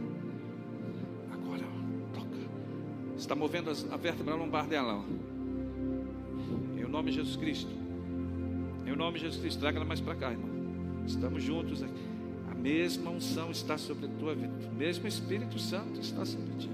Agora, 1.32 1.64
ó, 1.64 2.14
toca. 2.14 2.38
Está 3.16 3.34
movendo 3.34 3.70
a 3.70 3.96
vértebra 3.96 4.34
lombar 4.34 4.66
dela, 4.66 4.94
ó. 4.96 5.04
Em 6.78 6.86
nome 6.86 7.10
de 7.10 7.16
Jesus 7.16 7.36
Cristo. 7.36 7.70
Em 8.86 8.94
nome 8.94 9.18
de 9.18 9.24
Jesus 9.24 9.40
Cristo. 9.40 9.60
Traga 9.60 9.78
ela 9.78 9.84
mais 9.84 10.00
para 10.00 10.14
cá, 10.14 10.30
irmão. 10.30 10.50
Estamos 11.06 11.42
juntos 11.42 11.82
aqui. 11.82 12.04
A 12.50 12.54
mesma 12.54 13.10
unção 13.10 13.50
está 13.50 13.76
sobre 13.76 14.06
a 14.06 14.08
tua 14.08 14.34
vida. 14.34 14.52
O 14.70 14.74
mesmo 14.74 15.06
Espírito 15.06 15.58
Santo 15.58 16.00
está 16.00 16.24
sobre 16.24 16.54
ti. 16.56 16.70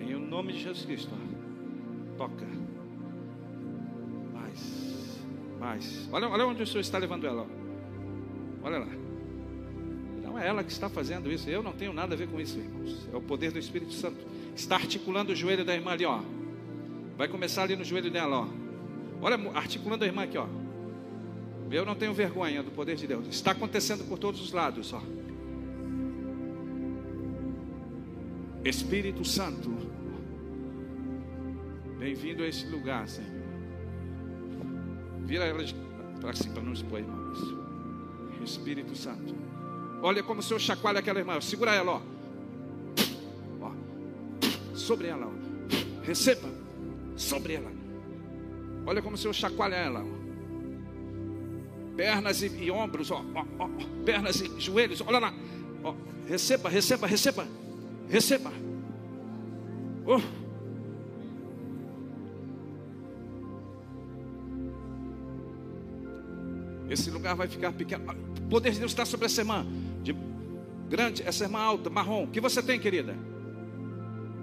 Em 0.00 0.14
nome 0.14 0.52
de 0.52 0.60
Jesus 0.60 0.84
Cristo. 0.84 1.10
Ó. 1.14 2.16
Toca. 2.18 2.46
Mais. 4.32 5.20
Mais. 5.58 6.08
Olha, 6.12 6.28
olha 6.28 6.46
onde 6.46 6.62
o 6.62 6.66
Senhor 6.66 6.80
está 6.80 6.98
levando 6.98 7.26
ela. 7.26 7.46
Olha 8.62 8.78
lá. 8.78 8.99
É 10.40 10.46
ela 10.46 10.64
que 10.64 10.72
está 10.72 10.88
fazendo 10.88 11.30
isso. 11.30 11.48
Eu 11.50 11.62
não 11.62 11.72
tenho 11.72 11.92
nada 11.92 12.14
a 12.14 12.16
ver 12.16 12.26
com 12.26 12.40
isso, 12.40 12.58
irmãos. 12.58 13.06
É 13.12 13.16
o 13.16 13.20
poder 13.20 13.52
do 13.52 13.58
Espírito 13.58 13.92
Santo. 13.92 14.16
Está 14.56 14.76
articulando 14.76 15.32
o 15.32 15.36
joelho 15.36 15.64
da 15.64 15.74
irmã 15.74 15.92
ali, 15.92 16.06
ó. 16.06 16.20
Vai 17.16 17.28
começar 17.28 17.64
ali 17.64 17.76
no 17.76 17.84
joelho 17.84 18.10
dela, 18.10 18.38
ó. 18.38 18.48
Olha, 19.20 19.36
articulando 19.52 20.04
a 20.04 20.06
irmã 20.06 20.22
aqui, 20.22 20.38
ó. 20.38 20.46
Eu 21.70 21.84
não 21.84 21.94
tenho 21.94 22.14
vergonha 22.14 22.62
do 22.62 22.70
poder 22.70 22.96
de 22.96 23.06
Deus. 23.06 23.26
Está 23.28 23.50
acontecendo 23.50 24.02
por 24.08 24.18
todos 24.18 24.40
os 24.40 24.52
lados, 24.52 24.92
ó. 24.94 25.02
Espírito 28.64 29.24
Santo, 29.24 29.70
bem-vindo 31.98 32.42
a 32.42 32.48
esse 32.48 32.66
lugar, 32.66 33.08
Senhor. 33.08 33.30
Vira 35.24 35.44
ela 35.44 35.62
para 36.20 36.34
cima 36.34 36.54
para 36.54 36.62
não 36.62 36.72
expor, 36.72 36.98
irmãos. 36.98 37.38
Espírito 38.42 38.96
Santo. 38.96 39.49
Olha 40.02 40.22
como 40.22 40.40
o 40.40 40.42
Senhor 40.42 40.58
chacoalha 40.58 41.00
aquela 41.00 41.18
irmã. 41.18 41.40
Segura 41.40 41.74
ela, 41.74 41.92
ó. 41.92 42.00
ó. 43.60 43.72
Sobre 44.74 45.08
ela, 45.08 45.26
ó. 45.26 46.04
Receba. 46.04 46.48
Sobre 47.16 47.54
ela. 47.54 47.70
Olha 48.86 49.02
como 49.02 49.14
o 49.14 49.18
Senhor 49.18 49.34
chacoalha 49.34 49.76
ela. 49.76 50.02
Ó. 50.02 50.20
Pernas 51.96 52.42
e, 52.42 52.46
e 52.46 52.70
ombros, 52.70 53.10
ó, 53.10 53.22
ó, 53.34 53.44
ó, 53.58 53.68
Pernas 54.04 54.40
e 54.40 54.58
joelhos. 54.58 55.02
Olha 55.06 55.18
lá. 55.18 55.34
Ó. 55.84 55.94
Receba, 56.26 56.68
receba, 56.70 57.06
receba. 57.06 57.46
Receba. 58.08 58.50
Oh. 60.06 60.39
Esse 66.90 67.08
lugar 67.08 67.36
vai 67.36 67.46
ficar 67.46 67.72
pequeno. 67.72 68.04
O 68.38 68.48
poder 68.50 68.72
de 68.72 68.80
Deus 68.80 68.90
está 68.90 69.06
sobre 69.06 69.26
essa 69.26 69.40
irmã. 69.42 69.64
De 70.02 70.12
grande, 70.88 71.22
essa 71.22 71.44
irmã 71.44 71.60
alta, 71.60 71.88
marrom. 71.88 72.24
O 72.24 72.26
que 72.26 72.40
você 72.40 72.60
tem, 72.60 72.80
querida? 72.80 73.16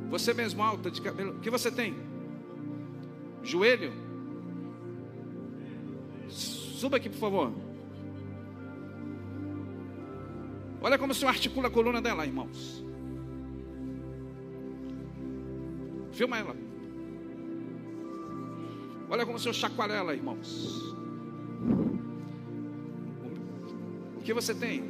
Você 0.10 0.34
mesmo 0.34 0.64
alta, 0.64 0.90
de 0.90 1.02
cabelo. 1.02 1.36
O 1.38 1.40
que 1.42 1.50
você 1.50 1.70
tem? 1.70 1.94
Joelho? 3.44 3.92
Suba 6.30 6.96
aqui, 6.96 7.10
por 7.10 7.20
favor. 7.20 7.52
Olha 10.82 10.98
como 10.98 11.12
o 11.12 11.16
Senhor 11.16 11.30
articula 11.30 11.68
a 11.68 11.72
coluna 11.72 12.02
dela, 12.02 12.26
irmãos. 12.26 12.82
Filma 16.14 16.38
ela. 16.38 16.56
Olha 19.10 19.26
como 19.26 19.38
o 19.38 19.40
Senhor 19.40 19.54
chacoalha 19.54 19.94
ela, 19.94 20.16
irmãos. 20.16 20.96
Que 24.28 24.34
você 24.34 24.54
tem? 24.54 24.84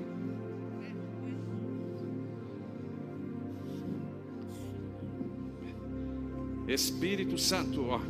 Espírito 6.68 7.38
Santo, 7.38 7.86
ó. 7.86 8.02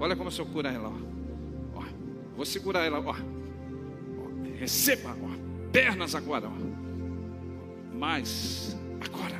Olha 0.00 0.16
como 0.16 0.32
Senhor 0.32 0.50
cura 0.50 0.72
ela, 0.72 0.88
ó. 0.88 1.78
ó. 1.78 1.84
Vou 2.34 2.44
segurar 2.44 2.84
ela, 2.84 2.98
ó. 2.98 3.10
ó. 3.12 4.58
Receba, 4.58 5.16
ó. 5.22 5.70
Pernas 5.70 6.16
agora, 6.16 6.48
ó. 6.48 7.96
Mais 7.96 8.76
agora. 9.00 9.36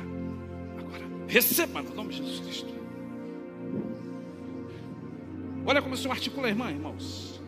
Agora. 0.79 1.05
Receba 1.27 1.81
no 1.81 1.93
nome 1.93 2.13
de 2.13 2.23
Jesus 2.23 2.39
Cristo. 2.39 2.73
Olha 5.65 5.81
como 5.81 5.95
o 5.95 5.97
Senhor 5.97 6.13
articula 6.13 6.47
a 6.47 6.49
irmã, 6.49 6.71
irmãos. 6.71 7.43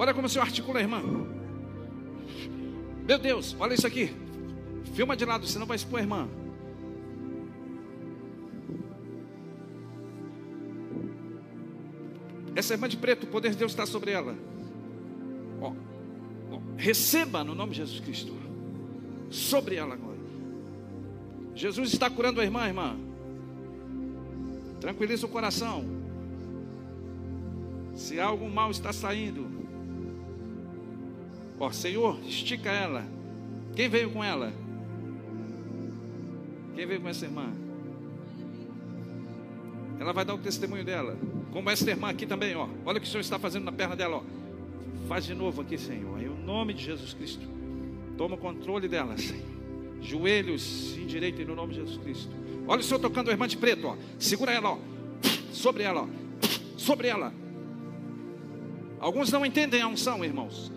Olha 0.00 0.14
como 0.14 0.26
o 0.26 0.30
Senhor 0.30 0.44
articula 0.44 0.80
irmã. 0.80 1.02
Meu 3.06 3.18
Deus, 3.18 3.54
olha 3.60 3.74
isso 3.74 3.86
aqui. 3.86 4.10
Filma 4.94 5.14
de 5.14 5.26
lado, 5.26 5.46
senão 5.46 5.66
vai 5.66 5.76
expor 5.76 5.98
a 5.98 6.02
irmã. 6.02 6.26
Essa 12.56 12.72
irmã 12.72 12.88
de 12.88 12.96
preto, 12.96 13.24
o 13.24 13.26
poder 13.26 13.50
de 13.50 13.58
Deus 13.58 13.72
está 13.72 13.84
sobre 13.84 14.12
ela. 14.12 14.34
Ó, 15.60 15.74
ó, 16.50 16.60
receba 16.78 17.44
no 17.44 17.54
nome 17.54 17.72
de 17.72 17.76
Jesus 17.76 18.00
Cristo. 18.00 18.32
Sobre 19.28 19.74
ela 19.74 19.92
agora. 19.92 20.16
Jesus 21.54 21.92
está 21.92 22.08
curando 22.08 22.40
a 22.40 22.44
irmã, 22.44 22.66
irmã. 22.66 22.96
Tranquiliza 24.80 25.26
o 25.26 25.28
coração. 25.28 25.84
Se 27.94 28.18
algo 28.18 28.48
mal 28.48 28.70
está 28.70 28.94
saindo, 28.94 29.59
Ó, 31.60 31.70
Senhor, 31.70 32.18
estica 32.26 32.70
ela. 32.70 33.04
Quem 33.76 33.86
veio 33.86 34.10
com 34.10 34.24
ela? 34.24 34.50
Quem 36.74 36.86
veio 36.86 37.02
com 37.02 37.08
essa 37.08 37.26
irmã? 37.26 37.52
Ela 39.98 40.14
vai 40.14 40.24
dar 40.24 40.34
o 40.34 40.38
testemunho 40.38 40.82
dela. 40.82 41.18
Como 41.52 41.68
essa 41.68 41.90
irmã 41.90 42.08
aqui 42.08 42.24
também, 42.24 42.56
ó. 42.56 42.66
Olha 42.86 42.96
o 42.96 43.00
que 43.00 43.06
o 43.06 43.10
Senhor 43.10 43.20
está 43.20 43.38
fazendo 43.38 43.64
na 43.64 43.72
perna 43.72 43.94
dela, 43.94 44.16
ó. 44.16 44.22
Faz 45.06 45.26
de 45.26 45.34
novo 45.34 45.60
aqui, 45.60 45.76
Senhor. 45.76 46.18
Em 46.22 46.28
nome 46.28 46.72
de 46.72 46.82
Jesus 46.82 47.12
Cristo. 47.12 47.46
Toma 48.16 48.36
o 48.36 48.38
controle 48.38 48.88
dela, 48.88 49.18
Senhor. 49.18 49.44
Joelhos 50.00 50.62
se 50.62 51.00
endireitem 51.00 51.44
no 51.44 51.54
nome 51.54 51.74
de 51.74 51.80
Jesus 51.80 51.98
Cristo. 51.98 52.34
Olha 52.66 52.80
o 52.80 52.82
Senhor 52.82 53.00
tocando 53.00 53.28
a 53.28 53.32
irmã 53.32 53.46
de 53.46 53.58
preto, 53.58 53.86
ó. 53.86 53.96
Segura 54.18 54.50
ela, 54.50 54.70
ó. 54.70 54.78
Sobre 55.52 55.82
ela, 55.82 56.04
ó. 56.04 56.08
Sobre 56.78 57.08
ela. 57.08 57.34
Alguns 58.98 59.30
não 59.30 59.44
entendem 59.44 59.82
a 59.82 59.88
unção, 59.88 60.24
irmãos. 60.24 60.72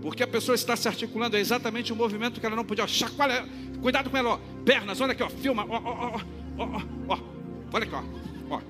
Porque 0.00 0.22
a 0.22 0.26
pessoa 0.26 0.54
está 0.54 0.76
se 0.76 0.86
articulando, 0.86 1.36
é 1.36 1.40
exatamente 1.40 1.92
o 1.92 1.96
movimento 1.96 2.40
que 2.40 2.46
ela 2.46 2.54
não 2.54 2.64
podia. 2.64 2.86
Chacoalha, 2.86 3.44
cuidado 3.82 4.10
com 4.10 4.16
ela, 4.16 4.30
ó. 4.30 4.40
Pernas, 4.64 5.00
olha 5.00 5.12
aqui, 5.12 5.22
ó. 5.22 5.28
Filma, 5.28 5.66
ó, 5.68 5.76
ó, 5.76 6.20
ó, 6.58 6.82
ó. 7.08 7.18
Olha 7.72 7.84
aqui, 7.84 7.94
ó. 7.94 8.02
ó. 8.50 8.60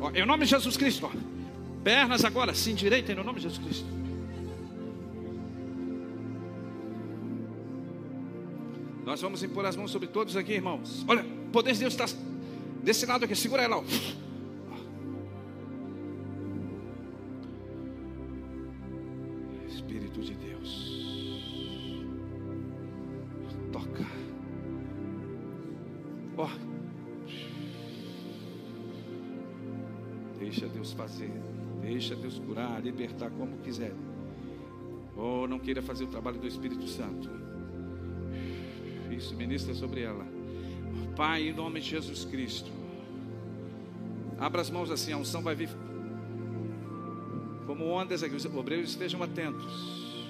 ó. 0.00 0.10
Em 0.14 0.24
nome 0.24 0.44
de 0.44 0.50
Jesus 0.50 0.76
Cristo, 0.76 1.06
ó. 1.06 1.10
Pernas 1.82 2.24
agora, 2.24 2.54
se 2.54 2.70
endireitem 2.70 3.16
no 3.16 3.24
nome 3.24 3.40
de 3.40 3.48
Jesus 3.48 3.64
Cristo. 3.64 3.86
Nós 9.04 9.20
vamos 9.20 9.42
impor 9.42 9.66
as 9.66 9.74
mãos 9.74 9.90
sobre 9.90 10.06
todos 10.06 10.36
aqui, 10.36 10.52
irmãos. 10.52 11.04
Olha, 11.08 11.22
o 11.22 11.50
poder 11.50 11.72
de 11.72 11.80
Deus 11.80 11.94
está 11.94 12.06
desse 12.82 13.06
lado 13.06 13.24
aqui. 13.24 13.34
Segura 13.34 13.62
ela, 13.62 13.78
ó. 13.78 13.84
Curar, 32.60 32.82
libertar 32.82 33.30
como 33.30 33.58
quiser. 33.58 33.92
Ou 35.16 35.44
oh, 35.44 35.46
não 35.46 35.58
queira 35.58 35.82
fazer 35.82 36.04
o 36.04 36.08
trabalho 36.08 36.38
do 36.38 36.46
Espírito 36.46 36.86
Santo. 36.86 37.30
Isso, 39.10 39.34
ministra 39.34 39.74
sobre 39.74 40.02
ela. 40.02 40.26
Pai, 41.16 41.48
em 41.48 41.52
nome 41.52 41.80
de 41.80 41.88
Jesus 41.90 42.24
Cristo. 42.24 42.70
Abra 44.38 44.60
as 44.60 44.70
mãos 44.70 44.90
assim, 44.90 45.12
a 45.12 45.16
unção 45.16 45.42
vai 45.42 45.54
vir 45.54 45.68
como 47.66 47.86
ondas 47.86 48.22
aqui. 48.22 48.34
Os 48.34 48.44
obreiros 48.44 48.90
estejam 48.90 49.22
atentos. 49.22 50.28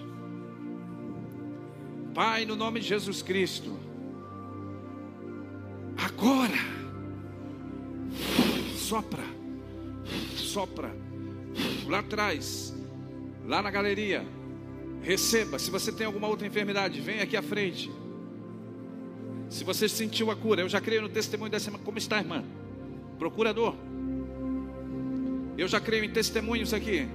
Pai, 2.14 2.44
no 2.44 2.56
nome 2.56 2.80
de 2.80 2.88
Jesus 2.88 3.22
Cristo, 3.22 3.78
agora, 5.96 6.58
sopra, 8.76 9.22
sopra, 10.34 10.92
lá 11.90 11.98
atrás, 11.98 12.74
lá 13.46 13.60
na 13.60 13.70
galeria, 13.70 14.24
receba. 15.02 15.58
Se 15.58 15.70
você 15.70 15.90
tem 15.90 16.06
alguma 16.06 16.28
outra 16.28 16.46
enfermidade, 16.46 17.00
vem 17.00 17.20
aqui 17.20 17.36
à 17.36 17.42
frente. 17.42 17.90
Se 19.48 19.64
você 19.64 19.88
sentiu 19.88 20.30
a 20.30 20.36
cura, 20.36 20.62
eu 20.62 20.68
já 20.68 20.80
creio 20.80 21.02
no 21.02 21.08
testemunho 21.08 21.50
dessa 21.50 21.68
irmã. 21.68 21.80
Como 21.84 21.98
está, 21.98 22.18
irmã? 22.18 22.44
Procurador. 23.18 23.74
Eu 25.58 25.66
já 25.66 25.80
creio 25.80 26.04
em 26.04 26.10
testemunhos 26.10 26.72
aqui. 26.72 27.08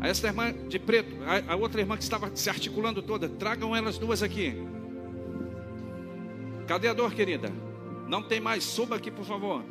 Essa 0.00 0.28
irmã 0.28 0.54
de 0.68 0.78
preto, 0.78 1.14
a, 1.24 1.52
a 1.52 1.56
outra 1.56 1.80
irmã 1.80 1.96
que 1.96 2.02
estava 2.02 2.30
se 2.34 2.48
articulando 2.48 3.02
toda, 3.02 3.28
tragam 3.28 3.74
elas 3.74 3.98
duas 3.98 4.22
aqui. 4.22 4.54
Cadê 6.66 6.88
a 6.88 6.94
dor, 6.94 7.12
querida? 7.12 7.52
Não 8.08 8.22
tem 8.22 8.40
mais, 8.40 8.62
suba 8.62 8.96
aqui, 8.96 9.10
por 9.10 9.24
favor. 9.24 9.62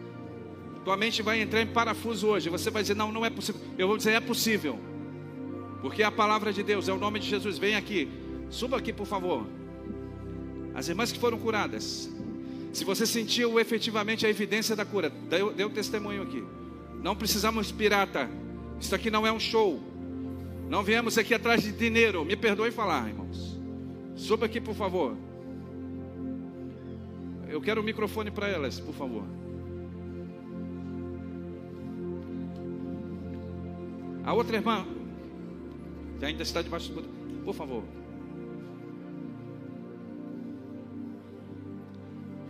Tua 0.84 0.96
mente 0.96 1.22
vai 1.22 1.42
entrar 1.42 1.62
em 1.62 1.68
parafuso 1.68 2.28
hoje. 2.28 2.50
Você 2.50 2.70
vai 2.70 2.82
dizer: 2.82 2.96
Não, 2.96 3.12
não 3.12 3.26
é 3.26 3.30
possível. 3.30 3.62
Eu 3.78 3.88
vou 3.88 3.98
dizer: 3.98 4.12
É 4.12 4.20
possível. 4.20 4.80
Porque 5.82 6.04
é 6.04 6.06
a 6.06 6.12
palavra 6.12 6.52
de 6.52 6.62
Deus, 6.64 6.88
é 6.88 6.94
o 6.94 6.98
nome 6.98 7.20
de 7.20 7.30
Jesus. 7.30 7.58
Vem 7.58 7.76
aqui, 7.76 8.10
suba 8.50 8.78
aqui, 8.78 8.92
por 8.92 9.08
favor. 9.08 9.46
As 10.74 10.90
irmãs 10.90 11.12
que 11.12 11.20
foram 11.20 11.38
curadas. 11.38 12.10
Se 12.74 12.86
você 12.86 13.06
sentiu 13.06 13.60
efetivamente 13.60 14.26
a 14.26 14.30
evidência 14.30 14.76
da 14.76 14.86
cura, 14.86 15.12
dê 15.56 15.66
um 15.66 15.70
testemunho 15.70 16.22
aqui. 16.22 16.44
Não 17.02 17.16
precisamos 17.16 17.72
pirata. 17.72 18.30
Isso 18.80 18.94
aqui 18.94 19.10
não 19.10 19.26
é 19.26 19.32
um 19.32 19.40
show. 19.40 19.82
Não 20.70 20.84
viemos 20.84 21.18
aqui 21.18 21.34
atrás 21.34 21.64
de 21.64 21.72
dinheiro. 21.72 22.24
Me 22.24 22.36
perdoe 22.36 22.72
falar, 22.72 23.08
irmãos. 23.08 23.60
Suba 24.16 24.46
aqui, 24.46 24.62
por 24.62 24.76
favor. 24.76 25.18
Eu 27.48 27.60
quero 27.60 27.82
o 27.82 27.84
microfone 27.84 28.30
para 28.30 28.48
elas, 28.48 28.80
por 28.80 28.94
favor. 28.94 29.24
A 34.30 34.34
outra 34.34 34.58
irmã, 34.58 34.86
que 36.20 36.26
ainda 36.26 36.44
está 36.44 36.62
debaixo 36.62 36.94
do. 36.94 37.02
Por 37.44 37.56
favor. 37.56 37.84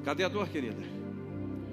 Cadê 0.04 0.26
a 0.26 0.28
dor, 0.28 0.50
querida? 0.50 0.84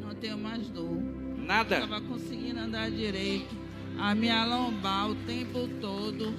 Não 0.01 0.15
tenho 0.15 0.39
mais 0.39 0.69
dor. 0.69 1.03
Nada. 1.37 1.81
Estava 1.81 2.01
conseguindo 2.03 2.61
andar 2.61 2.89
direito. 2.89 3.53
A 3.99 4.15
minha 4.15 4.45
lombar 4.45 5.11
o 5.11 5.17
tempo 5.27 5.67
todo, 5.81 6.33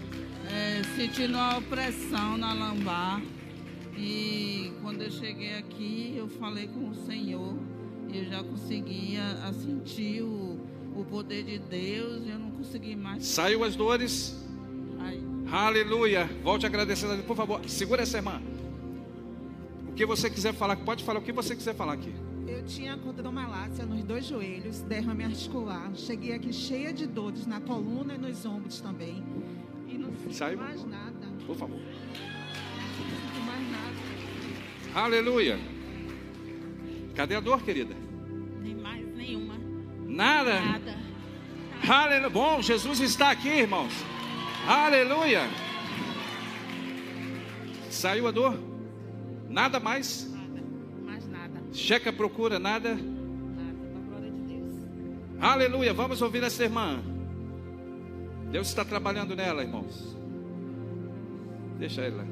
é, 0.50 0.82
sentindo 0.96 1.34
uma 1.34 1.58
opressão 1.58 2.38
na 2.38 2.54
lombar. 2.54 3.22
E 3.98 4.72
quando 4.82 5.02
eu 5.02 5.12
cheguei 5.12 5.56
aqui, 5.56 6.14
eu 6.16 6.30
falei 6.30 6.68
com 6.68 6.88
o 6.88 6.96
Senhor. 6.96 7.54
Eu 8.14 8.24
já 8.30 8.42
conseguia 8.42 9.24
sentir 9.52 10.22
o, 10.22 10.57
o 11.02 11.06
poder 11.06 11.44
de 11.44 11.60
Deus. 11.60 12.28
Eu 12.28 12.40
não 12.40 12.52
consegui 12.52 12.96
mais. 12.96 13.26
Saiu 13.26 13.64
as 13.64 13.76
dores. 13.76 14.36
Ai, 15.00 15.22
Aleluia. 15.52 16.30
Volte 16.44 16.66
agradecendo 16.66 17.14
a 17.14 17.16
Deus, 17.16 17.28
por 17.28 17.36
favor. 17.36 17.62
Segura 17.70 18.02
essa 18.04 18.18
irmã. 18.18 18.42
O 19.90 19.94
que 19.94 20.06
você 20.06 20.30
quiser 20.30 20.54
falar, 20.54 20.76
pode 20.78 21.04
falar 21.04 21.20
o 21.20 21.24
que 21.24 21.32
você 21.32 21.56
quiser 21.56 21.74
falar 21.76 21.94
aqui. 21.94 22.14
Eu 22.48 22.64
tinha 22.66 22.96
condromalácia 22.98 23.86
nos 23.86 24.04
dois 24.04 24.26
joelhos, 24.26 24.82
derrame 24.82 25.24
articular. 25.24 25.92
Cheguei 25.96 26.34
aqui 26.34 26.54
cheia 26.54 26.94
de 26.94 27.06
dores 27.08 27.46
na 27.46 27.60
coluna 27.60 28.16
e 28.16 28.18
nos 28.18 28.46
ombros 28.46 28.80
também. 28.80 29.24
E 29.88 29.98
não 29.98 30.10
sinto 30.16 30.34
Saiu. 30.34 30.58
mais 30.58 30.84
nada. 30.86 31.28
Por 31.46 31.56
favor. 31.56 31.78
Não 31.78 31.86
sinto 32.96 33.46
mais 33.46 33.72
nada. 33.72 35.00
Aleluia. 35.06 35.60
Cadê 37.16 37.36
a 37.36 37.40
dor, 37.40 37.62
querida? 37.64 37.96
Nem 38.62 38.76
mais 38.76 39.06
nenhuma. 39.16 39.57
Nada. 40.18 40.60
Nada. 40.60 40.96
Aleluia. 41.88 42.30
Bom, 42.32 42.60
Jesus 42.60 43.00
está 43.02 43.30
aqui, 43.30 43.50
irmãos. 43.50 43.94
Aleluia. 44.68 45.42
Saiu 47.92 48.28
a 48.28 48.32
dor? 48.32 48.60
Nada 49.48 49.80
mais? 49.80 50.28
Nada. 50.34 50.64
Mais 51.06 51.28
nada. 51.28 51.62
Checa, 51.72 52.12
procura, 52.12 52.58
nada. 52.58 52.96
Nada. 52.96 53.04
Da 53.04 54.00
glória 54.08 54.32
de 54.32 54.42
Deus. 54.42 54.72
Aleluia. 55.40 55.94
Vamos 55.94 56.20
ouvir 56.20 56.42
essa 56.42 56.64
irmã. 56.64 57.00
Deus 58.52 58.70
está 58.70 58.84
trabalhando 58.84 59.36
nela, 59.36 59.62
irmãos. 59.62 60.18
Deixa 61.78 62.02
ela. 62.02 62.26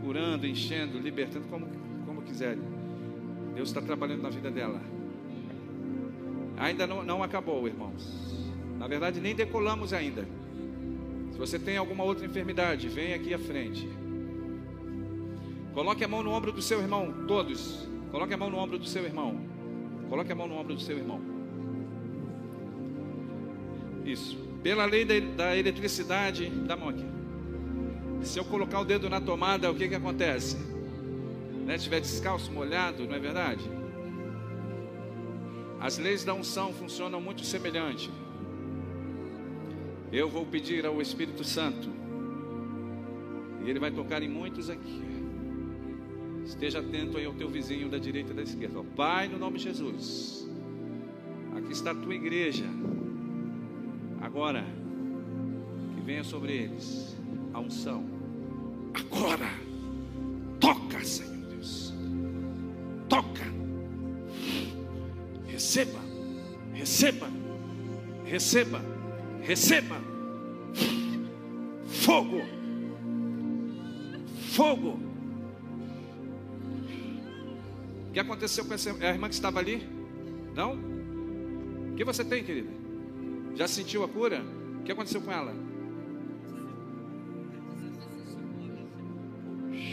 Curando, 0.00 0.46
enchendo, 0.46 0.96
libertando, 1.00 1.48
como, 1.48 1.66
como 2.06 2.22
quiserem. 2.22 2.62
Deus 3.56 3.68
está 3.68 3.82
trabalhando 3.82 4.22
na 4.22 4.30
vida 4.30 4.48
dela. 4.48 4.80
Ainda 6.58 6.86
não, 6.86 7.02
não 7.04 7.22
acabou, 7.22 7.66
irmãos. 7.66 8.44
Na 8.78 8.86
verdade, 8.86 9.20
nem 9.20 9.34
decolamos 9.34 9.92
ainda. 9.92 10.26
Se 11.32 11.38
você 11.38 11.58
tem 11.58 11.76
alguma 11.76 12.04
outra 12.04 12.26
enfermidade, 12.26 12.88
vem 12.88 13.14
aqui 13.14 13.32
à 13.32 13.38
frente. 13.38 13.88
Coloque 15.72 16.02
a 16.02 16.08
mão 16.08 16.22
no 16.22 16.32
ombro 16.32 16.50
do 16.50 16.60
seu 16.60 16.80
irmão, 16.80 17.14
todos. 17.28 17.86
Coloque 18.10 18.34
a 18.34 18.36
mão 18.36 18.50
no 18.50 18.58
ombro 18.58 18.78
do 18.78 18.86
seu 18.86 19.04
irmão. 19.04 19.40
Coloque 20.08 20.32
a 20.32 20.34
mão 20.34 20.48
no 20.48 20.56
ombro 20.56 20.74
do 20.74 20.80
seu 20.80 20.96
irmão. 20.96 21.20
Isso. 24.04 24.36
Pela 24.62 24.84
lei 24.86 25.04
da, 25.04 25.20
da 25.36 25.56
eletricidade, 25.56 26.50
dá 26.50 26.74
a 26.74 26.76
mão 26.76 26.88
aqui. 26.88 27.06
Se 28.22 28.38
eu 28.38 28.44
colocar 28.44 28.80
o 28.80 28.84
dedo 28.84 29.08
na 29.08 29.20
tomada, 29.20 29.70
o 29.70 29.74
que 29.74 29.88
que 29.88 29.94
acontece? 29.94 30.56
Né? 31.64 31.76
Estiver 31.76 32.00
descalço, 32.00 32.50
molhado, 32.50 33.06
não 33.06 33.14
é 33.14 33.18
verdade? 33.18 33.77
As 35.80 35.96
leis 35.96 36.24
da 36.24 36.34
unção 36.34 36.72
funcionam 36.72 37.20
muito 37.20 37.44
semelhante. 37.44 38.10
Eu 40.10 40.28
vou 40.28 40.44
pedir 40.44 40.84
ao 40.84 41.00
Espírito 41.00 41.44
Santo, 41.44 41.88
e 43.64 43.70
ele 43.70 43.78
vai 43.78 43.90
tocar 43.90 44.22
em 44.22 44.28
muitos 44.28 44.70
aqui. 44.70 45.02
Esteja 46.44 46.80
atento 46.80 47.18
aí 47.18 47.26
ao 47.26 47.34
teu 47.34 47.48
vizinho 47.48 47.88
da 47.90 47.98
direita 47.98 48.32
e 48.32 48.34
da 48.36 48.42
esquerda. 48.42 48.82
Pai, 48.96 49.28
no 49.28 49.38
nome 49.38 49.58
de 49.58 49.64
Jesus, 49.64 50.48
aqui 51.54 51.72
está 51.72 51.90
a 51.90 51.94
tua 51.94 52.14
igreja. 52.14 52.64
Agora, 54.20 54.64
que 55.94 56.00
venha 56.00 56.24
sobre 56.24 56.54
eles 56.54 57.16
a 57.52 57.60
unção. 57.60 58.04
Agora, 58.94 59.67
Receba, 65.68 66.00
receba, 66.72 67.28
receba, 68.24 68.80
receba. 69.42 69.96
Fogo, 71.88 72.40
fogo. 74.50 74.98
O 78.08 78.12
que 78.14 78.18
aconteceu 78.18 78.64
com 78.64 78.72
essa 78.72 78.92
a 78.92 79.10
irmã 79.10 79.28
que 79.28 79.34
estava 79.34 79.58
ali? 79.58 79.86
Não? 80.54 80.72
O 81.92 81.96
que 81.96 82.02
você 82.02 82.24
tem, 82.24 82.42
querida? 82.42 82.70
Já 83.54 83.68
sentiu 83.68 84.02
a 84.04 84.08
cura? 84.08 84.42
O 84.80 84.84
que 84.84 84.92
aconteceu 84.92 85.20
com 85.20 85.30
ela? 85.30 85.54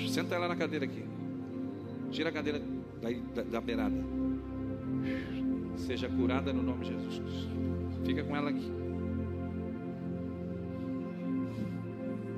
Senta 0.07 0.36
ela 0.36 0.47
na 0.47 0.55
cadeira 0.55 0.86
aqui. 0.86 1.03
Tira 2.11 2.30
a 2.30 2.32
cadeira 2.32 2.61
daí, 3.01 3.19
da, 3.36 3.43
da 3.43 3.59
beirada. 3.59 4.24
Seja 5.86 6.09
curada 6.09 6.51
no 6.51 6.63
nome 6.63 6.83
de 6.83 6.91
Jesus 6.93 7.19
Cristo. 7.19 7.49
Fica 8.03 8.23
com 8.23 8.36
ela 8.36 8.49
aqui. 8.49 8.71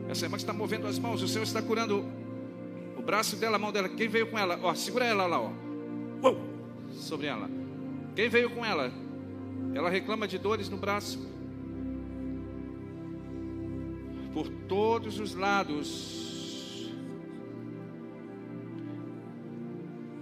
Essa 0.09 0.25
irmã 0.25 0.35
que 0.35 0.43
está 0.43 0.51
movendo 0.51 0.85
as 0.85 0.99
mãos, 0.99 1.21
o 1.21 1.27
Senhor 1.29 1.43
está 1.43 1.61
curando 1.61 2.03
o 2.97 3.01
braço 3.01 3.37
dela, 3.37 3.55
a 3.55 3.59
mão 3.59 3.71
dela. 3.71 3.87
Quem 3.87 4.09
veio 4.09 4.27
com 4.27 4.37
ela? 4.37 4.59
Ó, 4.61 4.73
segura 4.73 5.05
ela 5.05 5.25
lá, 5.25 5.39
ó. 5.39 5.51
Uou! 6.23 6.37
Sobre 6.91 7.27
ela. 7.27 7.49
Quem 8.15 8.27
veio 8.27 8.49
com 8.49 8.65
ela? 8.65 8.91
Ela 9.73 9.89
reclama 9.89 10.27
de 10.27 10.37
dores 10.37 10.67
no 10.67 10.75
braço. 10.75 11.25
Por 14.33 14.49
todos 14.67 15.21
os 15.21 15.35
lados. 15.35 16.91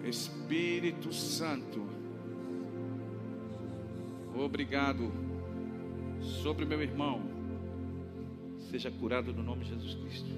Espírito 0.03 1.11
Santo. 1.11 1.94
Obrigado. 4.37 5.11
Sobre 6.21 6.65
meu 6.65 6.81
irmão. 6.81 7.21
Seja 8.69 8.91
curado 8.91 9.33
no 9.33 9.41
nome 9.41 9.63
de 9.63 9.69
Jesus 9.69 9.95
Cristo. 9.95 10.29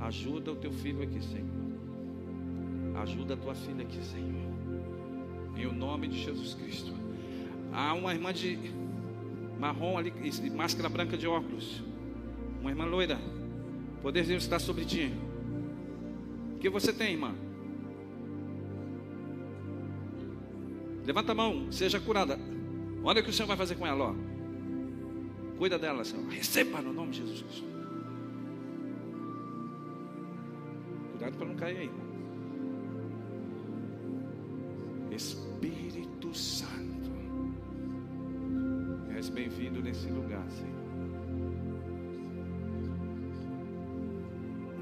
Ajuda 0.00 0.52
o 0.52 0.56
teu 0.56 0.70
filho 0.70 1.02
aqui, 1.02 1.22
Senhor. 1.22 1.46
Ajuda 3.02 3.34
a 3.34 3.36
tua 3.36 3.54
filha 3.54 3.82
aqui, 3.82 4.02
Senhor. 4.04 4.52
Em 5.56 5.66
o 5.66 5.72
nome 5.72 6.08
de 6.08 6.22
Jesus 6.22 6.54
Cristo. 6.54 6.92
Há 7.72 7.94
uma 7.94 8.12
irmã 8.12 8.32
de 8.32 8.58
marrom 9.58 9.96
ali, 9.96 10.12
máscara 10.50 10.88
branca 10.88 11.16
de 11.16 11.26
óculos. 11.26 11.82
Uma 12.60 12.70
irmã 12.70 12.84
loira. 12.84 13.18
Poder 14.02 14.22
de 14.22 14.28
Deus 14.28 14.42
está 14.42 14.58
sobre 14.58 14.84
ti. 14.84 15.12
O 16.54 16.58
que 16.58 16.68
você 16.68 16.92
tem, 16.92 17.12
irmã? 17.12 17.34
Levanta 21.06 21.32
a 21.32 21.34
mão, 21.34 21.70
seja 21.70 22.00
curada. 22.00 22.38
Olha 23.06 23.20
o 23.20 23.24
que 23.24 23.30
o 23.30 23.32
Senhor 23.32 23.46
vai 23.46 23.56
fazer 23.56 23.76
com 23.76 23.86
ela, 23.86 24.06
ó. 24.06 24.14
Cuida 25.58 25.78
dela, 25.78 26.04
Senhor. 26.04 26.26
Receba 26.26 26.82
no 26.82 26.92
nome 26.92 27.12
de 27.12 27.18
Jesus 27.18 27.40
Cristo. 27.40 27.68
Cuidado 31.12 31.36
para 31.36 31.46
não 31.46 31.54
cair 31.54 31.76
aí. 31.78 31.90
Espírito 35.12 36.34
Santo. 36.34 37.12
És 39.16 39.28
bem-vindo 39.28 39.80
nesse 39.80 40.08
lugar, 40.08 40.44
Senhor. 40.50 40.74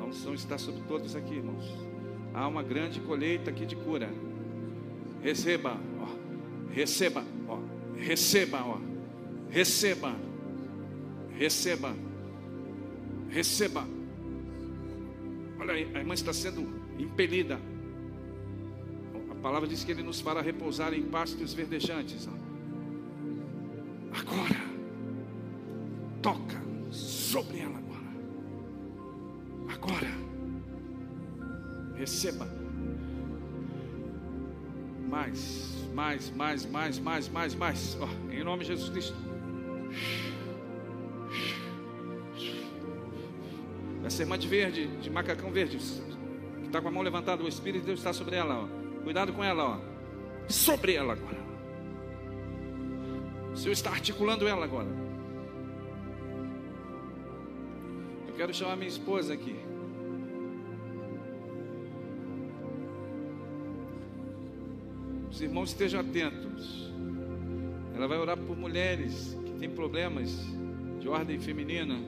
A 0.00 0.04
unção 0.04 0.32
está 0.32 0.56
sobre 0.56 0.80
todos 0.88 1.14
aqui, 1.14 1.34
irmãos. 1.34 1.76
Há 2.32 2.48
uma 2.48 2.62
grande 2.62 3.00
colheita 3.00 3.50
aqui 3.50 3.66
de 3.66 3.76
cura. 3.76 4.08
Receba, 5.22 5.76
ó. 6.00 6.72
Receba. 6.72 7.34
Receba, 7.99 8.64
ó. 8.64 8.78
Receba. 9.51 10.14
Receba. 11.36 11.95
Receba. 13.28 13.86
Olha 15.61 15.72
aí, 15.72 15.90
a 15.95 15.99
irmã 15.99 16.14
está 16.14 16.32
sendo 16.32 16.62
impelida. 16.99 17.59
A 19.30 19.34
palavra 19.36 19.68
diz 19.68 19.84
que 19.84 19.92
ele 19.92 20.03
nos 20.03 20.20
fará 20.20 20.40
repousar 20.40 20.92
em 20.95 21.03
pastos 21.03 21.53
verdejantes. 21.53 22.28
Agora, 24.12 24.61
toca 26.22 26.62
sobre 26.90 27.59
ela 27.59 27.78
agora. 27.78 27.95
Agora, 29.74 30.11
receba. 31.97 32.47
Mais, 35.09 35.63
mais, 35.95 36.28
mais, 36.30 36.66
mais, 36.66 36.99
mais, 36.99 37.28
mais, 37.28 37.55
mais. 37.55 37.99
Em 38.30 38.42
nome 38.42 38.64
de 38.64 38.68
Jesus 38.68 38.90
Cristo. 38.90 39.16
Essa 44.05 44.22
irmã 44.22 44.36
de 44.36 44.49
verde, 44.49 44.88
de 45.01 45.09
macacão 45.09 45.51
verde, 45.51 45.78
que 45.78 46.66
está 46.66 46.82
com 46.82 46.88
a 46.88 46.90
mão 46.90 47.03
levantada, 47.03 47.42
o 47.42 47.49
Espírito 47.49 47.82
de 47.82 47.86
Deus 47.86 48.01
está 48.01 48.12
sobre 48.12 48.34
ela. 48.34 48.64
Ó. 48.64 49.03
Cuidado 49.05 49.32
com 49.32 49.42
ela, 49.42 49.64
ó. 49.64 49.78
Sobre 50.49 50.95
ela 50.95 51.12
agora. 51.12 51.38
O 53.53 53.57
Senhor 53.57 53.72
está 53.72 53.90
articulando 53.90 54.49
ela 54.49 54.64
agora. 54.64 54.88
Eu 58.26 58.34
quero 58.34 58.53
chamar 58.53 58.76
minha 58.76 58.88
esposa 58.88 59.32
aqui. 59.32 59.57
Os 65.35 65.41
irmãos 65.41 65.70
estejam 65.70 66.01
atentos. 66.01 66.93
Ela 67.93 68.07
vai 68.07 68.16
orar 68.18 68.39
por 68.39 68.57
mulheres 68.57 69.37
que 69.45 69.51
têm 69.55 69.68
problemas 69.68 70.30
de 71.01 71.09
ordem 71.09 71.41
feminina. 71.41 71.99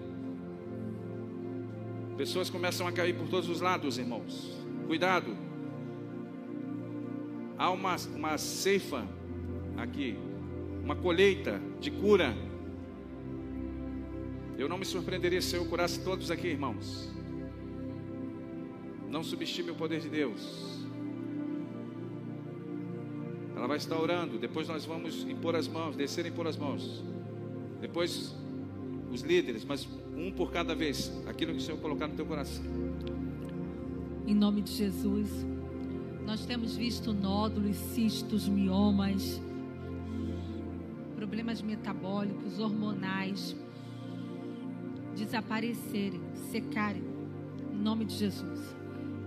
Pessoas 2.16 2.48
começam 2.48 2.86
a 2.86 2.92
cair 2.92 3.16
por 3.16 3.26
todos 3.26 3.48
os 3.48 3.60
lados, 3.60 3.98
irmãos. 3.98 4.56
Cuidado. 4.86 5.36
Há 7.58 7.68
uma, 7.72 7.96
uma 8.14 8.38
ceifa 8.38 9.04
aqui, 9.76 10.16
uma 10.84 10.94
colheita 10.94 11.60
de 11.80 11.90
cura. 11.90 12.32
Eu 14.56 14.68
não 14.68 14.78
me 14.78 14.84
surpreenderia 14.84 15.42
se 15.42 15.56
eu 15.56 15.66
curasse 15.66 15.98
todos 16.04 16.30
aqui, 16.30 16.46
irmãos. 16.46 17.12
Não 19.10 19.24
subestime 19.24 19.72
o 19.72 19.74
poder 19.74 20.00
de 20.00 20.08
Deus. 20.08 20.85
Ela 23.66 23.70
vai 23.70 23.78
estar 23.78 24.00
orando. 24.00 24.38
Depois 24.38 24.68
nós 24.68 24.84
vamos 24.84 25.24
impor 25.24 25.56
as 25.56 25.66
mãos, 25.66 25.96
descer 25.96 26.24
e 26.24 26.28
impor 26.28 26.46
as 26.46 26.56
mãos. 26.56 27.02
Depois 27.80 28.32
os 29.12 29.22
líderes, 29.22 29.64
mas 29.64 29.88
um 30.16 30.30
por 30.30 30.52
cada 30.52 30.72
vez. 30.72 31.10
Aquilo 31.26 31.50
que 31.50 31.58
o 31.58 31.60
Senhor 31.60 31.76
colocar 31.78 32.06
no 32.06 32.14
teu 32.14 32.24
coração. 32.24 32.64
Em 34.24 34.36
nome 34.36 34.62
de 34.62 34.70
Jesus, 34.70 35.28
nós 36.24 36.46
temos 36.46 36.76
visto 36.76 37.12
nódulos, 37.12 37.74
cistos, 37.74 38.48
miomas, 38.48 39.42
problemas 41.16 41.60
metabólicos, 41.60 42.60
hormonais 42.60 43.56
desaparecerem, 45.16 46.20
secarem, 46.52 47.02
em 47.72 47.78
nome 47.78 48.04
de 48.04 48.14
Jesus. 48.14 48.76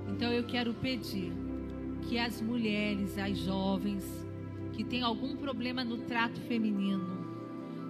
Então 0.08 0.32
eu 0.32 0.46
quero 0.46 0.74
pedir 0.76 1.34
que 2.08 2.18
as 2.18 2.42
mulheres, 2.42 3.18
as 3.18 3.38
jovens 3.38 4.19
que 4.80 4.84
têm 4.86 5.02
algum 5.02 5.36
problema 5.36 5.84
no 5.84 5.98
trato 5.98 6.40
feminino, 6.40 7.06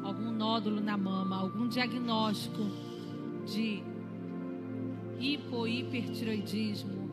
algum 0.03 0.31
nódulo 0.31 0.81
na 0.81 0.97
mama, 0.97 1.37
algum 1.37 1.67
diagnóstico 1.67 2.63
de 3.45 3.83
hipo 5.19 5.67
hipertiroidismo 5.67 7.07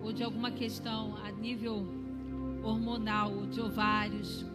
ou 0.00 0.12
de 0.12 0.22
alguma 0.22 0.52
questão 0.52 1.16
a 1.16 1.32
nível 1.32 1.84
hormonal 2.62 3.32
ou 3.32 3.46
de 3.46 3.60
ovários, 3.60 4.46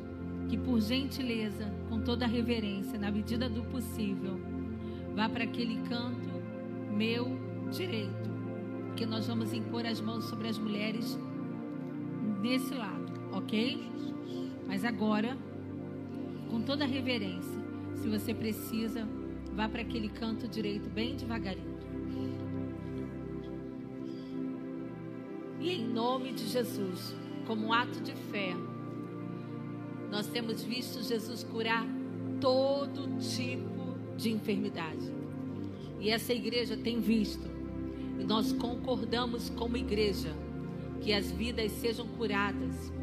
que 0.48 0.58
por 0.58 0.80
gentileza, 0.80 1.70
com 1.90 2.00
toda 2.00 2.26
reverência, 2.26 2.98
na 2.98 3.12
medida 3.12 3.50
do 3.50 3.64
possível, 3.64 4.40
vá 5.14 5.28
para 5.28 5.44
aquele 5.44 5.82
canto 5.82 6.30
meu 6.96 7.38
direito, 7.70 8.30
que 8.96 9.06
nós 9.06 9.28
vamos 9.28 9.52
impor 9.52 9.86
as 9.86 10.00
mãos 10.00 10.24
sobre 10.30 10.48
as 10.48 10.58
mulheres 10.58 11.20
nesse 12.42 12.74
lado, 12.74 13.12
ok? 13.34 13.92
Mas 14.72 14.86
agora, 14.86 15.38
com 16.50 16.62
toda 16.62 16.86
reverência, 16.86 17.60
se 17.98 18.08
você 18.08 18.34
precisa, 18.34 19.06
vá 19.54 19.68
para 19.68 19.82
aquele 19.82 20.08
canto 20.08 20.48
direito 20.48 20.90
bem 20.90 21.18
devagarinho. 21.18 21.78
E 25.60 25.72
em 25.72 25.86
nome 25.86 26.32
de 26.32 26.48
Jesus, 26.48 27.14
como 27.46 27.68
um 27.68 27.74
ato 27.74 28.00
de 28.00 28.14
fé, 28.32 28.56
nós 30.10 30.28
temos 30.28 30.64
visto 30.64 31.04
Jesus 31.04 31.44
curar 31.44 31.86
todo 32.40 33.20
tipo 33.20 33.98
de 34.16 34.32
enfermidade. 34.32 35.12
E 36.00 36.10
essa 36.10 36.34
igreja 36.34 36.78
tem 36.78 37.02
visto. 37.02 37.46
E 38.18 38.24
nós 38.24 38.54
concordamos 38.54 39.50
como 39.50 39.76
igreja 39.76 40.34
que 41.02 41.12
as 41.12 41.30
vidas 41.30 41.74
sejam 41.74 42.08
curadas. 42.08 43.01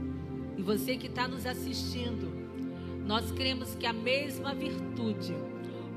E 0.58 0.62
você 0.62 0.96
que 0.96 1.06
está 1.06 1.28
nos 1.28 1.46
assistindo, 1.46 2.28
nós 3.06 3.30
cremos 3.30 3.76
que 3.76 3.86
a 3.86 3.92
mesma 3.92 4.52
virtude, 4.52 5.32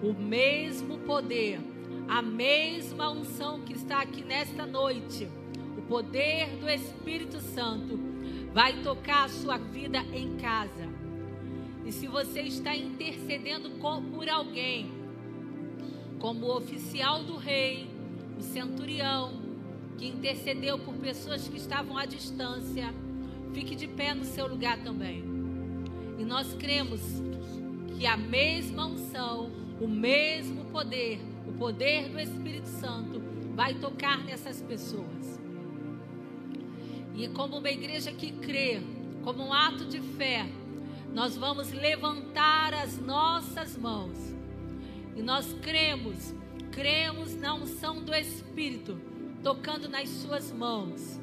o 0.03 0.13
mesmo 0.13 0.99
poder, 0.99 1.59
a 2.07 2.21
mesma 2.21 3.09
unção 3.09 3.61
que 3.61 3.73
está 3.73 4.01
aqui 4.01 4.23
nesta 4.23 4.67
noite, 4.67 5.27
o 5.75 5.81
poder 5.81 6.55
do 6.57 6.69
Espírito 6.69 7.39
Santo, 7.39 7.99
vai 8.53 8.83
tocar 8.83 9.25
a 9.25 9.29
sua 9.29 9.57
vida 9.57 9.99
em 10.13 10.37
casa. 10.37 10.87
E 11.83 11.91
se 11.91 12.05
você 12.05 12.41
está 12.41 12.75
intercedendo 12.75 13.71
por 14.13 14.29
alguém, 14.29 14.91
como 16.19 16.45
o 16.45 16.55
oficial 16.55 17.23
do 17.23 17.35
rei, 17.35 17.89
o 18.37 18.43
centurião, 18.43 19.41
que 19.97 20.07
intercedeu 20.07 20.77
por 20.77 20.93
pessoas 20.95 21.47
que 21.47 21.57
estavam 21.57 21.97
à 21.97 22.05
distância, 22.05 22.93
fique 23.53 23.75
de 23.75 23.87
pé 23.87 24.13
no 24.13 24.25
seu 24.25 24.47
lugar 24.47 24.81
também. 24.83 25.23
E 26.17 26.23
nós 26.23 26.53
cremos 26.53 27.01
que 27.97 28.05
a 28.05 28.17
mesma 28.17 28.85
unção, 28.85 29.51
o 29.79 29.87
mesmo 29.87 30.65
poder, 30.65 31.19
o 31.47 31.51
poder 31.53 32.09
do 32.09 32.19
Espírito 32.19 32.67
Santo 32.67 33.21
vai 33.55 33.75
tocar 33.75 34.23
nessas 34.23 34.61
pessoas. 34.61 35.39
E 37.15 37.27
como 37.29 37.57
uma 37.57 37.69
igreja 37.69 38.11
que 38.11 38.31
crê, 38.31 38.81
como 39.23 39.43
um 39.43 39.53
ato 39.53 39.85
de 39.85 39.99
fé, 39.99 40.47
nós 41.13 41.35
vamos 41.35 41.71
levantar 41.71 42.73
as 42.73 42.97
nossas 42.99 43.77
mãos. 43.77 44.17
E 45.15 45.21
nós 45.21 45.53
cremos, 45.61 46.33
cremos 46.71 47.35
na 47.35 47.53
unção 47.53 48.01
do 48.01 48.15
Espírito 48.15 48.99
tocando 49.43 49.89
nas 49.89 50.07
suas 50.09 50.51
mãos. 50.51 51.19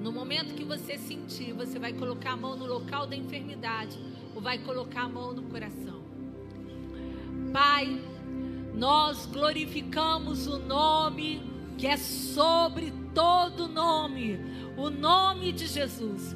No 0.00 0.10
momento 0.10 0.54
que 0.54 0.64
você 0.64 0.96
sentir, 0.96 1.52
você 1.52 1.78
vai 1.78 1.92
colocar 1.92 2.32
a 2.32 2.36
mão 2.36 2.56
no 2.56 2.64
local 2.64 3.06
da 3.06 3.14
enfermidade 3.14 3.98
ou 4.34 4.40
vai 4.40 4.56
colocar 4.56 5.02
a 5.02 5.08
mão 5.08 5.34
no 5.34 5.42
coração. 5.42 6.00
Pai, 7.52 8.00
nós 8.74 9.26
glorificamos 9.26 10.46
o 10.46 10.58
nome 10.58 11.42
que 11.76 11.86
é 11.86 11.98
sobre 11.98 12.94
todo 13.14 13.68
nome, 13.68 14.40
o 14.74 14.88
nome 14.88 15.52
de 15.52 15.66
Jesus. 15.66 16.34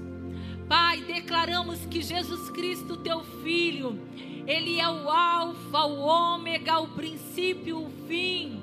Pai, 0.69 1.01
declaramos 1.01 1.87
que 1.87 2.03
Jesus 2.03 2.51
Cristo, 2.51 2.99
teu 2.99 3.25
filho, 3.43 3.99
Ele 4.47 4.79
é 4.79 4.89
o 4.91 5.09
Alfa, 5.09 5.87
o 5.87 6.01
Ômega, 6.01 6.81
o 6.81 6.89
princípio, 6.89 7.79
o 7.79 7.91
fim. 8.07 8.63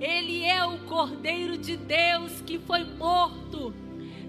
Ele 0.00 0.44
é 0.44 0.64
o 0.64 0.78
Cordeiro 0.80 1.58
de 1.58 1.76
Deus 1.76 2.40
que 2.42 2.60
foi 2.60 2.84
morto 2.84 3.74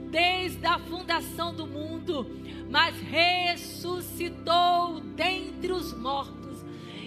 desde 0.10 0.66
a 0.66 0.80
fundação 0.80 1.53
do 1.53 1.68
mundo, 1.68 2.26
mas 2.70 2.95
ressuscitou 2.99 4.99
dentre 5.16 5.72
os 5.72 5.93
mortos 5.93 6.66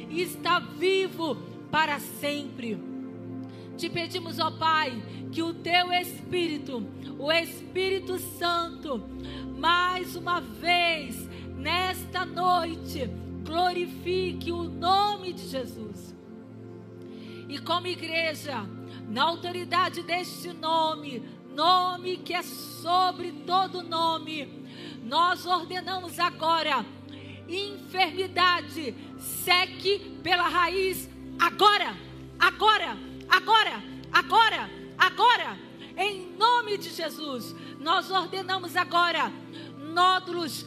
e 0.09 0.23
está 0.23 0.59
vivo 0.59 1.37
para 1.71 1.99
sempre. 1.99 2.79
Te 3.77 3.89
pedimos, 3.89 4.39
ó 4.39 4.51
Pai, 4.51 5.03
que 5.33 5.43
o 5.43 5.55
teu 5.55 5.93
Espírito, 5.93 6.87
o 7.19 7.33
Espírito 7.33 8.19
Santo, 8.19 9.03
mais 9.57 10.17
uma 10.17 10.41
vez 10.41 11.29
nesta 11.57 12.25
noite, 12.25 13.09
glorifique 13.45 14.53
o 14.53 14.65
nome 14.65 15.33
de 15.33 15.49
Jesus. 15.49 16.15
E 17.49 17.59
como 17.59 17.87
igreja, 17.87 18.67
na 19.09 19.25
autoridade 19.25 20.03
deste 20.03 20.53
nome, 20.53 21.23
nome 21.55 22.19
que 22.19 22.35
é 22.35 22.43
sobre 22.43 23.33
todo 23.33 23.83
nome, 23.83 24.67
nós 25.03 25.47
ordenamos 25.47 26.19
agora: 26.19 26.85
enfermidade, 27.49 28.95
seque 29.19 30.19
pela 30.23 30.49
raiz, 30.49 31.09
agora, 31.39 31.97
agora, 32.39 32.97
agora, 33.29 33.83
agora, 34.13 34.71
agora, 34.99 35.59
em 35.97 36.33
nome 36.37 36.79
de 36.79 36.91
Jesus, 36.91 37.55
nós 37.79 38.11
ordenamos 38.11 38.77
agora 38.77 39.33
nódulos, 39.93 40.65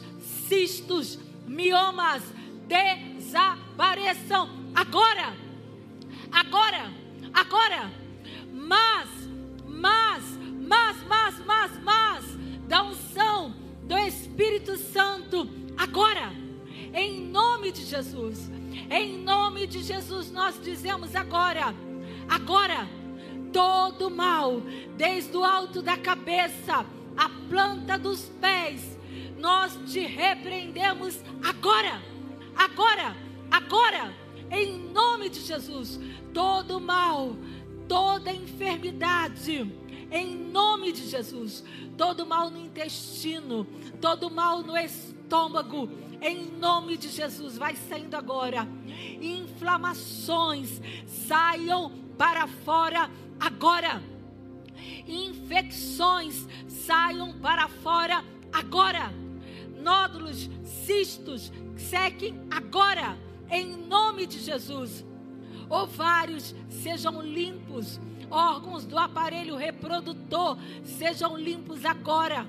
cistos, 0.48 1.18
miomas, 1.46 2.22
desapareçam. 2.66 4.48
Agora, 4.74 5.34
agora, 6.30 6.92
agora, 7.32 8.03
da 12.74 12.82
unção 12.82 13.54
do 13.84 13.96
Espírito 13.96 14.76
Santo 14.76 15.48
agora, 15.76 16.32
em 16.92 17.20
nome 17.20 17.70
de 17.70 17.84
Jesus, 17.84 18.50
em 18.90 19.16
nome 19.18 19.68
de 19.68 19.80
Jesus, 19.80 20.32
nós 20.32 20.60
dizemos 20.60 21.14
agora, 21.14 21.72
agora, 22.28 22.88
todo 23.52 24.10
mal, 24.10 24.60
desde 24.96 25.36
o 25.36 25.44
alto 25.44 25.82
da 25.82 25.96
cabeça, 25.96 26.84
a 27.16 27.28
planta 27.48 27.96
dos 27.96 28.22
pés, 28.40 28.98
nós 29.38 29.78
te 29.86 30.00
repreendemos 30.00 31.20
agora, 31.44 32.02
agora, 32.56 33.16
agora, 33.52 34.12
em 34.50 34.80
nome 34.90 35.28
de 35.28 35.42
Jesus, 35.42 36.00
todo 36.32 36.80
mal, 36.80 37.36
toda 37.86 38.32
enfermidade, 38.32 39.62
em 40.14 40.36
nome 40.36 40.92
de 40.92 41.08
Jesus, 41.08 41.64
todo 41.98 42.24
mal 42.24 42.48
no 42.48 42.60
intestino, 42.60 43.66
todo 44.00 44.30
mal 44.30 44.62
no 44.62 44.76
estômago, 44.76 45.90
em 46.22 46.52
nome 46.52 46.96
de 46.96 47.08
Jesus, 47.08 47.58
vai 47.58 47.74
saindo 47.74 48.14
agora. 48.14 48.66
Inflamações 49.20 50.80
saiam 51.04 51.90
para 52.16 52.46
fora 52.46 53.10
agora. 53.40 54.00
Infecções 55.08 56.46
saiam 56.68 57.36
para 57.40 57.68
fora 57.68 58.24
agora. 58.52 59.12
Nódulos, 59.82 60.48
cistos, 60.86 61.52
sequem 61.76 62.40
agora, 62.52 63.18
em 63.50 63.76
nome 63.76 64.26
de 64.26 64.38
Jesus. 64.38 65.04
Ovários 65.68 66.54
sejam 66.68 67.20
limpos, 67.20 68.00
órgãos 68.34 68.84
do 68.84 68.98
aparelho 68.98 69.56
reprodutor 69.56 70.58
sejam 70.82 71.36
limpos 71.36 71.84
agora. 71.84 72.46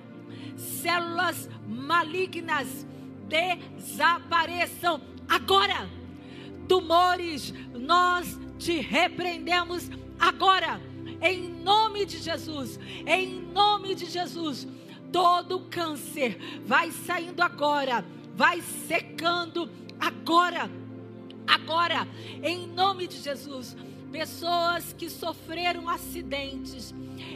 Células 0.57 1.49
malignas 1.67 2.85
desapareçam 3.27 4.99
agora. 5.27 5.89
Tumores, 6.67 7.53
nós 7.73 8.39
te 8.57 8.79
repreendemos 8.79 9.89
agora. 10.19 10.81
Em 11.21 11.49
nome 11.49 12.05
de 12.05 12.17
Jesus, 12.17 12.79
em 13.05 13.41
nome 13.41 13.95
de 13.95 14.05
Jesus, 14.05 14.67
todo 15.11 15.61
câncer 15.69 16.37
vai 16.65 16.91
saindo 16.91 17.41
agora, 17.41 18.03
vai 18.35 18.61
secando 18.61 19.69
agora, 19.99 20.69
agora, 21.47 22.07
em 22.43 22.67
nome 22.67 23.07
de 23.07 23.17
Jesus. 23.17 23.75
Pessoas 24.11 24.93
que 24.93 25.09
sofreram 25.09 25.89
acidentes, 25.89 26.93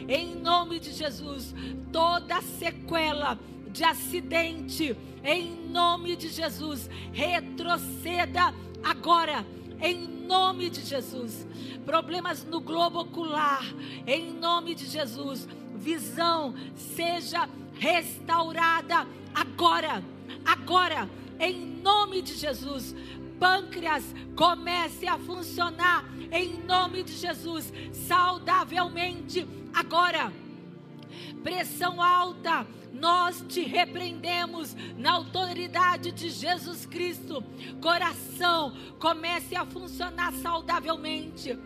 em 0.08 0.34
nome 0.36 0.78
de 0.78 0.92
Jesus, 0.92 1.54
toda 1.92 2.40
sequela 2.42 3.38
de 3.70 3.84
acidente, 3.84 4.96
em 5.22 5.68
nome 5.68 6.16
de 6.16 6.28
Jesus, 6.28 6.88
retroceda 7.12 8.54
agora, 8.82 9.46
em 9.80 10.06
nome 10.06 10.70
de 10.70 10.82
Jesus. 10.82 11.46
Problemas 11.84 12.44
no 12.44 12.60
globo 12.60 13.00
ocular, 13.00 13.64
em 14.06 14.32
nome 14.32 14.74
de 14.74 14.86
Jesus. 14.86 15.48
Visão 15.74 16.54
seja 16.76 17.48
restaurada 17.78 19.06
agora, 19.34 20.02
agora, 20.44 21.08
em 21.38 21.58
nome 21.82 22.20
de 22.20 22.34
Jesus. 22.34 22.94
Pâncreas 23.40 24.04
comece 24.36 25.08
a 25.08 25.18
funcionar 25.18 26.04
em 26.30 26.62
nome 26.62 27.02
de 27.02 27.12
Jesus, 27.14 27.72
saudavelmente 27.92 29.48
agora. 29.72 30.30
Pressão 31.42 32.02
alta, 32.02 32.66
nós 32.92 33.42
te 33.48 33.62
repreendemos 33.62 34.76
na 34.96 35.12
autoridade 35.12 36.12
de 36.12 36.28
Jesus 36.28 36.84
Cristo. 36.84 37.42
Coração, 37.80 38.76
comece 38.98 39.56
a 39.56 39.64
funcionar 39.64 40.34
saudavelmente. 40.34 41.58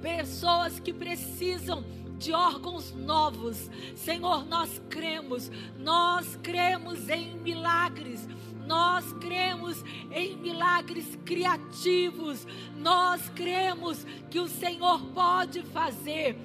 Pessoas 0.00 0.78
que 0.78 0.92
precisam 0.92 1.84
de 2.18 2.32
órgãos 2.32 2.92
novos. 2.92 3.70
Senhor, 3.94 4.46
nós 4.46 4.80
cremos, 4.88 5.50
nós 5.78 6.38
cremos 6.42 7.08
em 7.08 7.36
milagres. 7.38 8.26
Nós 8.66 9.12
cremos 9.20 9.84
em 10.10 10.36
milagres 10.36 11.18
criativos. 11.24 12.46
Nós 12.76 13.28
cremos 13.30 14.04
que 14.30 14.40
o 14.40 14.48
Senhor 14.48 15.00
pode 15.14 15.62
fazer. 15.62 16.36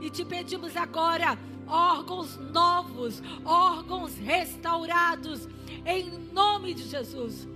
E 0.00 0.10
te 0.10 0.24
pedimos 0.24 0.76
agora 0.76 1.38
órgãos 1.66 2.36
novos, 2.36 3.22
órgãos 3.44 4.16
restaurados, 4.16 5.48
em 5.84 6.10
nome 6.32 6.74
de 6.74 6.84
Jesus. 6.84 7.46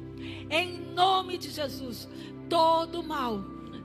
Em 0.50 0.78
nome 0.78 1.38
de 1.38 1.50
Jesus, 1.50 2.08
todo 2.48 3.02
mal, 3.02 3.38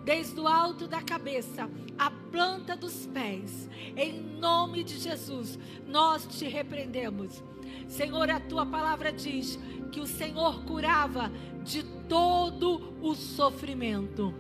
desde 0.04 0.40
o 0.40 0.48
alto 0.48 0.88
da 0.88 1.02
cabeça, 1.02 1.70
a 1.98 2.12
planta 2.12 2.76
dos 2.76 3.08
pés, 3.08 3.70
em 3.96 4.22
nome 4.22 4.84
de 4.84 5.00
Jesus, 5.00 5.58
nós 5.88 6.28
te 6.28 6.46
repreendemos. 6.46 7.42
Senhor, 7.88 8.30
a 8.30 8.40
tua 8.40 8.66
palavra 8.66 9.12
diz 9.12 9.58
que 9.88 10.00
o 10.00 10.08
Senhor 10.08 10.64
curava 10.64 11.32
de 11.64 11.84
todo 12.08 12.94
o 13.02 13.16
sofrimento. 13.16 14.34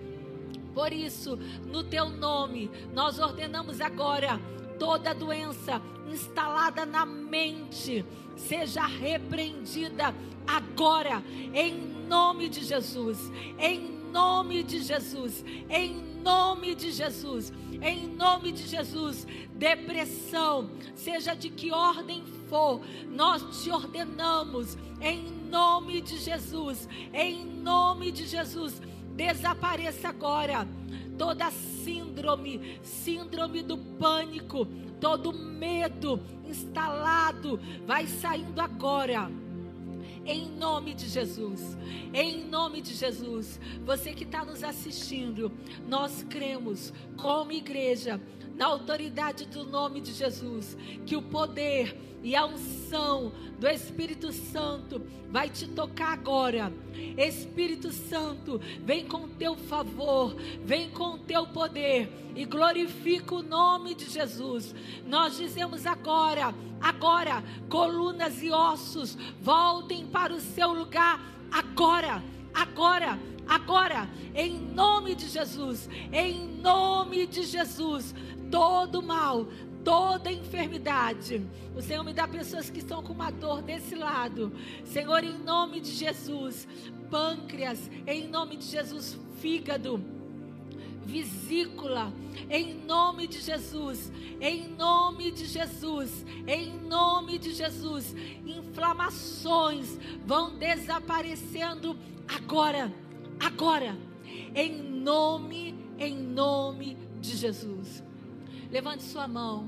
Por 0.73 0.93
isso, 0.93 1.37
no 1.65 1.83
teu 1.83 2.09
nome, 2.09 2.69
nós 2.93 3.19
ordenamos 3.19 3.81
agora 3.81 4.39
toda 4.77 5.13
doença 5.13 5.81
instalada 6.09 6.85
na 6.85 7.05
mente 7.05 8.05
seja 8.37 8.85
repreendida 8.85 10.15
agora, 10.45 11.23
em 11.53 11.73
nome 12.07 12.47
de 12.47 12.63
Jesus, 12.63 13.31
em 13.59 13.79
nome 14.11 14.63
de 14.63 14.79
Jesus, 14.79 15.43
em 15.69 15.95
nome 16.23 16.75
de 16.75 16.91
Jesus, 16.91 17.51
em 17.81 18.07
nome 18.07 18.51
de 18.51 18.67
Jesus. 18.67 19.27
Depressão, 19.53 20.69
seja 20.95 21.33
de 21.33 21.49
que 21.49 21.71
ordem 21.71 22.23
for, 22.49 22.81
nós 23.09 23.63
te 23.63 23.71
ordenamos, 23.71 24.77
em 25.01 25.23
nome 25.49 26.01
de 26.01 26.17
Jesus, 26.17 26.87
em 27.13 27.45
nome 27.45 28.11
de 28.11 28.25
Jesus, 28.25 28.81
desapareça 29.15 30.09
agora 30.09 30.67
toda 31.17 31.49
síndrome, 31.51 32.79
síndrome 32.83 33.63
do 33.63 33.77
pânico, 33.77 34.65
todo 35.01 35.33
medo 35.33 36.21
instalado, 36.45 37.59
vai 37.85 38.07
saindo 38.07 38.61
agora. 38.61 39.29
em 40.25 40.49
nome 40.57 40.93
de 40.93 41.07
Jesus. 41.07 41.77
Em 42.13 42.43
nome 42.49 42.81
de 42.81 42.93
Jesus. 42.93 43.59
Você 43.85 44.11
que 44.11 44.25
está 44.25 44.43
nos 44.43 44.61
assistindo, 44.61 45.49
nós 45.87 46.21
cremos, 46.29 46.93
como 47.15 47.53
igreja, 47.53 48.19
na 48.57 48.65
autoridade 48.65 49.45
do 49.45 49.63
nome 49.63 50.01
de 50.01 50.11
Jesus, 50.11 50.75
que 51.05 51.15
o 51.15 51.21
poder 51.21 51.95
e 52.23 52.35
a 52.35 52.45
unção 52.45 53.31
do 53.59 53.67
Espírito 53.67 54.33
Santo 54.33 55.01
vai 55.29 55.47
te 55.47 55.67
tocar 55.67 56.13
agora. 56.13 56.73
Espírito 57.15 57.91
Santo, 57.91 58.59
vem 58.83 59.05
com 59.05 59.27
teu 59.29 59.55
favor, 59.55 60.35
vem 60.65 60.89
com 60.89 61.19
teu 61.19 61.45
poder 61.47 62.11
e 62.35 62.45
glorifica 62.45 63.35
o 63.35 63.43
nome 63.43 63.93
de 63.93 64.09
Jesus. 64.09 64.73
Nós 65.05 65.37
dizemos 65.37 65.85
agora, 65.85 66.53
agora, 66.81 67.43
colunas 67.69 68.41
e 68.41 68.49
ossos, 68.49 69.15
voltem 69.39 70.07
para 70.07 70.33
o 70.33 70.41
seu 70.41 70.73
lugar 70.73 71.21
agora, 71.51 72.23
agora 72.53 73.19
agora, 73.47 74.09
em 74.35 74.59
nome 74.59 75.15
de 75.15 75.27
Jesus, 75.27 75.89
em 76.11 76.47
nome 76.61 77.25
de 77.25 77.43
Jesus, 77.43 78.13
todo 78.51 79.01
mal, 79.01 79.47
toda 79.83 80.31
enfermidade. 80.31 81.45
O 81.75 81.81
Senhor 81.81 82.03
me 82.03 82.13
dá 82.13 82.27
pessoas 82.27 82.69
que 82.69 82.79
estão 82.79 83.01
com 83.01 83.13
uma 83.13 83.31
dor 83.31 83.61
desse 83.61 83.95
lado. 83.95 84.51
Senhor, 84.83 85.23
em 85.23 85.37
nome 85.37 85.79
de 85.79 85.91
Jesus, 85.91 86.67
pâncreas, 87.09 87.89
em 88.05 88.27
nome 88.27 88.57
de 88.57 88.65
Jesus, 88.65 89.17
fígado, 89.39 90.03
vesícula, 91.05 92.11
em 92.49 92.73
nome 92.85 93.27
de 93.27 93.39
Jesus, 93.39 94.11
em 94.41 94.67
nome 94.67 95.31
de 95.31 95.45
Jesus, 95.45 96.25
em 96.45 96.77
nome 96.81 97.37
de 97.39 97.53
Jesus, 97.53 98.13
inflamações 98.45 99.97
vão 100.25 100.57
desaparecendo 100.57 101.97
agora, 102.27 102.93
agora, 103.39 103.97
em 104.53 104.81
nome, 104.81 105.73
em 105.97 106.15
nome 106.17 106.97
de 107.21 107.37
Jesus. 107.37 108.06
Levante 108.71 109.03
sua 109.03 109.27
mão 109.27 109.67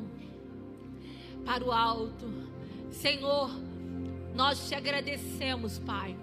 para 1.45 1.63
o 1.63 1.71
alto. 1.71 2.27
Senhor, 2.91 3.49
nós 4.35 4.67
te 4.67 4.75
agradecemos, 4.75 5.79
Pai. 5.79 6.15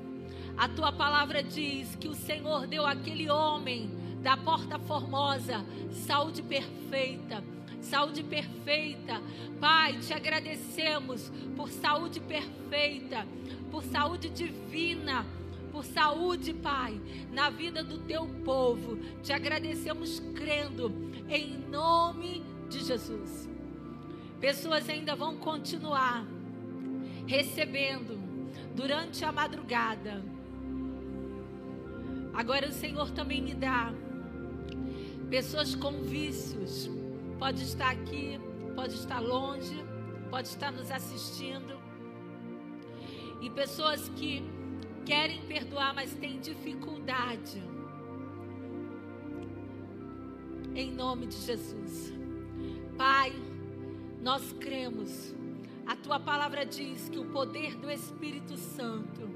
A 0.57 0.69
tua 0.69 0.93
palavra 0.93 1.43
diz 1.43 1.95
que 1.97 2.09
o 2.09 2.15
Senhor 2.15 2.67
deu 2.67 2.87
àquele 2.87 3.31
homem 3.31 3.91
da 4.23 4.37
porta 4.37 4.79
formosa 4.79 5.65
saúde 5.91 6.43
perfeita. 6.43 7.43
Saúde 7.81 8.23
perfeita. 8.23 9.23
Pai, 9.61 9.99
te 9.99 10.13
agradecemos 10.13 11.31
por 11.57 11.71
saúde 11.71 12.21
perfeita, 12.21 13.27
por 13.71 13.85
saúde 13.85 14.29
divina, 14.29 15.25
por 15.71 15.85
saúde, 15.85 16.55
Pai, 16.55 17.01
na 17.31 17.51
vida 17.51 17.85
do 17.85 17.99
teu 17.99 18.27
povo. 18.45 18.97
Te 19.23 19.33
agradecemos 19.33 20.21
crendo 20.35 20.91
em 21.29 21.59
nome 21.69 22.41
de 22.41 22.56
Jesus. 22.71 23.49
Pessoas 24.41 24.89
ainda 24.89 25.15
vão 25.15 25.37
continuar 25.37 26.27
recebendo 27.27 28.19
durante 28.75 29.25
a 29.25 29.33
madrugada. 29.33 30.23
Agora 32.33 32.69
o 32.69 32.73
Senhor 32.73 33.11
também 33.11 33.43
me 33.43 33.55
dá 33.55 33.93
pessoas 35.29 35.75
com 35.75 36.03
vícios. 36.03 36.89
Pode 37.39 37.63
estar 37.63 37.91
aqui, 37.91 38.39
pode 38.75 38.95
estar 38.95 39.21
longe, 39.21 39.85
pode 40.31 40.49
estar 40.49 40.71
nos 40.71 40.91
assistindo. 40.91 41.77
E 43.41 43.51
pessoas 43.51 44.09
que 44.11 44.43
querem 45.05 45.43
perdoar, 45.43 45.95
mas 45.95 46.15
têm 46.15 46.41
dificuldade. 46.41 47.63
Em 50.75 50.93
nome 50.93 51.27
de 51.27 51.37
Jesus. 51.37 52.16
Pai, 52.97 53.31
nós 54.23 54.55
cremos. 54.55 55.35
A 55.87 55.95
tua 55.95 56.19
palavra 56.19 56.65
diz 56.65 57.11
que 57.11 57.19
o 57.19 57.27
poder 57.27 57.77
do 57.77 57.91
Espírito 57.91 58.57
Santo, 58.57 59.29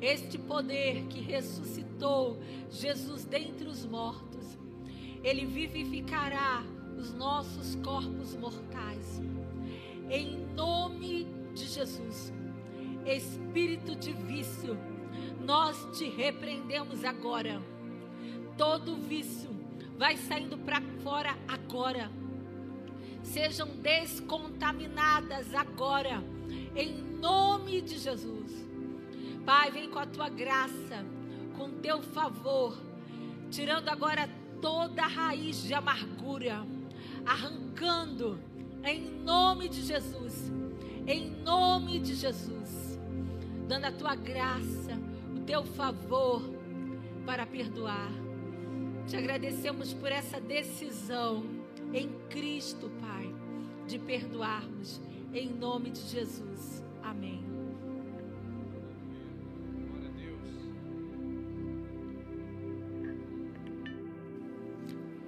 este 0.00 0.38
poder 0.38 1.04
que 1.04 1.20
ressuscitou 1.20 2.38
Jesus 2.70 3.26
dentre 3.26 3.68
os 3.68 3.84
mortos, 3.84 4.58
ele 5.22 5.44
vivificará 5.44 6.64
os 6.96 7.12
nossos 7.12 7.74
corpos 7.76 8.34
mortais. 8.34 9.20
Em 10.08 10.46
nome 10.54 11.26
de 11.54 11.66
Jesus. 11.66 12.32
Espírito 13.04 13.94
de 13.94 14.14
vício, 14.14 14.74
nós 15.44 15.98
te 15.98 16.08
repreendemos 16.08 17.04
agora. 17.04 17.62
Todo 18.56 18.96
vício 18.96 19.50
vai 19.98 20.16
saindo 20.16 20.56
para 20.56 20.80
fora 21.02 21.36
agora 21.46 22.10
sejam 23.26 23.68
descontaminadas 23.82 25.52
agora, 25.54 26.22
em 26.74 26.92
nome 27.20 27.80
de 27.82 27.98
Jesus. 27.98 28.66
Pai, 29.44 29.70
vem 29.70 29.90
com 29.90 29.98
a 29.98 30.06
tua 30.06 30.28
graça, 30.28 31.04
com 31.56 31.70
teu 31.80 32.02
favor, 32.02 32.78
tirando 33.50 33.88
agora 33.88 34.28
toda 34.60 35.02
a 35.02 35.08
raiz 35.08 35.62
de 35.62 35.74
amargura, 35.74 36.66
arrancando 37.24 38.40
em 38.84 39.00
nome 39.00 39.68
de 39.68 39.82
Jesus, 39.82 40.50
em 41.06 41.30
nome 41.42 42.00
de 42.00 42.14
Jesus, 42.14 42.98
dando 43.68 43.86
a 43.86 43.92
tua 43.92 44.14
graça, 44.14 44.98
o 45.36 45.40
teu 45.40 45.64
favor 45.64 46.42
para 47.24 47.44
perdoar. 47.44 48.10
Te 49.06 49.16
agradecemos 49.16 49.92
por 49.92 50.10
essa 50.10 50.40
decisão 50.40 51.65
em 51.96 52.10
Cristo, 52.28 52.90
Pai, 53.00 53.34
de 53.88 53.98
perdoarmos, 53.98 55.00
em 55.32 55.48
nome 55.48 55.90
de 55.90 56.00
Jesus. 56.00 56.84
Amém. 57.02 57.42
Glória 59.88 60.08
a 60.08 60.12
Deus. 60.12 60.40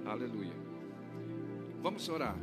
Aleluia. 0.05 0.53
Vamos 1.81 2.07
orar. 2.09 2.37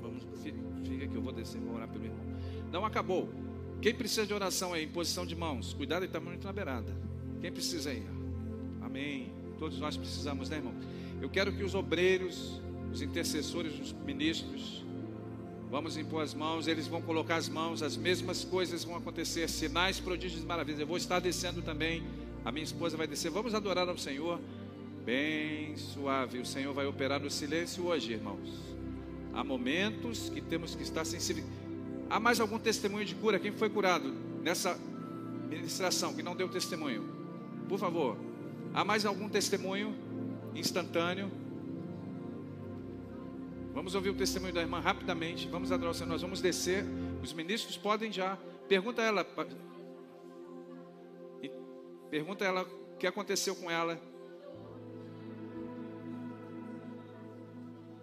Vamos, 0.00 0.24
fi- 0.42 0.54
fica 0.84 1.06
que 1.06 1.14
eu 1.16 1.22
vou 1.22 1.32
descer, 1.32 1.60
vou 1.60 1.74
orar 1.74 1.88
pelo 1.88 2.04
irmão. 2.04 2.24
Não 2.72 2.84
acabou. 2.84 3.28
Quem 3.80 3.94
precisa 3.94 4.26
de 4.26 4.32
oração 4.34 4.72
aí, 4.72 4.84
em 4.84 4.88
posição 4.88 5.26
de 5.26 5.36
mãos? 5.36 5.72
Cuidado, 5.74 6.00
ele 6.00 6.06
está 6.06 6.18
muito 6.18 6.44
na 6.44 6.52
beirada. 6.52 6.92
Quem 7.40 7.52
precisa 7.52 7.90
aí? 7.90 8.04
Amém. 8.80 9.35
Todos 9.58 9.78
nós 9.78 9.96
precisamos, 9.96 10.50
né, 10.50 10.56
irmão? 10.56 10.74
Eu 11.20 11.28
quero 11.28 11.52
que 11.52 11.62
os 11.62 11.74
obreiros, 11.74 12.60
os 12.92 13.00
intercessores, 13.00 13.78
os 13.80 13.92
ministros, 13.92 14.84
vamos 15.70 15.96
impor 15.96 16.22
as 16.22 16.34
mãos, 16.34 16.68
eles 16.68 16.86
vão 16.86 17.00
colocar 17.02 17.36
as 17.36 17.48
mãos, 17.48 17.82
as 17.82 17.96
mesmas 17.96 18.44
coisas 18.44 18.84
vão 18.84 18.96
acontecer, 18.96 19.48
sinais, 19.48 19.98
prodígios 19.98 20.42
e 20.42 20.46
maravilhas. 20.46 20.80
Eu 20.80 20.86
vou 20.86 20.96
estar 20.96 21.20
descendo 21.20 21.62
também, 21.62 22.02
a 22.44 22.52
minha 22.52 22.64
esposa 22.64 22.96
vai 22.96 23.06
descer. 23.06 23.30
Vamos 23.30 23.54
adorar 23.54 23.88
ao 23.88 23.98
Senhor, 23.98 24.38
bem 25.04 25.76
suave. 25.76 26.38
O 26.38 26.46
Senhor 26.46 26.72
vai 26.74 26.86
operar 26.86 27.20
no 27.20 27.30
silêncio 27.30 27.86
hoje, 27.86 28.12
irmãos. 28.12 28.76
Há 29.32 29.42
momentos 29.44 30.30
que 30.30 30.40
temos 30.40 30.74
que 30.74 30.82
estar 30.82 31.04
sensíveis. 31.04 31.46
Há 32.08 32.20
mais 32.20 32.40
algum 32.40 32.58
testemunho 32.58 33.04
de 33.04 33.14
cura? 33.14 33.38
Quem 33.38 33.52
foi 33.52 33.68
curado 33.68 34.12
nessa 34.42 34.78
ministração 35.48 36.14
que 36.14 36.22
não 36.22 36.36
deu 36.36 36.48
testemunho? 36.48 37.04
Por 37.68 37.78
favor. 37.78 38.25
Há 38.76 38.84
mais 38.84 39.06
algum 39.06 39.26
testemunho 39.26 39.96
instantâneo? 40.54 41.30
Vamos 43.72 43.94
ouvir 43.94 44.10
o 44.10 44.14
testemunho 44.14 44.52
da 44.52 44.60
irmã 44.60 44.80
rapidamente. 44.80 45.48
Vamos 45.48 45.72
adorar 45.72 45.92
o 45.92 45.94
Senhor. 45.94 46.10
Nós 46.10 46.20
vamos 46.20 46.42
descer. 46.42 46.84
Os 47.22 47.32
ministros 47.32 47.78
podem 47.78 48.12
já. 48.12 48.36
Pergunta 48.68 49.00
a 49.00 49.06
ela. 49.06 49.26
Pergunta 52.10 52.44
a 52.44 52.48
ela 52.48 52.62
o 52.64 52.96
que 52.98 53.06
aconteceu 53.06 53.56
com 53.56 53.70
ela. 53.70 53.98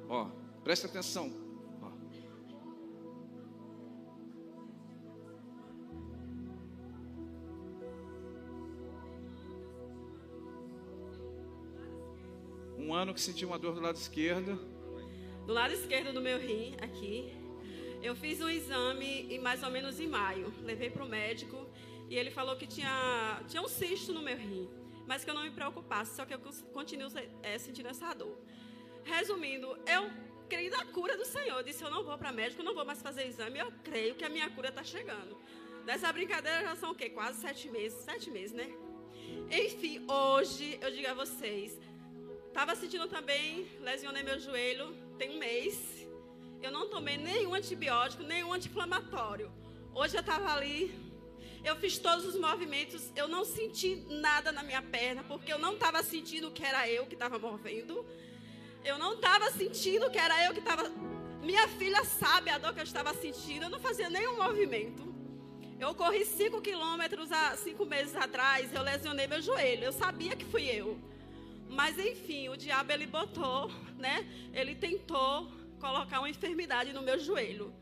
Ó, 0.10 0.28
presta 0.64 0.88
atenção. 0.88 1.32
Ano 13.04 13.14
que 13.14 13.20
sentiu 13.20 13.50
uma 13.50 13.60
dor 13.60 13.76
do 13.76 13.82
lado 13.82 13.98
esquerdo. 13.98 14.58
do 15.46 15.52
lado 15.52 15.74
esquerdo 15.74 16.14
do 16.14 16.22
meu 16.22 16.40
rim, 16.40 16.74
aqui. 16.82 17.34
Eu 18.02 18.16
fiz 18.16 18.40
um 18.42 18.50
exame 18.50 19.28
em 19.30 19.40
mais 19.40 19.62
ou 19.62 19.70
menos 19.70 20.00
em 20.00 20.08
maio. 20.08 20.54
Levei 20.64 20.90
para 20.90 21.04
o 21.04 21.08
médico 21.08 21.68
e 22.10 22.16
ele 22.16 22.32
falou 22.32 22.56
que 22.56 22.66
tinha, 22.66 23.42
tinha 23.48 23.62
um 23.62 23.68
cisto 23.68 24.14
no 24.14 24.22
meu 24.22 24.38
rim, 24.38 24.70
mas 25.06 25.24
que 25.24 25.30
eu 25.30 25.34
não 25.34 25.44
me 25.44 25.52
preocupasse, 25.52 26.16
só 26.16 26.26
que 26.26 26.34
eu 26.34 26.40
continuo 26.72 27.10
eh, 27.44 27.58
sentindo 27.58 27.90
essa 27.90 28.14
dor. 28.14 28.38
Resumindo, 29.04 29.68
eu 29.86 30.10
creio 30.48 30.72
na 30.72 30.86
cura 30.86 31.18
do 31.18 31.26
Senhor. 31.26 31.58
Eu 31.58 31.64
disse: 31.64 31.84
Eu 31.84 31.92
não 31.92 32.06
vou 32.06 32.18
para 32.18 32.32
médico, 32.32 32.64
não 32.64 32.74
vou 32.74 32.86
mais 32.86 33.02
fazer 33.02 33.28
exame. 33.28 33.60
Eu 33.60 33.72
creio 33.84 34.16
que 34.16 34.24
a 34.24 34.30
minha 34.30 34.50
cura 34.50 34.70
está 34.70 34.84
chegando. 34.84 35.38
Dessa 35.86 36.12
brincadeira 36.14 36.62
já 36.62 36.76
são 36.78 36.92
o 36.92 36.96
quê? 36.96 37.10
Quase 37.10 37.42
sete 37.42 37.68
meses. 37.70 38.00
Sete 38.00 38.32
meses, 38.32 38.54
né? 38.54 38.74
Enfim, 39.52 40.06
hoje 40.10 40.80
eu 40.82 40.90
digo 40.90 41.10
a 41.10 41.14
vocês: 41.14 41.78
estava 42.54 42.76
sentindo 42.76 43.08
também, 43.08 43.68
lesionei 43.82 44.22
meu 44.22 44.40
joelho, 44.40 44.96
tem 45.18 45.32
um 45.32 45.40
mês. 45.40 46.08
Eu 46.62 46.72
não 46.72 46.88
tomei 46.88 47.18
nenhum 47.18 47.56
antibiótico, 47.56 48.22
nenhum 48.22 48.54
anti-inflamatório. 48.54 49.52
Hoje 49.92 50.16
eu 50.16 50.22
estava 50.22 50.54
ali, 50.54 50.94
eu 51.64 51.76
fiz 51.78 51.98
todos 51.98 52.24
os 52.26 52.40
movimentos, 52.40 53.12
eu 53.16 53.28
não 53.28 53.44
senti 53.44 53.96
nada 54.08 54.52
na 54.52 54.62
minha 54.62 54.84
perna, 54.84 55.24
porque 55.24 55.52
eu 55.52 55.58
não 55.58 55.74
estava 55.74 56.04
sentindo 56.04 56.52
que 56.52 56.64
era 56.64 56.88
eu 56.88 57.08
que 57.08 57.16
estava 57.16 57.40
movendo. 57.40 58.06
Eu 58.86 59.00
não 59.00 59.16
estava 59.16 59.50
sentindo 59.52 60.12
que 60.12 60.20
era 60.20 60.46
eu 60.46 60.54
que 60.54 60.60
estava. 60.60 60.88
Minha 61.42 61.68
filha 61.70 62.04
sabe 62.06 62.52
a 62.52 62.60
dor 62.60 62.72
que 62.72 62.82
eu 62.82 62.84
estava 62.84 63.16
sentindo, 63.16 63.64
eu 63.64 63.70
não 63.70 63.80
fazia 63.80 64.12
nenhum 64.12 64.38
movimento. 64.38 65.12
Eu 65.80 65.96
corri 65.96 66.24
cinco 66.24 66.62
quilômetros 66.62 67.32
há 67.32 67.58
cinco 67.58 67.84
meses 67.84 68.16
atrás, 68.16 68.72
eu 68.72 68.84
lesionei 68.84 69.26
meu 69.26 69.42
joelho. 69.42 69.86
Eu 69.86 69.92
sabia 69.92 70.36
que 70.36 70.46
fui 70.46 70.66
eu. 70.70 71.13
Mas 71.74 71.98
enfim, 71.98 72.50
o 72.50 72.56
diabo 72.56 72.92
ele 72.92 73.08
botou, 73.08 73.72
né? 73.98 74.28
Ele 74.54 74.76
tentou 74.76 75.52
colocar 75.80 76.20
uma 76.20 76.30
enfermidade 76.30 76.94
no 76.94 77.02
meu 77.02 77.20
joelho. 77.20 77.74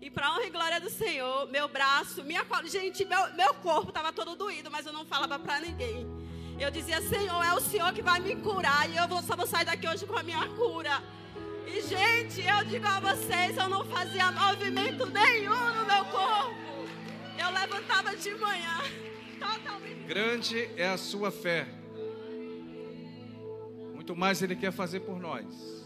E 0.00 0.10
para 0.10 0.30
honra 0.32 0.44
e 0.44 0.50
glória 0.50 0.80
do 0.80 0.90
Senhor, 0.90 1.50
meu 1.50 1.68
braço, 1.68 2.22
minha 2.22 2.44
gente, 2.66 3.04
meu, 3.04 3.32
meu 3.34 3.54
corpo 3.54 3.88
estava 3.88 4.12
todo 4.12 4.36
doído, 4.36 4.70
mas 4.70 4.84
eu 4.84 4.92
não 4.92 5.06
falava 5.06 5.38
para 5.38 5.60
ninguém. 5.60 6.06
Eu 6.58 6.70
dizia, 6.70 7.00
Senhor, 7.00 7.42
é 7.42 7.54
o 7.54 7.60
Senhor 7.60 7.92
que 7.92 8.02
vai 8.02 8.20
me 8.20 8.36
curar 8.36 8.90
e 8.90 8.96
eu 8.96 9.08
vou, 9.08 9.22
só 9.22 9.36
vou 9.36 9.46
sair 9.46 9.64
daqui 9.64 9.88
hoje 9.88 10.04
com 10.06 10.18
a 10.18 10.22
minha 10.22 10.46
cura. 10.48 11.02
E 11.66 11.80
gente, 11.82 12.42
eu 12.42 12.64
digo 12.64 12.86
a 12.86 13.00
vocês, 13.00 13.56
eu 13.56 13.68
não 13.68 13.84
fazia 13.86 14.30
movimento 14.32 15.06
nenhum 15.06 15.74
no 15.74 15.86
meu 15.86 16.04
corpo. 16.06 16.54
Eu 17.38 17.50
levantava 17.50 18.16
de 18.16 18.34
manhã, 18.34 18.82
totalmente. 19.38 20.04
Grande 20.06 20.70
é 20.76 20.88
a 20.88 20.98
sua 20.98 21.30
fé. 21.30 21.85
Muito 24.06 24.20
mais 24.20 24.40
Ele 24.40 24.54
quer 24.54 24.70
fazer 24.70 25.00
por 25.00 25.18
nós. 25.18 25.84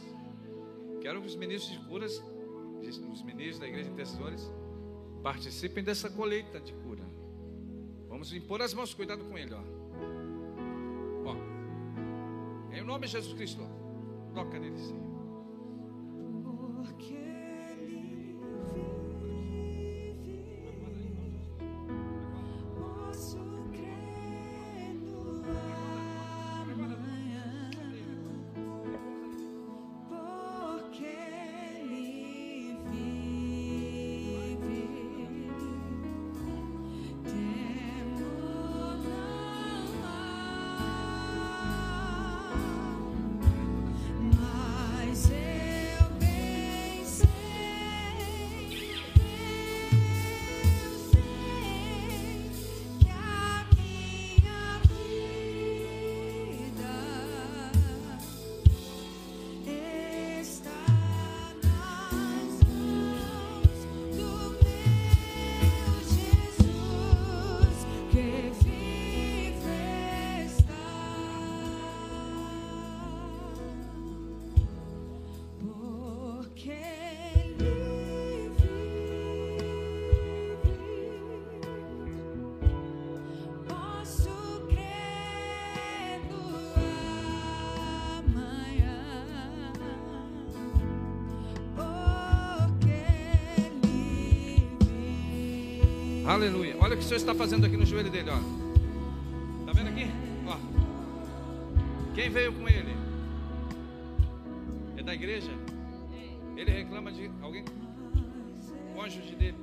Quero 1.00 1.22
que 1.22 1.26
os 1.26 1.36
ministros 1.36 1.72
de 1.72 1.88
curas 1.88 2.22
os 3.10 3.22
ministros 3.22 3.58
da 3.58 3.66
igreja 3.66 3.84
de 3.84 3.94
intercessores 3.94 4.52
participem 5.22 5.82
dessa 5.82 6.10
colheita 6.10 6.60
de 6.60 6.74
cura. 6.74 7.02
Vamos 8.10 8.30
impor 8.34 8.60
as 8.60 8.74
mãos, 8.74 8.92
cuidado 8.92 9.24
com 9.24 9.38
ele, 9.38 9.54
ó. 9.54 9.62
ó. 11.24 12.74
Em 12.74 12.84
nome 12.84 13.06
de 13.06 13.12
Jesus 13.12 13.32
Cristo, 13.32 13.62
toca 14.34 14.58
nele, 14.58 14.76
Senhor. 14.76 15.09
Aleluia. 96.40 96.74
Olha 96.80 96.94
o 96.94 96.96
que 96.96 97.04
o 97.04 97.06
Senhor 97.06 97.18
está 97.18 97.34
fazendo 97.34 97.66
aqui 97.66 97.76
no 97.76 97.84
joelho 97.84 98.10
dele, 98.10 98.30
ó. 98.30 99.66
Tá 99.66 99.72
vendo 99.74 99.88
aqui? 99.88 100.06
Ó. 100.48 100.56
Quem 102.14 102.30
veio 102.30 102.50
com 102.54 102.66
ele? 102.66 102.94
É 104.96 105.02
da 105.02 105.12
igreja? 105.12 105.50
Ele 106.56 106.70
reclama 106.70 107.12
de 107.12 107.30
alguém? 107.42 107.62
Cônjuge 108.94 109.34
dele. 109.36 109.58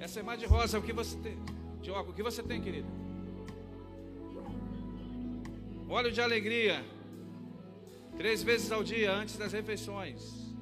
Essa 0.00 0.18
irmã 0.18 0.36
de 0.36 0.46
rosa, 0.46 0.80
o 0.80 0.82
que 0.82 0.92
você 0.92 1.16
tem? 1.18 1.38
Diogo, 1.80 2.10
o 2.10 2.12
que 2.12 2.24
você 2.24 2.42
tem, 2.42 2.60
querido? 2.60 2.88
Óleo 5.88 6.10
de 6.10 6.20
alegria. 6.20 6.84
Três 8.16 8.42
vezes 8.42 8.72
ao 8.72 8.82
dia 8.82 9.12
antes 9.12 9.36
das 9.36 9.52
refeições. 9.52 10.52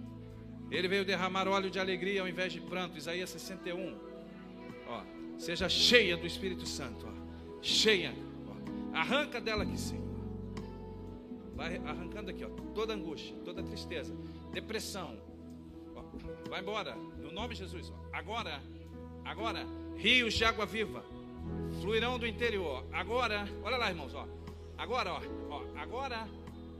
Ele 0.71 0.89
veio 0.89 1.07
derramar 1.07 1.49
óleo 1.49 1.71
de 1.71 1.79
alegria 1.79 2.21
ao 2.21 2.29
invés 2.29 2.53
de 2.53 2.61
pranto. 2.61 2.99
Isaías 2.99 3.31
61. 3.31 4.14
Seja 5.39 5.69
cheia 5.69 6.17
do 6.17 6.27
Espírito 6.27 6.67
Santo. 6.67 7.07
Ó. 7.07 7.61
Cheia. 7.63 8.15
Ó. 8.49 8.97
Arranca 8.97 9.41
dela 9.41 9.63
aqui, 9.63 9.79
Senhor. 9.79 10.05
Vai 11.55 11.77
arrancando 11.77 12.31
aqui, 12.31 12.45
ó, 12.45 12.49
toda 12.75 12.95
angústia, 12.95 13.37
toda 13.45 13.63
tristeza, 13.63 14.13
depressão. 14.53 15.17
Ó. 15.95 16.03
Vai 16.49 16.61
embora, 16.61 16.97
no 16.97 17.31
nome 17.31 17.55
de 17.55 17.61
Jesus. 17.61 17.91
Ó. 17.91 18.17
Agora, 18.17 18.61
agora, 19.25 19.65
rios 19.97 20.35
de 20.35 20.45
água 20.45 20.67
viva 20.67 21.05
fluirão 21.81 22.19
do 22.19 22.27
interior. 22.27 22.85
Agora, 22.93 23.47
olha 23.63 23.77
lá, 23.77 23.91
irmãos, 23.91 24.15
ó. 24.15 24.27
Agora, 24.77 25.13
ó, 25.13 25.21
ó 25.51 25.63
agora, 25.77 26.29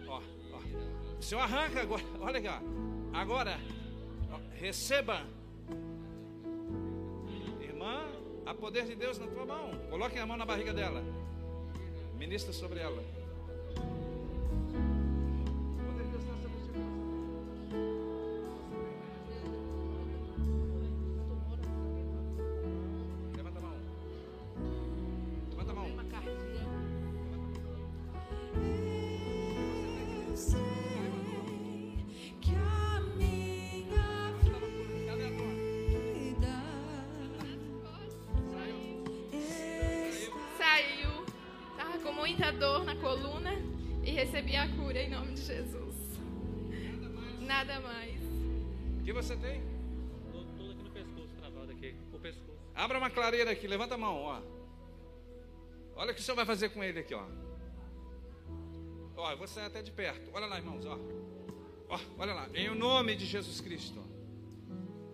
ó, 0.07 0.21
ó. 0.53 0.61
Senhor 1.21 1.43
arranca 1.43 1.83
agora, 1.83 2.03
olha 2.21 2.39
aqui, 2.39 2.49
ó. 2.49 3.19
Agora, 3.19 3.59
receba 4.55 5.23
Há 8.47 8.53
poder 8.53 8.85
de 8.85 8.95
Deus 8.95 9.19
na 9.19 9.27
tua 9.27 9.47
mão. 9.47 9.71
Coloque 9.89 10.19
a 10.19 10.27
mão 10.27 10.37
na 10.37 10.45
barriga 10.45 10.73
dela. 10.73 11.03
Ministra 12.19 12.53
sobre 12.53 12.81
ela. 12.81 13.03
Recebi 44.15 44.57
a 44.57 44.69
cura 44.69 45.03
em 45.03 45.11
nome 45.11 45.35
de 45.35 45.43
Jesus. 45.43 45.95
Nada 47.41 47.79
mais. 47.81 48.21
O 49.01 49.05
que 49.05 49.13
você 49.13 49.37
tem? 49.37 49.61
Tudo 50.57 50.71
aqui 50.73 50.83
no 50.83 50.91
pescoço, 50.91 51.29
travado 51.39 51.71
aqui, 51.71 51.95
o 52.13 52.19
pescoço. 52.19 52.59
Abra 52.75 52.99
uma 52.99 53.11
clareira 53.11 53.51
aqui, 53.51 53.67
levanta 53.67 53.95
a 53.95 53.99
mão, 53.99 54.17
ó. 54.17 54.41
Olha 55.95 56.11
o 56.11 56.15
que 56.15 56.21
o 56.21 56.25
senhor 56.25 56.37
vai 56.37 56.47
fazer 56.47 56.71
com 56.71 56.83
ele 56.83 57.01
aqui, 57.01 57.15
ó. 57.15 57.25
Ó, 59.17 59.31
eu 59.31 59.37
vou 59.37 59.47
sair 59.47 59.67
até 59.67 59.83
de 59.83 59.93
perto. 59.93 60.31
Olha 60.33 60.47
lá, 60.47 60.59
irmãos, 60.59 60.85
ó. 60.87 60.99
Ó, 61.89 62.01
olha 62.19 62.35
lá. 62.35 62.49
Em 62.55 62.69
o 62.69 62.75
nome 62.75 63.15
de 63.15 63.27
Jesus 63.27 63.61
Cristo. 63.61 64.03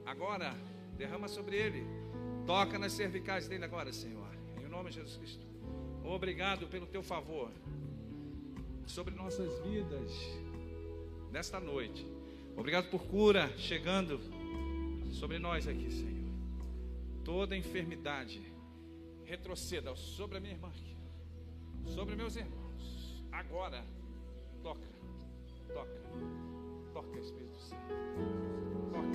Agora, 0.07 0.55
derrama 0.97 1.29
sobre 1.29 1.57
ele. 1.57 1.85
Toca 2.47 2.79
nas 2.79 2.93
cervicais 2.93 3.49
dele 3.49 3.65
agora, 3.65 3.93
Senhor. 3.93 4.31
Em 4.59 4.65
o 4.65 4.69
nome 4.69 4.91
de 4.91 4.97
Jesus 4.97 5.17
Cristo. 5.19 5.45
Obrigado 6.05 6.67
pelo 6.69 6.87
teu 6.87 7.03
favor 7.03 7.51
sobre 8.91 9.15
nossas 9.15 9.59
vidas 9.61 10.11
nesta 11.31 11.61
noite. 11.61 12.05
Obrigado 12.57 12.91
por 12.91 13.05
cura 13.07 13.57
chegando 13.57 14.21
sobre 15.13 15.39
nós 15.39 15.67
aqui, 15.69 15.91
Senhor. 15.91 16.31
Toda 17.25 17.57
enfermidade 17.57 18.43
retroceda 19.25 19.95
sobre 19.95 20.39
a 20.39 20.41
minha 20.41 20.55
irmã 20.55 20.71
sobre 21.87 22.17
meus 22.17 22.37
irmãos. 22.37 23.25
Agora, 23.33 23.85
toca, 24.63 24.87
toca, 25.73 25.91
toca, 26.93 27.19
Espírito 27.19 27.59
Santo. 27.61 27.83
Toca, 28.93 29.09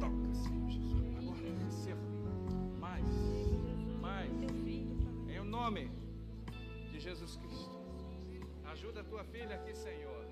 toca, 0.00 0.34
Senhor 0.34 0.70
Jesus. 0.70 1.16
Agora, 1.18 1.64
receba 1.64 2.00
mais, 2.78 3.06
mais, 4.00 4.32
em 5.28 5.38
o 5.38 5.44
nome 5.44 5.90
de 6.92 7.00
Jesus 7.00 7.36
Cristo. 7.36 7.77
Ajuda 8.78 9.00
a 9.00 9.04
tua 9.04 9.24
filha 9.24 9.56
aqui, 9.56 9.76
Senhor. 9.76 10.24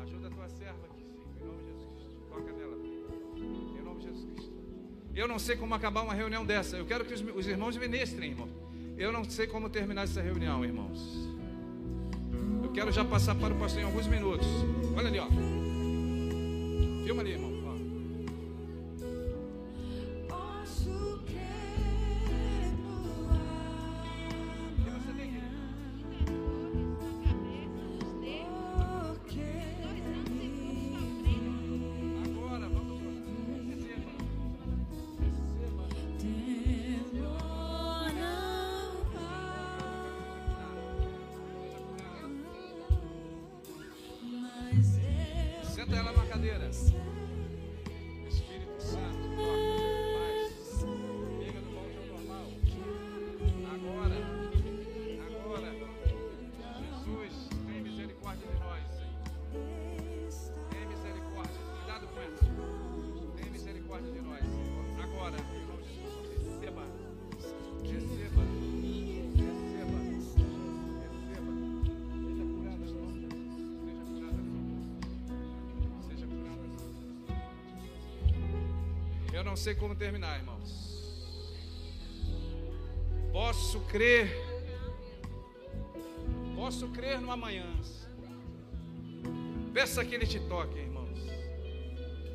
Ajuda 0.00 0.28
a 0.28 0.30
tua 0.30 0.48
serva 0.48 0.86
aqui, 0.86 1.02
Senhor. 1.02 1.26
Em 1.36 1.44
nome 1.44 1.58
de 1.58 1.70
Jesus 1.72 1.88
Cristo. 1.92 2.14
Toca 2.28 2.52
nela. 2.52 2.76
Em 3.76 3.82
nome 3.82 3.98
de 3.98 4.06
Jesus 4.06 4.24
Cristo. 4.30 4.52
Eu 5.12 5.26
não 5.26 5.40
sei 5.40 5.56
como 5.56 5.74
acabar 5.74 6.02
uma 6.02 6.14
reunião 6.14 6.46
dessa. 6.46 6.76
Eu 6.76 6.86
quero 6.86 7.04
que 7.04 7.12
os, 7.12 7.20
os 7.20 7.48
irmãos 7.48 7.76
ministrem, 7.76 8.30
irmão. 8.30 8.48
Eu 8.96 9.10
não 9.10 9.24
sei 9.24 9.48
como 9.48 9.68
terminar 9.68 10.04
essa 10.04 10.22
reunião, 10.22 10.64
irmãos. 10.64 11.00
Eu 12.62 12.70
quero 12.70 12.92
já 12.92 13.04
passar 13.04 13.34
para 13.34 13.52
o 13.52 13.58
pastor 13.58 13.82
em 13.82 13.84
alguns 13.84 14.06
minutos. 14.06 14.46
Olha 14.96 15.08
ali, 15.08 15.18
ó. 15.18 15.26
Filma 17.04 17.22
ali, 17.22 17.32
irmão. 17.32 17.57
Sei 79.58 79.74
como 79.74 79.94
terminar, 79.94 80.38
irmãos. 80.38 80.88
Posso 83.32 83.80
crer. 83.80 84.30
Posso 86.54 86.88
crer 86.88 87.20
no 87.20 87.30
amanhã. 87.30 87.66
Peça 89.74 90.04
que 90.04 90.14
Ele 90.14 90.26
te 90.26 90.40
toque, 90.40 90.78
irmãos. 90.78 91.18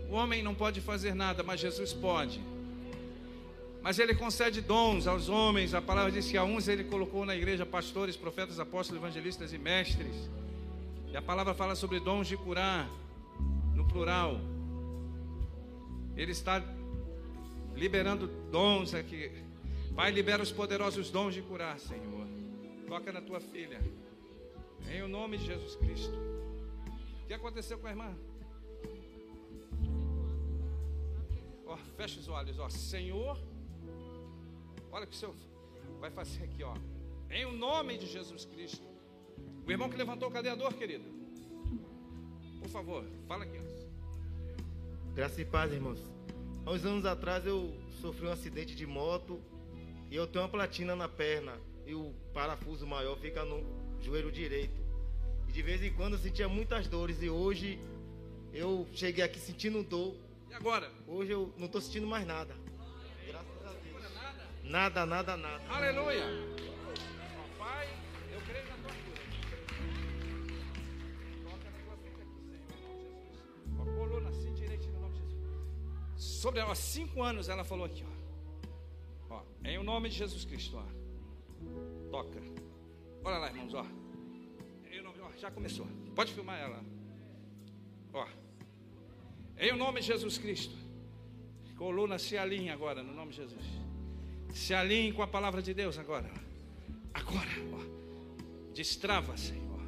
O 0.10 0.14
homem 0.14 0.44
não 0.44 0.54
pode 0.54 0.82
fazer 0.82 1.16
nada, 1.16 1.44
mas 1.44 1.60
Jesus 1.60 1.94
pode. 1.94 2.42
Mas 3.82 4.00
Ele 4.00 4.14
concede 4.14 4.62
dons 4.62 5.08
aos 5.08 5.30
homens. 5.30 5.74
A 5.74 5.82
palavra 5.82 6.12
diz 6.12 6.30
que 6.30 6.38
a 6.38 6.44
uns 6.44 6.68
Ele 6.68 6.84
colocou 6.84 7.26
na 7.26 7.36
igreja 7.36 7.66
pastores, 7.66 8.16
profetas, 8.16 8.60
apóstolos, 8.60 9.02
evangelistas 9.02 9.52
e 9.52 9.58
mestres. 9.58 10.30
E 11.12 11.18
a 11.18 11.22
palavra 11.22 11.54
fala 11.54 11.76
sobre 11.76 12.00
dons 12.00 12.28
de 12.28 12.38
curar, 12.38 12.90
no 13.74 13.88
plural. 13.88 14.40
Ele 16.16 16.32
está 16.32 16.64
liberando 17.84 18.28
dons 18.50 18.94
aqui. 18.94 19.30
Pai, 19.94 20.10
libera 20.10 20.42
os 20.42 20.54
poderosos 20.54 21.10
dons 21.12 21.34
de 21.34 21.42
curar, 21.42 21.78
Senhor. 21.78 22.26
Toca 22.88 23.12
na 23.12 23.22
tua 23.22 23.42
filha. 23.42 23.82
Em 24.90 25.02
o 25.02 25.08
nome 25.10 25.38
de 25.38 25.48
Jesus 25.48 25.76
Cristo. 25.76 26.18
O 27.24 27.28
que 27.28 27.34
aconteceu 27.34 27.78
com 27.78 27.88
a 27.88 27.90
irmã? 27.90 28.16
Ó, 31.66 31.76
fecha 31.98 32.22
os 32.22 32.30
olhos, 32.30 32.58
ó. 32.58 32.70
Senhor, 32.70 33.38
olha 34.90 35.04
o 35.04 35.08
que 35.08 35.16
o 35.16 35.20
Senhor 35.20 35.36
vai 36.00 36.10
fazer 36.10 36.46
aqui, 36.46 36.64
ó. 36.64 36.76
Em 37.30 37.44
o 37.46 37.52
nome 37.52 37.98
de 37.98 38.08
Jesus 38.08 38.46
Cristo. 38.46 38.88
O 39.68 39.70
irmão 39.70 39.90
que 39.90 39.98
levantou 39.98 40.30
o 40.30 40.32
cadeador, 40.32 40.74
querido. 40.74 41.04
Por 42.62 42.70
favor, 42.70 43.04
fala 43.28 43.44
aqui. 43.44 43.60
ó. 43.60 45.14
Graça 45.14 45.42
e 45.42 45.46
paz, 45.46 45.74
irmãos. 45.74 46.13
Há 46.66 46.72
uns 46.72 46.86
anos 46.86 47.06
atrás 47.06 47.46
eu 47.46 47.76
sofri 48.00 48.26
um 48.26 48.32
acidente 48.32 48.74
de 48.74 48.86
moto 48.86 49.42
e 50.10 50.16
eu 50.16 50.26
tenho 50.26 50.46
uma 50.46 50.50
platina 50.50 50.96
na 50.96 51.10
perna 51.10 51.60
e 51.86 51.94
o 51.94 52.14
parafuso 52.34 52.88
maior 52.88 53.18
fica 53.18 53.44
no 53.44 53.66
joelho 54.02 54.32
direito. 54.32 54.82
E 55.50 55.52
de 55.52 55.62
vez 55.62 55.84
em 55.84 55.92
quando 55.92 56.14
eu 56.14 56.20
sentia 56.20 56.48
muitas 56.48 56.88
dores 56.88 57.22
e 57.22 57.30
hoje 57.30 57.80
eu 58.54 58.88
cheguei 58.94 59.24
aqui 59.24 59.40
sentindo 59.40 59.84
dor. 59.84 60.16
E 60.50 60.54
agora? 60.54 60.90
Hoje 61.06 61.32
eu 61.32 61.54
não 61.58 61.66
estou 61.66 61.82
sentindo 61.82 62.08
mais 62.08 62.26
nada. 62.26 62.56
Graças 63.28 63.66
a 63.66 63.72
Deus. 63.72 64.72
Nada, 64.72 65.06
nada, 65.06 65.36
nada. 65.36 65.64
Aleluia. 65.70 66.24
Sobre 76.44 76.60
ela, 76.60 76.74
há 76.74 76.76
cinco 76.76 77.24
anos 77.24 77.48
ela 77.48 77.64
falou 77.64 77.86
aqui, 77.86 78.04
ó. 79.30 79.36
Ó, 79.36 79.44
em 79.64 79.78
o 79.78 79.84
nome 79.84 80.10
de 80.10 80.18
Jesus 80.18 80.44
Cristo, 80.44 80.76
ó. 80.76 80.84
Toca. 82.12 82.42
Olha 83.24 83.38
lá, 83.38 83.48
irmãos, 83.48 83.74
ó. 83.74 83.86
Em 84.92 85.02
nome, 85.02 85.22
ó, 85.22 85.32
já 85.38 85.50
começou. 85.50 85.88
Pode 86.14 86.34
filmar 86.34 86.60
ela. 86.60 86.84
Ó. 88.12 88.28
Em 89.58 89.72
o 89.72 89.78
nome 89.78 90.02
de 90.02 90.08
Jesus 90.08 90.38
Cristo. 90.38 90.76
Coluna 91.78 92.20
se 92.20 92.38
alinhe 92.38 92.72
agora, 92.72 93.02
no 93.02 93.14
nome 93.14 93.32
de 93.32 93.38
Jesus. 93.38 93.64
Se 94.54 94.74
alinhe 94.74 95.14
com 95.14 95.24
a 95.24 95.28
palavra 95.28 95.62
de 95.62 95.74
Deus 95.74 95.98
agora. 95.98 96.30
Agora, 97.14 97.52
ó. 97.72 98.74
Destrava, 98.74 99.38
Senhor. 99.38 99.80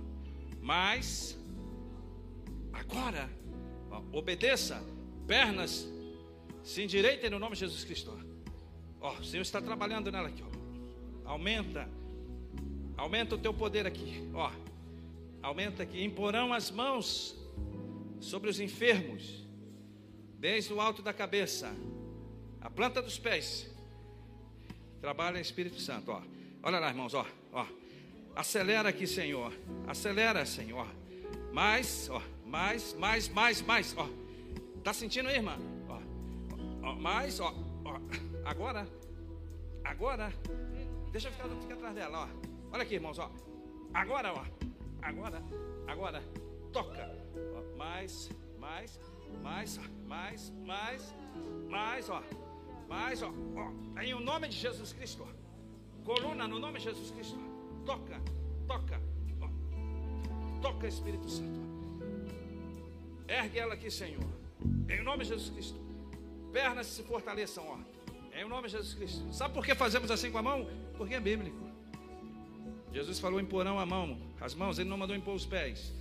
Mas, 0.61 1.37
agora, 2.71 3.29
ó, 3.91 4.01
obedeça. 4.17 4.81
Pernas 5.27 5.93
se 6.65 6.81
endireitem 6.81 7.29
no 7.29 7.37
nome 7.37 7.53
de 7.53 7.59
Jesus 7.59 7.83
Cristo. 7.83 8.11
Ó, 8.99 9.13
o 9.13 9.23
Senhor 9.23 9.43
está 9.43 9.61
trabalhando 9.61 10.11
nela 10.11 10.29
aqui, 10.29 10.43
ó. 10.43 11.29
Aumenta. 11.29 11.87
Aumenta 12.97 13.35
o 13.35 13.37
teu 13.37 13.53
poder 13.53 13.85
aqui, 13.85 14.27
ó. 14.33 14.51
Aumenta 15.43 15.83
aqui. 15.83 16.03
Imporão 16.03 16.51
as 16.51 16.71
mãos 16.71 17.37
sobre 18.19 18.49
os 18.49 18.59
enfermos, 18.59 19.45
desde 20.39 20.73
o 20.73 20.81
alto 20.81 21.03
da 21.03 21.13
cabeça, 21.13 21.71
a 22.59 22.69
planta 22.69 22.99
dos 22.99 23.19
pés. 23.19 23.69
Trabalha 24.99 25.39
Espírito 25.39 25.79
Santo, 25.79 26.11
ó. 26.11 26.21
Olha 26.63 26.79
lá, 26.79 26.89
irmãos, 26.89 27.13
ó, 27.13 27.27
ó. 27.53 27.67
Acelera 28.35 28.89
aqui, 28.89 29.05
Senhor. 29.05 29.53
Acelera, 29.85 30.43
Senhor. 30.47 30.87
Mais, 31.53 32.09
ó, 32.09 32.19
mais, 32.43 32.95
mais, 32.95 33.29
mais, 33.29 33.61
mais, 33.61 33.93
ó. 33.95 34.09
Tá 34.83 34.93
sentindo 34.93 35.29
aí, 35.29 35.35
irmã? 35.35 35.74
Ó, 36.85 36.93
mais, 36.95 37.39
ó, 37.39 37.53
ó. 37.83 37.99
Agora, 38.45 38.87
agora. 39.83 40.31
Deixa 41.11 41.29
eu 41.29 41.31
ficar, 41.31 41.49
ficar 41.49 41.73
atrás 41.73 41.95
dela, 41.95 42.27
ó. 42.27 42.47
Olha 42.71 42.83
aqui, 42.83 42.95
irmãos, 42.95 43.17
ó. 43.17 43.31
Agora, 43.93 44.31
ó. 44.33 44.45
Agora, 45.01 45.41
agora. 45.87 46.23
Toca. 46.71 47.09
Ó, 47.55 47.77
mais, 47.77 48.29
mais, 48.59 48.99
mais, 49.41 49.79
mais, 50.07 50.53
mais, 50.63 51.15
mais, 51.67 52.09
ó. 52.09 52.21
Mais, 52.87 53.23
ó. 53.23 53.33
ó. 53.55 54.01
Em 54.01 54.13
o 54.13 54.19
nome 54.19 54.47
de 54.49 54.57
Jesus 54.57 54.93
Cristo, 54.93 55.25
ó. 55.27 56.03
Coluna 56.03 56.47
no 56.47 56.59
nome 56.59 56.77
de 56.77 56.85
Jesus 56.85 57.09
Cristo. 57.09 57.39
ó. 57.39 57.85
Toca, 57.85 58.21
toca. 58.67 59.01
ó. 59.41 60.61
Toca, 60.61 60.87
Espírito 60.87 61.27
Santo. 61.27 61.65
Ergue 63.27 63.57
ela 63.57 63.73
aqui, 63.73 63.89
Senhor. 63.89 64.23
Em 64.87 65.03
nome 65.03 65.23
de 65.23 65.29
Jesus 65.29 65.49
Cristo. 65.49 65.84
Pernas 66.55 66.87
se 66.87 67.03
fortaleçam, 67.03 67.65
ó. 67.67 67.77
Em 68.33 68.47
nome 68.47 68.69
de 68.69 68.75
Jesus 68.77 68.93
Cristo. 68.93 69.33
Sabe 69.33 69.53
por 69.53 69.65
que 69.65 69.75
fazemos 69.75 70.09
assim 70.09 70.31
com 70.31 70.37
a 70.37 70.41
mão? 70.41 70.65
Porque 70.97 71.13
é 71.13 71.19
bíblico. 71.19 71.57
Jesus 72.93 73.19
falou 73.19 73.41
imporão 73.41 73.77
a 73.77 73.85
mão, 73.85 74.17
as 74.39 74.55
mãos, 74.55 74.79
ele 74.79 74.87
não 74.87 74.97
mandou 74.97 75.13
impor 75.13 75.35
os 75.35 75.45
pés. 75.45 75.93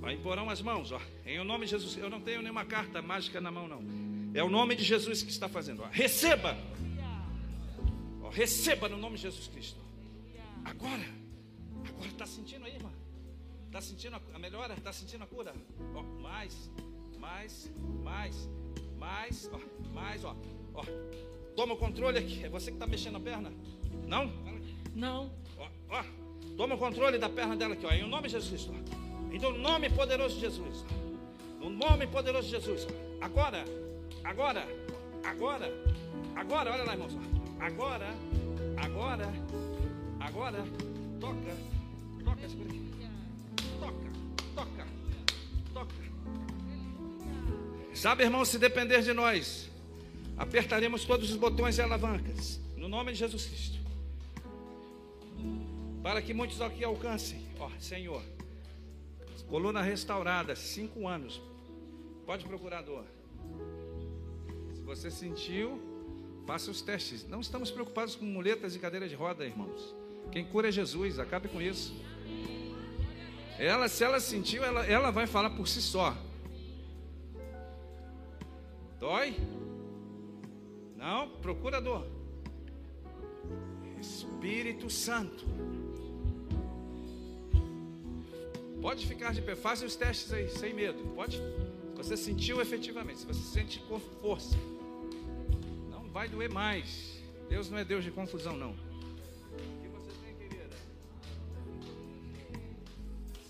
Vai 0.00 0.14
imporão 0.14 0.48
as 0.48 0.62
mãos, 0.62 0.90
ó. 0.90 0.98
Em 1.26 1.38
o 1.38 1.44
nome 1.44 1.66
de 1.66 1.72
Jesus. 1.72 1.98
Eu 1.98 2.08
não 2.08 2.18
tenho 2.18 2.40
nenhuma 2.40 2.64
carta 2.64 3.02
mágica 3.02 3.42
na 3.42 3.50
mão, 3.50 3.68
não. 3.68 3.82
É 4.32 4.42
o 4.42 4.48
nome 4.48 4.74
de 4.74 4.84
Jesus 4.84 5.22
que 5.22 5.30
está 5.30 5.50
fazendo. 5.50 5.82
Ó. 5.82 5.86
Receba. 5.90 6.56
Ó, 8.22 8.30
receba 8.30 8.88
no 8.88 8.96
nome 8.96 9.16
de 9.16 9.22
Jesus 9.22 9.48
Cristo. 9.48 9.78
Agora. 10.64 11.04
Agora 11.90 12.08
está 12.08 12.24
sentindo 12.24 12.64
aí, 12.64 12.76
irmã? 12.76 12.90
Está 13.66 13.82
sentindo 13.82 14.16
a 14.32 14.38
melhora? 14.38 14.72
Está 14.72 14.94
sentindo 14.94 15.24
a 15.24 15.26
cura? 15.26 15.54
Ó, 15.94 16.02
mais, 16.22 16.70
mais, 17.18 17.70
mais, 18.02 18.48
mais, 19.02 19.50
ó, 19.52 19.58
mais, 19.92 20.24
ó, 20.24 20.36
ó. 20.74 20.84
Toma 21.56 21.74
o 21.74 21.76
controle 21.76 22.18
aqui. 22.18 22.44
É 22.44 22.48
você 22.48 22.70
que 22.70 22.76
está 22.76 22.86
mexendo 22.86 23.16
a 23.16 23.20
perna? 23.20 23.52
Não? 24.06 24.32
Não. 24.94 25.30
Ó, 25.58 25.66
ó. 25.90 26.04
Toma 26.56 26.76
o 26.76 26.78
controle 26.78 27.18
da 27.18 27.28
perna 27.28 27.56
dela 27.56 27.74
aqui, 27.74 27.84
ó. 27.84 27.90
Em 27.90 28.08
nome 28.08 28.28
de 28.28 28.34
Jesus, 28.34 28.70
ó. 28.70 29.34
Então, 29.34 29.50
no 29.50 29.58
nome 29.58 29.90
poderoso 29.90 30.36
de 30.36 30.42
Jesus. 30.42 30.84
No 31.60 31.68
nome 31.68 32.06
poderoso 32.06 32.46
de 32.48 32.52
Jesus. 32.52 32.86
Agora, 33.20 33.64
agora, 34.22 34.64
agora, 35.24 35.66
agora, 36.36 36.72
olha 36.72 36.84
lá, 36.84 36.92
irmãos. 36.92 37.16
Agora, 37.58 38.08
agora, 38.76 39.28
agora, 40.20 40.64
toca, 41.20 41.56
toca. 42.24 42.48
Toca, 43.80 44.12
toca, 44.54 44.86
toca. 45.74 46.11
Sabe, 47.94 48.24
irmão, 48.24 48.44
se 48.44 48.58
depender 48.58 49.02
de 49.02 49.12
nós, 49.12 49.68
apertaremos 50.36 51.04
todos 51.04 51.30
os 51.30 51.36
botões 51.36 51.78
e 51.78 51.82
alavancas. 51.82 52.60
No 52.76 52.88
nome 52.88 53.12
de 53.12 53.18
Jesus 53.18 53.46
Cristo. 53.46 53.78
Para 56.02 56.20
que 56.20 56.34
muitos 56.34 56.60
aqui 56.60 56.82
alcancem, 56.82 57.46
ó, 57.58 57.70
Senhor. 57.78 58.22
Coluna 59.52 59.82
restaurada, 59.82 60.56
cinco 60.56 61.06
anos. 61.06 61.38
Pode 62.24 62.42
procurar 62.46 62.80
dor. 62.80 63.04
Se 64.74 64.80
você 64.80 65.10
sentiu, 65.10 65.78
faça 66.46 66.70
os 66.70 66.80
testes. 66.80 67.28
Não 67.28 67.42
estamos 67.42 67.70
preocupados 67.70 68.16
com 68.16 68.24
muletas 68.24 68.74
e 68.74 68.78
cadeiras 68.78 69.10
de 69.10 69.14
roda, 69.14 69.44
irmãos. 69.44 69.94
Quem 70.30 70.42
cura 70.42 70.70
é 70.70 70.72
Jesus, 70.72 71.18
acabe 71.18 71.48
com 71.48 71.60
isso. 71.60 71.94
Ela, 73.58 73.88
se 73.88 74.02
ela 74.02 74.18
sentiu, 74.20 74.64
ela, 74.64 74.86
ela 74.86 75.10
vai 75.10 75.26
falar 75.26 75.50
por 75.50 75.68
si 75.68 75.82
só. 75.82 76.16
Dói? 79.02 79.34
Não? 80.96 81.28
Procura 81.28 81.80
dor. 81.80 82.06
Espírito 84.00 84.88
Santo. 84.88 85.44
Pode 88.80 89.04
ficar 89.04 89.34
de 89.34 89.42
pé, 89.42 89.56
faça 89.56 89.84
os 89.84 89.96
testes 89.96 90.32
aí, 90.32 90.48
sem 90.48 90.72
medo. 90.72 91.02
Pode. 91.16 91.42
Você 91.96 92.16
sentiu 92.16 92.60
efetivamente, 92.60 93.18
se 93.18 93.26
você 93.26 93.42
sente 93.42 93.80
com 93.88 93.98
força, 93.98 94.56
não 95.90 96.08
vai 96.10 96.28
doer 96.28 96.48
mais. 96.48 97.20
Deus 97.48 97.68
não 97.68 97.78
é 97.78 97.84
Deus 97.84 98.04
de 98.04 98.12
confusão, 98.12 98.56
não. 98.56 98.72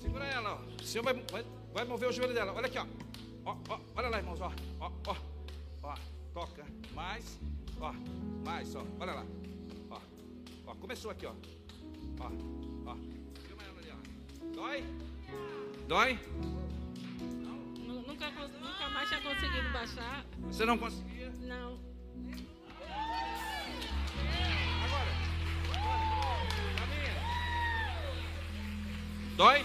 Segura 0.01 0.24
ela, 0.24 0.55
ó. 0.55 0.83
O 0.83 0.87
Senhor 0.87 1.05
vai, 1.05 1.12
vai, 1.31 1.45
vai 1.74 1.85
mover 1.85 2.09
o 2.09 2.12
joelho 2.12 2.33
dela. 2.33 2.55
Olha 2.55 2.69
aqui, 2.69 2.79
ó. 2.79 2.87
Ó, 3.45 3.55
ó. 3.69 3.79
Olha 3.95 4.09
lá, 4.09 4.16
irmãos, 4.16 4.41
ó. 4.41 4.51
Ó, 4.81 4.91
ó. 5.09 5.32
Toca. 6.33 6.65
Mais. 6.95 7.39
Ó. 7.81 7.93
Mais, 8.45 8.75
ó. 8.75 8.85
Olha 9.01 9.13
lá. 9.13 9.27
Ó. 9.91 10.01
Ó. 10.67 10.75
Começou 10.77 11.11
aqui, 11.11 11.27
ó. 11.27 11.33
Ó. 12.21 12.27
Ó. 12.87 12.97
Filma 13.47 13.63
ela 13.63 13.79
ali, 13.81 13.91
ó. 13.91 13.97
Dói? 14.55 14.85
Dói? 15.89 16.19
Nu- 17.87 18.03
Nunca, 18.07 18.31
nunca 18.31 18.89
mais 18.91 19.09
tinha 19.09 19.21
conseguido 19.23 19.73
baixar. 19.73 20.25
Você 20.43 20.65
não 20.65 20.79
conseguia? 20.79 21.31
Não. 21.41 21.79
Agora. 24.85 25.13
Agora. 25.75 26.03
Caminha. 26.79 27.15
Dói? 29.37 29.65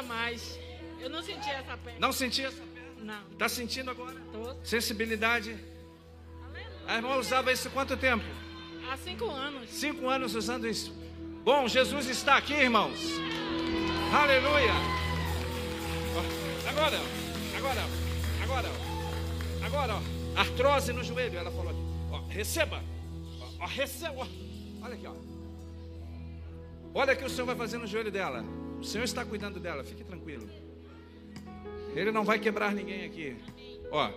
Nada 0.00 0.02
mais. 0.02 0.58
Eu 0.98 1.10
não 1.10 1.22
senti 1.22 1.50
essa 1.50 1.76
perna. 1.76 2.00
Não 2.00 2.12
sentia 2.12 2.48
essa 2.48 2.62
Não. 2.98 3.22
Está 3.32 3.48
sentindo 3.48 3.90
agora? 3.90 4.16
Tô. 4.32 4.56
Sensibilidade. 4.64 5.58
A 6.86 6.96
irmã 6.96 7.16
usava 7.16 7.52
isso 7.52 7.68
quanto 7.70 7.96
tempo? 7.96 8.24
Há 8.90 8.96
cinco 8.96 9.30
anos. 9.30 9.68
Cinco 9.68 10.08
anos 10.08 10.34
usando 10.34 10.66
isso. 10.66 10.92
Bom, 11.44 11.68
Jesus 11.68 12.08
está 12.08 12.36
aqui, 12.38 12.54
irmãos. 12.54 12.98
Aleluia. 14.12 14.72
Agora, 16.68 16.98
agora, 17.56 17.80
agora, 18.42 18.68
agora, 19.64 19.94
ó, 19.94 20.40
artrose 20.40 20.92
no 20.92 21.04
joelho. 21.04 21.38
Ela 21.38 21.50
falou 21.50 21.70
aqui. 21.70 21.80
Ó, 22.10 22.20
receba. 22.28 22.82
Ó, 23.58 23.66
receba. 23.66 24.26
Olha 24.82 24.94
aqui, 24.94 25.06
ó. 25.06 25.14
Olha 26.94 27.12
o 27.12 27.16
que 27.16 27.24
o 27.24 27.30
Senhor 27.30 27.46
vai 27.46 27.56
fazer 27.56 27.76
no 27.76 27.86
joelho 27.86 28.10
dela. 28.10 28.42
O 28.80 28.84
Senhor 28.84 29.04
está 29.04 29.24
cuidando 29.24 29.60
dela. 29.60 29.84
Fique 29.84 30.02
tranquilo. 30.02 30.48
Ele 31.94 32.10
não 32.10 32.24
vai 32.24 32.38
quebrar 32.38 32.74
ninguém 32.74 33.04
aqui. 33.04 33.36
Ó. 33.90 34.10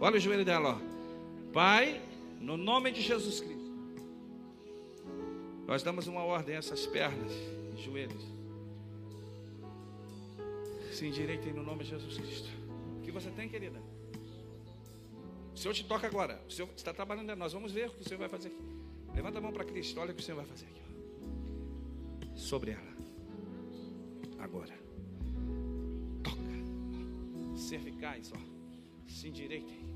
Olha 0.00 0.16
o 0.16 0.20
joelho 0.20 0.44
dela, 0.44 0.76
ó. 0.76 1.52
Pai, 1.52 2.00
no 2.40 2.56
nome 2.56 2.90
de 2.90 3.00
Jesus 3.00 3.40
Cristo. 3.40 3.60
Nós 5.66 5.82
damos 5.82 6.06
uma 6.06 6.24
ordem 6.24 6.56
a 6.56 6.58
essas 6.58 6.86
pernas 6.86 7.32
e 7.76 7.82
joelhos. 7.82 8.24
Se 10.92 11.06
endireitem 11.06 11.52
no 11.52 11.62
nome 11.62 11.84
de 11.84 11.90
Jesus 11.90 12.18
Cristo. 12.18 12.48
O 12.98 13.02
que 13.02 13.10
você 13.10 13.30
tem, 13.30 13.48
querida? 13.48 13.80
O 15.54 15.58
Senhor 15.58 15.74
te 15.74 15.84
toca 15.84 16.06
agora. 16.06 16.42
O 16.48 16.52
Senhor 16.52 16.68
está 16.76 16.92
trabalhando. 16.92 17.34
Nós 17.36 17.52
vamos 17.52 17.72
ver 17.72 17.88
o 17.88 17.92
que 17.92 18.02
o 18.02 18.04
Senhor 18.04 18.18
vai 18.18 18.28
fazer 18.28 18.48
aqui. 18.48 18.64
Levanta 19.14 19.38
a 19.38 19.40
mão 19.40 19.52
para 19.52 19.64
Cristo. 19.64 20.00
Olha 20.00 20.12
o 20.12 20.14
que 20.14 20.20
o 20.20 20.24
Senhor 20.24 20.36
vai 20.36 20.46
fazer 20.46 20.66
aqui. 20.66 20.89
Sobre 22.40 22.72
ela. 22.72 22.92
Agora. 24.38 24.74
Toca. 26.22 27.56
Cervicais, 27.56 28.32
ó. 28.34 28.38
Se 29.06 29.28
endireitem. 29.28 29.90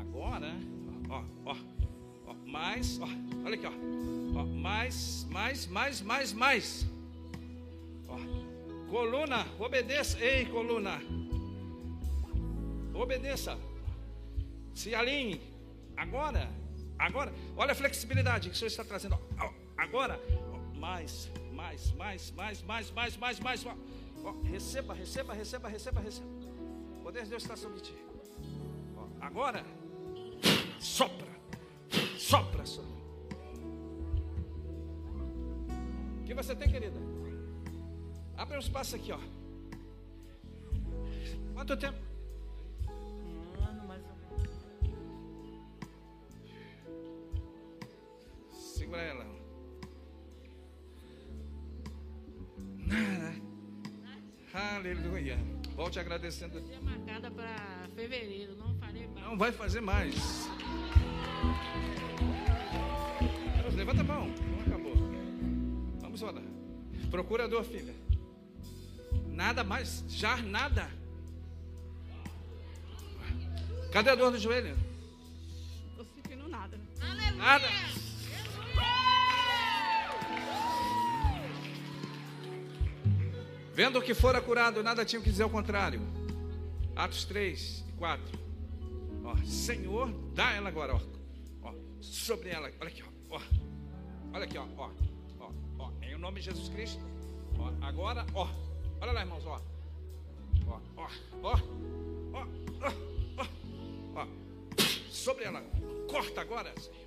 Agora, 0.00 0.52
ó, 1.08 1.22
ó, 1.44 1.56
ó, 2.26 2.34
mais, 2.46 2.98
ó, 3.00 3.06
olha 3.44 3.54
aqui, 3.54 3.66
ó, 3.66 4.40
ó, 4.40 4.44
mais, 4.44 5.26
mais, 5.30 5.66
mais, 5.66 6.00
mais, 6.02 6.32
mais, 6.32 6.86
ó, 8.06 8.18
coluna, 8.90 9.46
obedeça, 9.58 10.18
ei, 10.22 10.44
coluna, 10.46 11.00
obedeça, 12.94 13.58
se 14.74 14.94
alinhe, 14.94 15.40
agora, 15.96 16.50
agora, 16.98 17.32
olha 17.56 17.72
a 17.72 17.74
flexibilidade 17.74 18.50
que 18.50 18.54
o 18.54 18.58
Senhor 18.58 18.68
está 18.68 18.84
trazendo, 18.84 19.18
ó, 19.40 19.50
agora, 19.78 20.20
mais, 20.78 21.30
mais, 21.52 21.92
mais, 21.92 22.30
mais, 22.32 22.62
mais, 22.62 22.90
mais, 22.92 23.16
mais, 23.16 23.40
mais. 23.40 23.64
mais. 23.64 23.76
Ó, 24.24 24.32
receba, 24.42 24.94
receba, 24.94 25.34
receba, 25.34 25.68
receba, 25.68 26.00
receba. 26.00 26.26
O 26.98 27.02
poder 27.02 27.24
de 27.24 27.30
Deus 27.30 27.42
está 27.42 27.56
sobre 27.56 27.80
ti. 27.80 27.94
Ó, 28.96 29.06
agora, 29.20 29.64
sopra, 30.78 31.28
sopra 32.18 32.66
sobre. 32.66 32.96
O 36.20 36.24
que 36.24 36.34
você 36.34 36.54
tem, 36.54 36.70
querida? 36.70 36.98
Abre 38.36 38.56
um 38.56 38.60
espaço 38.60 38.96
aqui, 38.96 39.12
ó. 39.12 39.18
Quanto 41.54 41.76
tempo? 41.76 41.98
Um 42.88 43.64
ano 43.64 43.86
mais 43.86 44.02
ou 44.02 44.16
menos. 44.16 44.50
Segura 48.50 49.00
ela. 49.00 49.35
Aleluia. 54.56 55.38
Volte 55.74 56.00
agradecendo. 56.00 56.62
Dia 56.62 56.80
marcada 56.80 57.30
para 57.30 57.86
fevereiro. 57.94 58.56
Não 58.56 58.74
farei 58.78 59.06
mais. 59.06 59.26
Não 59.26 59.36
vai 59.36 59.52
fazer 59.52 59.82
mais. 59.82 60.48
Levanta 63.74 64.00
a 64.00 64.04
mão. 64.04 64.26
Não 64.28 64.60
acabou. 64.66 64.94
Vamos 66.00 66.22
orar. 66.22 66.42
Procurador, 67.10 67.64
filha. 67.64 67.94
Nada 69.26 69.62
mais. 69.62 70.02
Já 70.08 70.38
nada. 70.38 70.88
Cadê 73.92 74.08
a 74.08 74.14
dor 74.14 74.30
do 74.30 74.38
joelho? 74.38 74.74
Nada. 77.36 77.68
Vendo 83.76 84.00
que 84.00 84.14
fora 84.14 84.40
curado, 84.40 84.82
nada 84.82 85.04
tinha 85.04 85.20
que 85.20 85.28
dizer 85.28 85.42
ao 85.42 85.50
contrário. 85.50 86.00
Atos 86.96 87.26
3 87.26 87.84
e 87.86 87.92
4. 87.92 88.24
Ó, 89.22 89.36
Senhor, 89.44 90.10
dá 90.32 90.52
ela 90.52 90.70
agora, 90.70 90.94
ó. 90.94 91.00
ó. 91.62 91.74
Sobre 92.00 92.48
ela. 92.48 92.72
Olha 92.80 92.88
aqui, 92.88 93.02
ó. 93.02 93.36
ó. 93.36 93.40
Olha 94.32 94.44
aqui, 94.46 94.56
ó. 94.56 94.66
ó. 94.78 94.90
ó. 95.40 95.50
ó. 95.78 95.90
Em 96.00 96.14
o 96.14 96.18
nome 96.18 96.40
de 96.40 96.46
Jesus 96.46 96.70
Cristo. 96.70 97.04
Ó. 97.58 97.70
Agora, 97.86 98.24
ó. 98.32 98.48
Olha 98.98 99.12
lá, 99.12 99.20
irmãos, 99.20 99.44
ó. 99.44 99.60
Ó, 100.68 100.80
ó, 100.96 101.08
ó. 101.42 101.60
Ó, 102.32 102.46
ó, 102.80 102.92
ó. 103.36 104.22
ó. 104.22 104.26
Sobre 105.10 105.44
ela. 105.44 105.60
Corta 106.08 106.40
agora, 106.40 106.72
Senhor. 106.80 107.05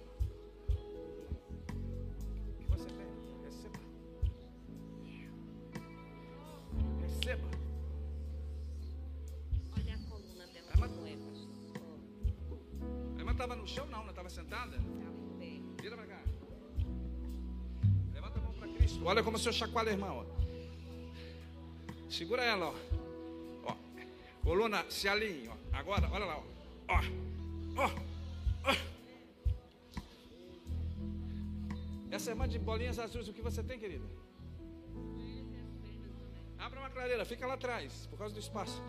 Sentada? 14.49 14.77
Vira 15.79 15.95
pra 15.95 16.05
cá. 16.07 16.19
Levanta 18.13 18.39
a 18.39 18.41
mão 18.41 18.53
para 18.53 18.67
Cristo. 18.69 19.05
Olha 19.05 19.23
como 19.23 19.37
o 19.37 19.39
senhor 19.39 19.53
chacoalha 19.53 19.91
a 19.91 19.93
irmã, 19.93 20.11
ó. 20.11 20.25
Segura 22.09 22.43
ela, 22.43 22.65
ó. 22.65 22.75
ó. 23.65 23.75
Coluna, 24.43 24.83
se 24.89 25.07
alinhe, 25.07 25.47
ó. 25.47 25.77
Agora, 25.77 26.09
olha 26.11 26.25
lá, 26.25 26.37
ó. 26.37 26.43
Ó. 26.87 26.99
Ó. 27.77 27.89
ó. 28.65 28.75
Essa 32.09 32.31
irmã 32.31 32.47
de 32.47 32.57
bolinhas 32.57 32.97
azuis, 32.97 33.27
o 33.27 33.33
que 33.33 33.41
você 33.41 33.61
tem, 33.61 33.77
querida? 33.77 34.05
Abra 36.57 36.79
uma 36.79 36.89
clareira, 36.89 37.23
fica 37.23 37.45
lá 37.45 37.53
atrás, 37.53 38.07
por 38.07 38.17
causa 38.17 38.33
do 38.33 38.39
espaço. 38.39 38.81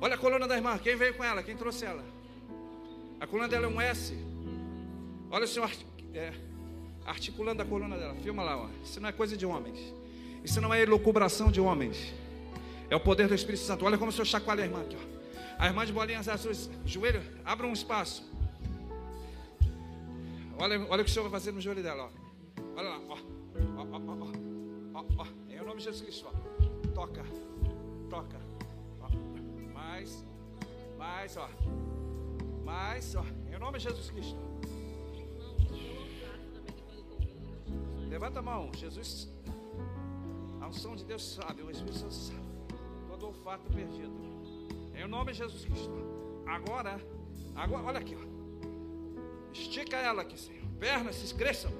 Olha 0.00 0.16
a 0.16 0.18
coluna 0.18 0.48
da 0.48 0.56
irmã, 0.56 0.76
quem 0.76 0.96
veio 0.96 1.16
com 1.16 1.22
ela? 1.22 1.42
Quem 1.42 1.56
trouxe 1.56 1.84
ela? 1.84 2.04
A 3.20 3.26
coluna 3.26 3.48
dela 3.48 3.66
é 3.66 3.68
um 3.68 3.80
S. 3.80 4.27
Olha 5.30 5.44
o 5.44 5.48
senhor 5.48 5.70
é, 6.14 6.32
articulando 7.04 7.62
a 7.62 7.64
coluna 7.64 7.96
dela. 7.96 8.14
Filma 8.16 8.42
lá, 8.42 8.56
ó. 8.56 8.68
Isso 8.82 9.00
não 9.00 9.08
é 9.08 9.12
coisa 9.12 9.36
de 9.36 9.44
homens. 9.44 9.78
Isso 10.44 10.60
não 10.60 10.72
é 10.72 10.82
elucubração 10.82 11.50
de 11.50 11.60
homens. 11.60 12.14
É 12.90 12.96
o 12.96 13.00
poder 13.00 13.28
do 13.28 13.34
Espírito 13.34 13.62
Santo. 13.62 13.84
Olha 13.84 13.98
como 13.98 14.10
o 14.10 14.12
senhor 14.12 14.24
chacoalha 14.24 14.62
a 14.62 14.66
irmã 14.66 14.80
aqui, 14.80 14.96
ó. 14.96 15.18
A 15.58 15.66
irmã 15.66 15.84
de 15.84 15.92
bolinhas 15.92 16.28
azuis, 16.28 16.70
joelho, 16.86 17.20
abra 17.44 17.66
um 17.66 17.72
espaço. 17.72 18.24
Olha, 20.56 20.80
olha 20.88 21.02
o 21.02 21.04
que 21.04 21.10
o 21.10 21.12
senhor 21.12 21.28
vai 21.28 21.32
fazer 21.32 21.52
no 21.52 21.60
joelho 21.60 21.82
dela, 21.82 22.04
ó. 22.04 22.60
Olha 22.76 22.88
lá, 22.88 23.00
ó. 23.08 23.18
Ó, 23.76 23.82
ó, 23.82 23.96
ó, 23.96 24.16
ó. 24.94 25.00
ó, 25.00 25.04
ó. 25.18 25.26
Em 25.48 25.58
nome 25.58 25.78
de 25.78 25.84
Jesus 25.84 26.02
Cristo, 26.02 26.26
ó. 26.28 26.88
Toca, 26.94 27.24
toca. 28.08 28.40
Ó. 29.00 29.08
Mais, 29.74 30.24
mais, 30.96 31.36
ó. 31.36 31.48
Mais, 32.64 33.14
ó. 33.16 33.24
Em 33.52 33.58
nome 33.58 33.78
de 33.78 33.84
Jesus 33.84 34.10
Cristo. 34.10 34.47
Levanta 38.08 38.38
a 38.38 38.42
mão, 38.42 38.70
Jesus. 38.74 39.30
A 40.60 40.68
unção 40.68 40.96
de 40.96 41.04
Deus 41.04 41.34
sabe, 41.34 41.62
o 41.62 41.70
Espírito 41.70 41.98
Santo 41.98 42.14
sabe. 42.14 42.48
Todo 43.08 43.26
olfato 43.26 43.70
perdido. 43.70 44.12
Em 44.94 45.06
nome 45.06 45.32
de 45.32 45.38
Jesus 45.38 45.64
Cristo. 45.64 45.92
Agora, 46.46 47.00
agora, 47.54 47.84
olha 47.84 47.98
aqui, 47.98 48.16
ó. 48.16 49.52
Estica 49.52 49.96
ela 49.96 50.22
aqui, 50.22 50.38
Senhor. 50.38 50.62
Pernas 50.78 51.32
cresçam. 51.32 51.70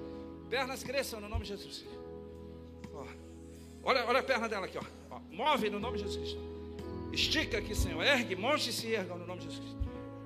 Pernas 0.48 0.82
cresçam 0.82 1.20
no 1.20 1.28
nome 1.28 1.42
de 1.42 1.48
Jesus. 1.48 1.84
Ó. 2.92 3.06
Olha, 3.82 4.06
olha 4.06 4.20
a 4.20 4.22
perna 4.22 4.48
dela 4.48 4.66
aqui, 4.66 4.78
ó. 4.78 4.84
ó. 5.10 5.20
Move 5.30 5.70
no 5.70 5.80
nome 5.80 5.98
de 5.98 6.04
Jesus 6.04 6.18
Cristo. 6.18 6.40
Estica 7.12 7.58
aqui, 7.58 7.74
Senhor. 7.74 8.02
Ergue, 8.02 8.36
monte 8.36 8.70
e 8.70 8.72
se 8.72 8.92
ergam 8.92 9.18
no 9.18 9.26
nome 9.26 9.40
de 9.40 9.46
Jesus 9.46 9.60
Cristo. 9.60 9.78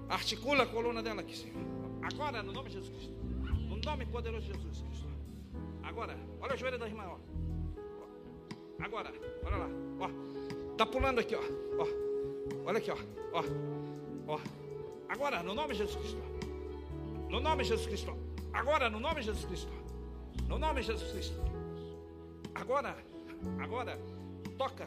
Articula 0.09 0.65
a 0.65 0.67
coluna 0.67 1.03
dela 1.03 1.21
aqui, 1.21 1.37
Senhor. 1.37 1.61
Agora, 2.03 2.43
no 2.43 2.53
nome 2.53 2.69
de 2.69 2.77
Jesus 2.77 2.91
Cristo. 2.91 3.13
No 3.69 3.77
nome 3.77 4.07
poderoso 4.07 4.47
de 4.47 4.53
Jesus 4.53 4.83
Cristo. 4.83 5.12
Agora, 5.83 6.19
olha 6.41 6.55
o 6.55 6.57
joelho 6.57 6.79
da 6.79 6.87
irmã, 6.87 7.05
ó. 7.07 7.19
Agora, 8.83 9.13
olha 9.45 9.57
lá, 9.57 9.69
ó. 10.01 10.77
Tá 10.77 10.87
pulando 10.87 11.21
aqui, 11.21 11.35
ó. 11.35 11.43
Ó. 11.79 11.87
Olha 12.67 12.79
aqui, 12.79 12.91
ó. 12.91 12.97
Ó. 13.33 13.45
Ó. 14.27 14.41
Agora, 15.09 15.43
no 15.43 15.55
nome 15.55 15.73
de 15.75 15.79
Jesus 15.79 15.97
Cristo. 15.97 16.23
No 17.29 17.41
nome 17.41 17.63
de 17.63 17.69
Jesus 17.71 17.87
Cristo. 17.87 18.17
Agora, 18.53 18.89
no 18.89 18.99
nome 18.99 19.21
de 19.21 19.27
Jesus 19.27 19.45
Cristo. 19.45 19.73
No 20.49 20.59
nome 20.59 20.81
de 20.81 20.87
Jesus 20.87 21.13
Cristo. 21.13 21.37
Agora, 22.55 22.97
agora, 23.61 23.99
toca. 24.57 24.87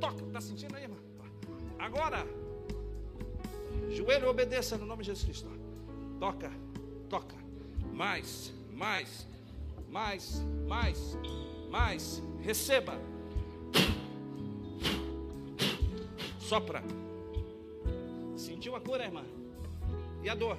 Toca. 0.00 0.24
Tá 0.32 0.40
sentindo 0.40 0.76
aí, 0.76 0.84
irmã? 0.84 0.96
Agora, 1.78 2.26
joelho 3.90 4.28
obedeça 4.28 4.76
no 4.76 4.86
nome 4.86 5.02
de 5.02 5.08
Jesus 5.08 5.24
Cristo. 5.24 5.48
Toca, 6.18 6.50
toca. 7.08 7.36
Mais, 7.92 8.52
mais, 8.72 9.27
mais, 9.90 10.42
mais, 10.66 11.18
mais. 11.70 12.22
Receba. 12.40 12.94
Sopra. 16.38 16.82
Sentiu 18.36 18.74
a 18.76 18.80
cura, 18.80 19.04
irmã? 19.04 19.24
E 20.22 20.28
a 20.28 20.34
dor? 20.34 20.56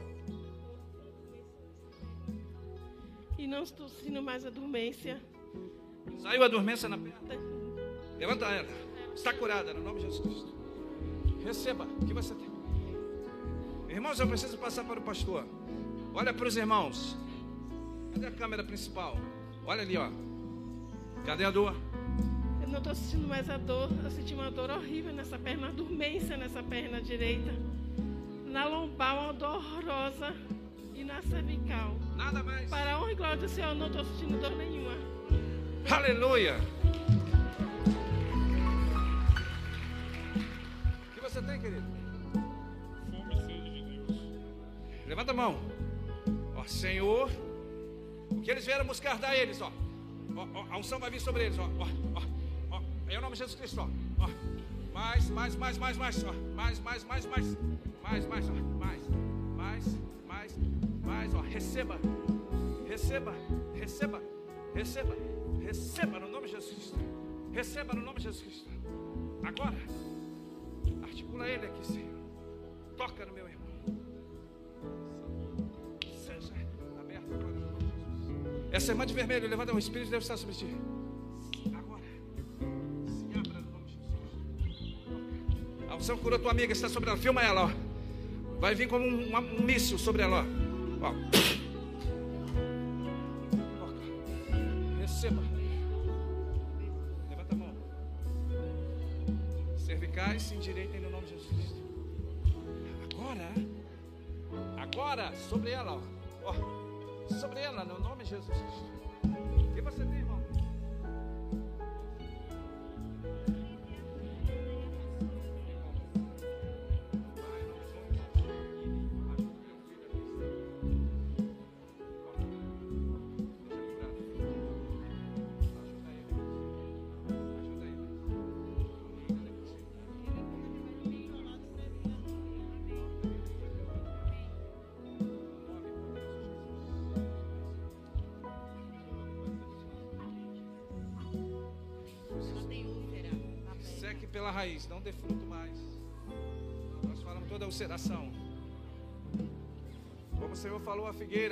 E 3.38 3.47
não 3.47 3.64
estou 3.64 3.88
sentindo 3.88 4.22
mais 4.22 4.45
a 4.45 4.49
dormência. 4.49 5.22
Saiu 6.19 6.43
a 6.43 6.47
dormência 6.47 6.89
na 6.89 6.97
perna. 6.97 7.19
Levanta 8.18 8.45
ela. 8.47 8.68
Está 9.15 9.34
curada 9.34 9.73
no 9.73 9.81
nome 9.81 9.99
de 9.99 10.06
Jesus 10.06 10.22
Cristo. 10.22 10.53
Receba 11.43 11.85
o 11.85 12.06
que 12.06 12.14
você 12.14 12.35
tem. 12.35 12.49
Irmãos, 13.88 14.19
eu 14.19 14.27
preciso 14.27 14.57
passar 14.57 14.84
para 14.84 14.99
o 14.99 15.03
pastor. 15.03 15.45
Olha 16.14 16.34
para 16.34 16.47
os 16.47 16.56
irmãos. 16.57 17.18
Cadê 18.14 18.27
a 18.27 18.31
câmera 18.31 18.64
principal? 18.64 19.18
Olha 19.65 19.81
ali, 19.81 19.98
ó. 19.98 20.10
Cadê 21.26 21.44
a 21.45 21.52
dor? 21.52 21.76
Eu 22.61 22.68
não 22.68 22.80
estou 22.80 22.95
sentindo 22.95 23.27
mais 23.27 23.49
a 23.49 23.57
dor. 23.57 23.90
Eu 24.03 24.11
senti 24.11 24.34
uma 24.34 24.49
dor 24.49 24.69
horrível 24.69 25.14
nessa 25.14 25.38
perna, 25.38 25.68
uma 25.68 25.73
dormência 25.73 26.38
nessa 26.38 26.64
perna 26.64 27.02
direita. 27.02 27.53
Na 28.48 28.65
lombar, 28.65 29.23
uma 29.23 29.34
dor 29.34 29.57
horrorosa. 29.57 30.36
E 30.95 31.03
na 31.03 31.22
cervical. 31.22 31.95
Nada 32.18 32.44
mais. 32.44 32.69
Para 32.69 32.94
a 32.94 32.99
honra 32.99 33.11
e 33.11 33.15
glória 33.15 33.38
do 33.38 33.48
Senhor, 33.48 33.69
eu 33.69 33.76
não 33.76 33.88
estou 33.88 34.03
sentindo 34.03 34.40
dor 34.40 34.52
nenhuma. 34.57 34.91
Aleluia. 35.90 36.56
O 41.10 41.14
que 41.14 41.22
você 41.22 41.41
tem, 41.41 41.61
querido? 41.61 41.86
Fome 43.10 43.36
e 43.36 43.41
sede 43.41 43.72
de 43.72 43.99
Deus. 43.99 44.19
Levanta 45.07 45.31
a 45.31 45.36
mão. 45.36 45.60
Ó, 46.56 46.65
Senhor, 46.65 47.30
que 48.44 48.52
eles 48.52 48.66
vieram 48.66 48.86
buscar, 48.86 49.18
dá 49.18 49.30
a 49.30 49.36
eles, 49.36 49.61
ó. 49.61 49.72
Ó, 50.36 50.48
ó, 50.53 50.66
A 50.72 50.78
unção 50.78 50.99
vai 50.99 51.10
vir 51.10 51.20
sobre 51.20 51.45
eles, 51.45 51.57
ó. 51.60 51.64
Ó, 51.64 51.88
ó, 52.16 52.78
ó. 52.78 52.82
Em 53.10 53.20
nome 53.20 53.34
de 53.34 53.40
Jesus 53.40 53.56
Cristo, 53.60 53.82
ó. 53.82 54.24
ó. 54.24 54.30
Mais, 54.94 55.30
mais, 55.30 55.56
mais, 55.56 55.78
mais, 55.78 55.98
mais, 55.98 56.24
ó. 56.24 56.34
Mais, 56.56 56.80
mais, 56.80 57.03
mais, 57.03 57.26
mais. 57.26 57.57
Mais, 58.03 58.26
mais, 58.28 58.49
ó. 58.49 58.53
Mais, 58.53 59.07
mais, 59.57 59.86
mais, 60.28 60.57
mais, 61.03 61.34
ó. 61.34 61.41
Receba, 61.41 61.98
receba, 62.88 63.34
receba, 63.76 64.22
receba, 64.74 65.16
receba 65.61 66.20
no 66.20 66.28
nome 66.30 66.48
de 66.48 66.53
Jesus 66.53 66.74
Cristo. 66.74 66.99
Receba 67.52 67.94
no 67.94 68.02
nome 68.02 68.18
de 68.18 68.24
Jesus 68.24 68.44
Cristo. 68.44 68.70
Agora, 69.44 69.78
articula 71.03 71.48
ele 71.48 71.66
aqui, 71.66 71.86
Senhor. 71.86 72.20
Toca 72.98 73.26
no 73.26 73.34
meu 73.34 73.48
Essa 78.71 78.91
irmã 78.91 79.05
de 79.05 79.13
vermelho, 79.13 79.47
levanta 79.47 79.73
o 79.73 79.79
Espírito 79.79 80.05
de 80.05 80.11
Deus 80.11 80.23
está 80.23 80.37
sobre 80.37 80.55
ti. 80.55 80.67
Agora, 81.75 82.03
se 83.07 83.37
abra 83.37 83.61
no 83.61 83.71
nome 83.71 83.85
de 83.85 83.93
Jesus. 83.93 84.95
A 85.89 85.95
unção 85.95 86.17
curou 86.17 86.37
tua 86.37 86.51
amiga, 86.51 86.71
está 86.71 86.87
sobre 86.87 87.09
ela. 87.09 87.17
Filma 87.17 87.41
ela, 87.41 87.65
ó. 87.65 87.71
Vai 88.59 88.75
vir 88.75 88.87
como 88.87 89.05
um, 89.05 89.35
um 89.35 89.63
míssil 89.63 89.97
sobre 89.97 90.21
ela, 90.21 90.45
ó. 91.01 91.07
ó. 91.07 91.13
Receba. 94.99 95.41
Levanta 97.29 97.55
a 97.55 97.57
mão. 97.57 97.73
Cervicais 99.77 100.43
se 100.43 100.53
endireitem 100.55 101.01
no 101.01 101.09
nome 101.09 101.25
de 101.25 101.33
Jesus. 101.33 101.75
Agora, 103.11 103.51
agora, 104.77 105.35
sobre 105.49 105.71
ela, 105.71 105.93
ó. 105.93 106.18
Sobre 107.40 107.61
ela, 107.61 107.86
no 107.86 107.98
nome 107.99 108.26
de 108.26 108.32
Jesus. 108.32 108.57
O 109.24 109.74
que 109.74 109.80
você 109.80 110.03
tem, 110.06 110.18
irmão? 110.18 110.39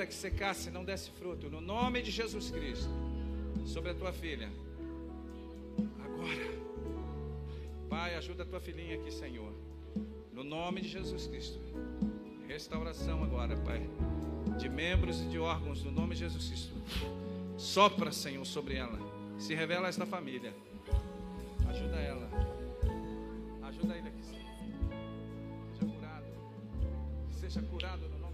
Que 0.07 0.13
secasse, 0.13 0.71
não 0.71 0.83
desse 0.83 1.09
fruto. 1.11 1.49
No 1.49 1.61
nome 1.61 2.01
de 2.01 2.09
Jesus 2.09 2.49
Cristo, 2.49 2.89
sobre 3.65 3.91
a 3.91 3.93
tua 3.93 4.11
filha. 4.11 4.49
Agora, 6.03 6.57
Pai, 7.89 8.15
ajuda 8.15 8.43
a 8.43 8.45
tua 8.45 8.59
filhinha 8.59 8.95
aqui, 8.95 9.11
Senhor. 9.11 9.53
No 10.33 10.43
nome 10.43 10.81
de 10.81 10.89
Jesus 10.89 11.27
Cristo. 11.27 11.59
Restauração 12.47 13.23
agora, 13.23 13.55
Pai. 13.57 13.87
De 14.57 14.69
membros 14.69 15.21
e 15.21 15.25
de 15.25 15.37
órgãos, 15.37 15.83
no 15.83 15.91
nome 15.91 16.15
de 16.15 16.21
Jesus 16.21 16.47
Cristo. 16.47 16.73
Sopra, 17.57 18.11
Senhor, 18.11 18.45
sobre 18.45 18.75
ela. 18.75 18.99
Se 19.37 19.53
revela 19.53 19.87
esta 19.87 20.05
família. 20.05 20.53
Ajuda 21.69 21.95
ela. 21.97 22.29
Ajuda 23.63 23.95
ele 23.97 24.07
aqui, 24.07 24.23
Senhor. 24.23 24.45
Seja 25.73 25.93
curado. 25.93 26.25
Seja 27.31 27.61
curado 27.61 28.09
no 28.09 28.19
nome 28.19 28.26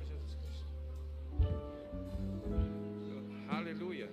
Aleluia. 3.73 4.07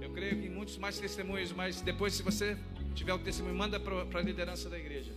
Eu 0.00 0.10
creio 0.10 0.40
que 0.40 0.48
muitos 0.48 0.78
mais 0.78 0.98
testemunhos, 0.98 1.52
mas 1.52 1.82
depois, 1.82 2.14
se 2.14 2.22
você 2.22 2.56
tiver 2.94 3.12
o 3.12 3.18
testemunho, 3.18 3.54
manda 3.54 3.78
para 3.78 4.20
a 4.20 4.22
liderança 4.22 4.70
da 4.70 4.78
igreja. 4.78 5.12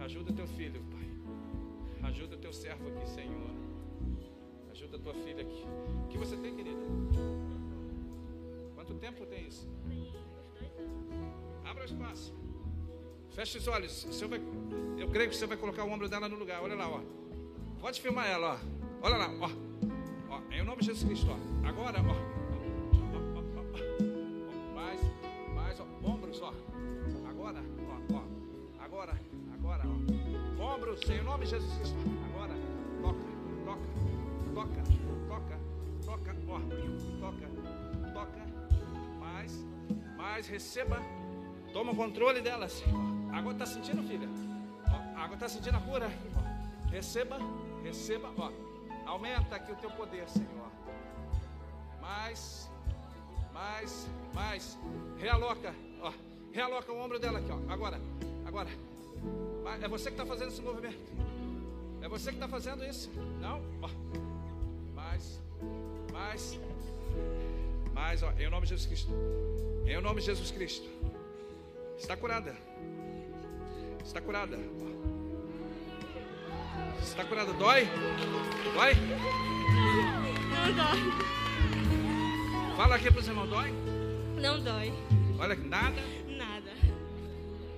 Ajuda 0.00 0.32
teu 0.32 0.46
filho, 0.46 0.80
Pai. 0.90 2.08
Ajuda 2.08 2.34
teu 2.38 2.54
servo 2.54 2.88
aqui, 2.88 3.10
Senhor. 3.10 3.50
Ajuda 4.70 4.98
tua 4.98 5.12
filha 5.12 5.42
aqui. 5.42 5.64
O 6.04 6.08
que 6.08 6.16
você 6.16 6.34
tem, 6.38 6.56
querida? 6.56 6.80
Quanto 8.74 8.94
tempo 8.94 9.26
tem 9.26 9.46
isso? 9.46 9.68
Abra 11.62 11.82
o 11.82 11.86
espaço. 11.86 12.34
Feche 13.32 13.58
os 13.58 13.68
olhos. 13.68 14.04
O 14.04 14.12
senhor 14.14 14.30
vai, 14.30 14.40
eu 14.96 15.10
creio 15.10 15.28
que 15.28 15.36
você 15.36 15.46
vai 15.46 15.58
colocar 15.58 15.84
o 15.84 15.90
ombro 15.90 16.08
dela 16.08 16.26
no 16.26 16.36
lugar. 16.36 16.62
Olha 16.62 16.74
lá, 16.74 16.88
ó. 16.88 17.02
Pode 17.82 18.00
filmar 18.00 18.26
ela, 18.26 18.54
ó. 18.54 19.06
Olha 19.06 19.18
lá, 19.18 19.30
ó. 19.40 19.50
ó 20.30 20.40
em 20.50 20.64
nome 20.64 20.80
de 20.80 20.86
Jesus 20.86 21.04
Cristo, 21.04 21.26
ó. 21.30 21.68
Agora. 21.68 22.00
Ó, 22.00 22.45
ó. 30.76 30.78
Ombros, 30.78 31.08
em 31.08 31.22
nome 31.22 31.44
de 31.44 31.50
Jesus 31.52 31.72
Cristo. 31.78 31.96
Agora, 32.34 32.54
toca, 33.00 33.18
toca, 33.64 33.88
toca, 34.54 34.82
toca, 35.28 35.58
toca, 36.04 36.36
ó. 36.48 36.60
Toca, 37.20 37.48
toca. 38.12 38.46
Mais, 39.18 39.64
mais, 40.16 40.46
receba. 40.46 41.00
Toma 41.72 41.92
o 41.92 41.96
controle 41.96 42.40
dela, 42.40 42.68
Senhor. 42.68 43.00
Água 43.32 43.52
está 43.52 43.66
sentindo, 43.66 44.02
filha? 44.02 44.28
Ó, 44.88 45.18
água 45.18 45.34
está 45.34 45.48
sentindo 45.48 45.76
a 45.76 45.80
cura? 45.80 46.10
Ó, 46.36 46.90
receba, 46.90 47.38
receba, 47.82 48.30
ó. 48.38 48.50
Aumenta 49.06 49.56
aqui 49.56 49.72
o 49.72 49.76
teu 49.76 49.90
poder, 49.90 50.28
Senhor. 50.28 50.70
Mais, 52.00 52.70
mais, 53.52 54.08
mais. 54.34 54.78
Realoca, 55.18 55.74
ó. 56.02 56.12
Realoca 56.52 56.92
o 56.92 56.98
ombro 56.98 57.18
dela 57.18 57.38
aqui, 57.38 57.50
ó. 57.50 57.72
Agora, 57.72 58.00
agora. 58.46 58.70
É 59.82 59.88
você 59.88 60.10
que 60.10 60.14
está 60.14 60.26
fazendo 60.26 60.48
esse 60.48 60.62
movimento. 60.62 60.98
É 62.02 62.08
você 62.08 62.30
que 62.30 62.36
está 62.36 62.48
fazendo 62.48 62.84
isso. 62.84 63.10
Não? 63.40 63.60
Mais, 64.94 65.40
mais, 66.12 66.58
mais, 67.92 68.22
ó. 68.22 68.32
Em 68.38 68.50
nome 68.50 68.62
de 68.62 68.70
Jesus 68.70 68.86
Cristo. 68.86 69.10
Em 69.86 70.00
nome 70.00 70.20
de 70.20 70.26
Jesus 70.26 70.50
Cristo. 70.50 70.88
Está 71.98 72.16
curada. 72.16 72.56
Está 74.04 74.20
curada. 74.20 74.58
Está 77.02 77.24
curada. 77.24 77.52
Dói? 77.52 77.88
Dói? 78.74 78.94
Não 80.54 80.74
dói. 80.76 81.00
Fala 82.76 82.96
aqui 82.96 83.10
para 83.10 83.20
os 83.20 83.28
irmãos. 83.28 83.48
Dói? 83.48 83.72
Não 84.40 84.60
dói. 84.62 84.92
Olha 85.38 85.52
aqui, 85.54 85.66
nada. 85.66 86.00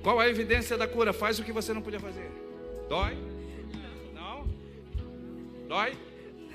Qual 0.03 0.19
a 0.21 0.29
evidência 0.29 0.77
da 0.77 0.87
cura? 0.87 1.13
Faz 1.13 1.39
o 1.39 1.45
que 1.45 1.53
você 1.53 1.73
não 1.73 1.83
podia 1.83 2.01
fazer. 2.01 2.31
Dói? 2.89 3.17
Não? 4.15 4.47
Dói? 5.69 5.93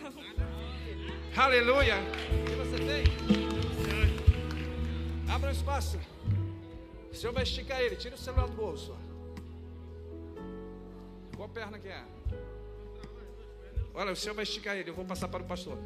Não. 0.01 1.43
Aleluia. 1.43 1.95
O 1.97 2.45
que 2.45 2.55
você 2.55 2.77
tem? 2.77 3.03
Abra 5.29 5.49
um 5.49 5.53
espaço. 5.53 5.99
O 7.11 7.15
senhor 7.15 7.33
vai 7.33 7.43
esticar 7.43 7.81
ele. 7.81 7.95
Tira 7.95 8.15
o 8.15 8.17
celular 8.17 8.47
do 8.47 8.53
bolso. 8.53 8.95
Qual 11.35 11.49
perna 11.49 11.77
que 11.79 11.87
é? 11.87 12.03
Olha, 13.93 14.11
o 14.11 14.15
senhor 14.15 14.33
vai 14.33 14.43
esticar 14.43 14.75
ele. 14.75 14.89
Eu 14.89 14.95
vou 14.95 15.05
passar 15.05 15.27
para 15.27 15.43
o 15.43 15.45
pastor. 15.45 15.77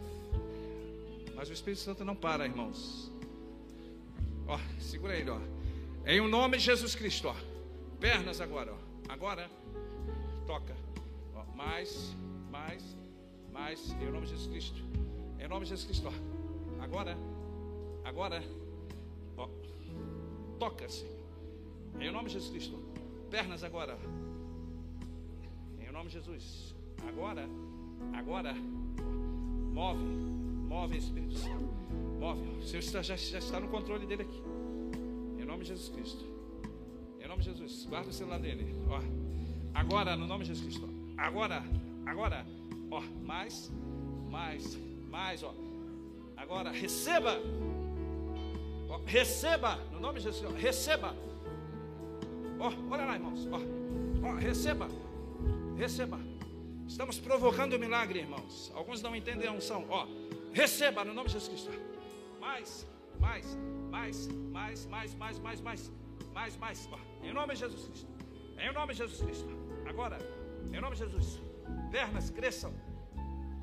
Mas 1.36 1.50
o 1.50 1.54
Espírito 1.54 1.82
Santo 1.82 2.06
não 2.06 2.16
para, 2.16 2.46
irmãos. 2.46 3.12
Ó, 4.48 4.58
segura 4.80 5.16
ele, 5.16 5.30
ó. 5.30 5.40
Em 6.06 6.22
o 6.22 6.28
nome 6.28 6.58
de 6.58 6.64
Jesus 6.64 6.96
Cristo, 6.96 7.28
ó. 7.28 7.36
Pernas 8.00 8.40
agora, 8.42 8.74
ó. 8.74 9.12
Agora, 9.12 9.50
toca. 10.46 10.76
Ó, 11.36 11.44
mais, 11.56 12.16
mais, 12.52 12.84
mais. 13.52 13.92
Em 13.94 14.12
nome 14.12 14.26
de 14.26 14.34
Jesus 14.34 14.48
Cristo. 14.48 14.82
Em 15.40 15.48
nome 15.48 15.66
de 15.66 15.70
Jesus 15.70 15.86
Cristo, 15.86 16.08
ó. 16.08 16.84
Agora, 16.84 17.18
agora, 18.04 18.44
ó. 19.36 19.50
Toca, 20.60 20.88
Senhor. 20.88 21.16
Em 22.00 22.12
nome 22.12 22.28
de 22.28 22.34
Jesus 22.34 22.52
Cristo. 22.52 22.80
Pernas 23.32 23.64
agora. 23.64 23.98
Em 25.80 25.92
nome 25.92 26.10
de 26.10 26.14
Jesus. 26.14 26.76
Agora, 27.08 27.48
agora, 28.14 28.54
move, 28.54 30.04
move 30.04 30.98
Espírito 30.98 31.38
Santo. 31.38 31.66
Move. 32.20 32.60
O 32.60 32.64
Senhor 32.64 32.82
já, 32.82 33.16
já 33.16 33.38
está 33.40 33.60
no 33.60 33.68
controle 33.70 34.06
dele 34.06 34.24
aqui. 34.24 34.42
Em 35.40 35.46
nome 35.46 35.64
de 35.64 35.70
Jesus 35.70 35.90
Cristo. 35.90 36.37
Nome 37.38 37.44
de 37.44 37.52
Jesus. 37.52 37.86
Guarda 37.86 38.10
o 38.10 38.14
celular 38.14 38.40
dele. 38.40 38.76
Ó. 38.90 39.00
Agora, 39.74 40.16
no 40.16 40.26
nome 40.26 40.44
de 40.44 40.56
Jesus 40.56 40.66
Cristo. 40.66 40.90
Agora, 41.16 41.64
agora. 42.04 42.44
Ó, 42.90 43.02
mais, 43.24 43.72
mais, 44.28 44.76
mais, 45.08 45.44
ó. 45.44 45.54
Agora, 46.36 46.72
receba. 46.72 47.40
Ó, 48.90 49.02
receba, 49.06 49.76
no 49.92 50.00
nome 50.00 50.18
de 50.20 50.26
Jesus, 50.26 50.52
ó, 50.52 50.56
receba. 50.56 51.16
Ó, 52.60 52.72
olha 52.90 53.06
lá, 53.06 53.14
irmãos. 53.14 53.48
Ó, 53.52 54.28
ó, 54.28 54.34
receba. 54.36 54.88
Receba. 55.78 56.20
Estamos 56.88 57.20
provocando 57.20 57.74
o 57.74 57.80
milagre, 57.80 58.20
irmãos. 58.20 58.72
Alguns 58.74 59.02
não 59.04 59.16
entendem 59.16 59.48
a 59.48 59.52
unção. 59.52 59.86
Ó, 59.90 60.08
receba 60.54 61.06
no 61.06 61.14
nome 61.14 61.28
de 61.28 61.34
Jesus 61.34 61.50
Cristo. 61.50 61.72
Mais, 62.40 62.88
mais, 63.20 63.58
mais, 63.92 64.28
mais, 64.52 64.88
mais, 64.88 65.14
mais, 65.14 65.40
mais, 65.40 65.62
mais, 65.62 65.92
mais, 66.34 66.58
mais. 66.58 66.90
Ó, 66.92 67.07
em 67.24 67.34
nome 67.34 67.54
de 67.54 67.60
Jesus 67.60 67.88
Cristo. 67.88 68.12
Em 68.58 68.74
nome 68.74 68.94
de 68.94 69.00
Jesus 69.00 69.22
Cristo. 69.22 69.50
Agora, 69.86 70.18
em 70.74 70.82
nome 70.82 70.96
de 70.96 71.04
Jesus. 71.04 71.42
Pernas 71.92 72.30
cresçam. 72.30 72.74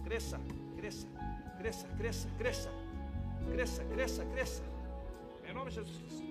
Cresça, 0.04 0.40
cresça, 0.76 1.08
cresça, 1.58 1.88
cresça, 1.96 2.28
cresça. 2.38 2.70
Cresça, 3.52 3.84
cresça, 3.84 4.24
cresça. 4.26 4.62
Em 5.46 5.52
nome 5.52 5.70
de 5.70 5.76
Jesus 5.76 5.98
Cristo. 5.98 6.24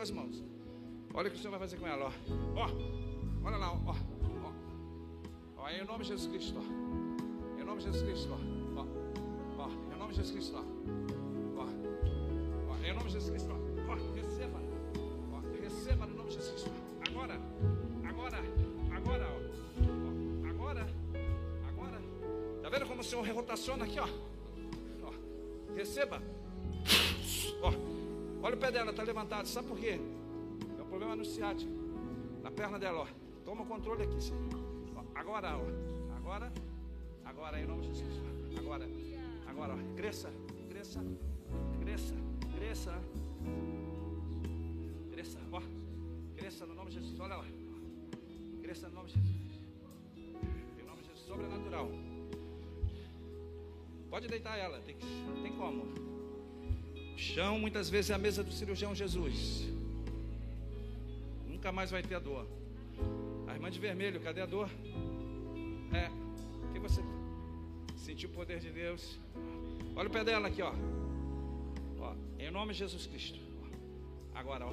Levanta 0.00 0.02
as 0.02 0.08
suas 0.08 0.10
mãos. 0.10 0.44
Olha 1.12 1.28
o 1.28 1.30
que 1.30 1.36
o 1.36 1.38
Senhor 1.38 1.50
vai 1.50 1.60
fazer 1.60 1.76
com 1.76 1.86
ela, 1.86 2.06
ó. 2.06 2.12
Ó. 2.56 2.70
Olha 3.44 3.56
lá, 3.56 3.72
ó. 3.72 3.78
Ó. 3.86 4.52
Ó, 5.58 5.68
em 5.68 5.84
nome 5.84 6.04
de 6.04 6.08
Jesus 6.08 6.30
Cristo, 6.30 6.58
ó. 6.58 7.60
Em 7.60 7.64
nome 7.64 7.78
de 7.78 7.84
Jesus 7.84 8.02
Cristo, 8.02 8.32
ó. 8.32 8.80
Ó. 8.80 8.86
Ó, 9.58 9.68
em 9.94 9.98
nome 9.98 10.10
de 10.10 10.16
Jesus 10.16 10.30
Cristo, 10.30 10.56
ó. 10.56 10.62
Ó. 11.60 11.66
Ó, 12.70 12.76
em 12.84 12.94
nome 12.94 13.06
de 13.06 13.12
Jesus 13.12 13.30
Cristo, 13.30 13.50
ó. 13.52 13.92
Ó, 13.92 14.14
receba. 14.14 14.60
Ó, 15.32 15.62
receba 15.62 16.06
no 16.06 16.14
nome 16.14 16.28
de 16.30 16.36
Jesus 16.36 16.52
Cristo. 16.52 16.70
Agora. 17.08 17.34
Agora. 18.08 18.38
Agora, 18.96 19.28
ó. 19.28 19.36
Ó, 19.82 20.48
agora. 20.48 20.86
Agora. 21.68 22.00
Tá 22.62 22.68
vendo 22.70 22.86
como 22.86 23.00
o 23.00 23.04
Senhor 23.04 23.26
rotaciona 23.28 23.84
aqui, 23.84 24.00
ó? 24.00 24.08
Ó. 25.02 25.74
Receba. 25.74 26.22
Ó. 28.70 28.72
Dela, 28.72 28.92
tá 28.92 29.02
levantado. 29.02 29.46
Sabe 29.46 29.68
por 29.68 29.78
quê? 29.78 30.00
É 30.78 30.82
um 30.82 30.86
problema 30.86 31.16
no 31.16 31.24
ciático. 31.24 31.70
Na 32.42 32.50
perna 32.50 32.78
dela, 32.78 33.00
ó. 33.00 33.06
Toma 33.44 33.62
o 33.62 33.66
controle 33.66 34.02
aqui, 34.02 34.22
Senhor. 34.22 34.40
Ó, 34.96 35.02
agora, 35.14 35.56
ó. 35.56 36.16
Agora. 36.16 36.52
Agora, 37.24 37.60
em 37.60 37.66
nome 37.66 37.82
de 37.82 37.88
Jesus. 37.98 38.22
Agora. 38.58 38.88
Agora, 39.46 39.74
ó. 39.74 39.96
Cresça. 39.96 40.30
Cresça. 40.68 41.04
Cresça. 41.80 42.14
Cresça. 42.56 43.00
nome 46.80 46.90
de 46.90 47.00
Jesus. 47.00 47.20
Olha 47.20 47.36
lá. 47.36 47.44
Cresça 48.62 48.88
no 48.88 48.94
nome 48.94 49.08
de 49.08 49.14
Jesus. 49.14 49.60
Em 50.16 50.84
nome 50.84 51.02
de 51.02 51.08
Jesus. 51.08 51.26
Sobrenatural. 51.26 51.90
Pode 54.08 54.28
deitar 54.28 54.56
ela. 54.58 54.80
Tem, 54.80 54.96
que, 54.96 55.06
tem 55.42 55.52
como. 55.56 56.09
Chão 57.20 57.58
muitas 57.58 57.90
vezes 57.90 58.10
é 58.10 58.14
a 58.14 58.18
mesa 58.18 58.42
do 58.42 58.50
cirurgião 58.50 58.94
Jesus. 58.94 59.68
Nunca 61.46 61.70
mais 61.70 61.90
vai 61.90 62.02
ter 62.02 62.14
a 62.14 62.18
dor. 62.18 62.46
A 63.46 63.52
irmã 63.52 63.70
de 63.70 63.78
vermelho, 63.78 64.18
cadê 64.20 64.40
a 64.40 64.46
dor? 64.46 64.70
É. 65.92 66.10
Que 66.72 66.78
você 66.78 67.02
sentiu 67.94 68.30
o 68.30 68.32
poder 68.32 68.58
de 68.58 68.70
Deus? 68.70 69.20
Olha 69.94 70.08
o 70.08 70.10
pé 70.10 70.24
dela 70.24 70.48
aqui, 70.48 70.62
ó. 70.62 70.72
ó 72.00 72.14
em 72.38 72.50
nome 72.50 72.72
de 72.72 72.78
Jesus 72.78 73.06
Cristo. 73.06 73.38
Agora, 74.34 74.66
ó. 74.66 74.72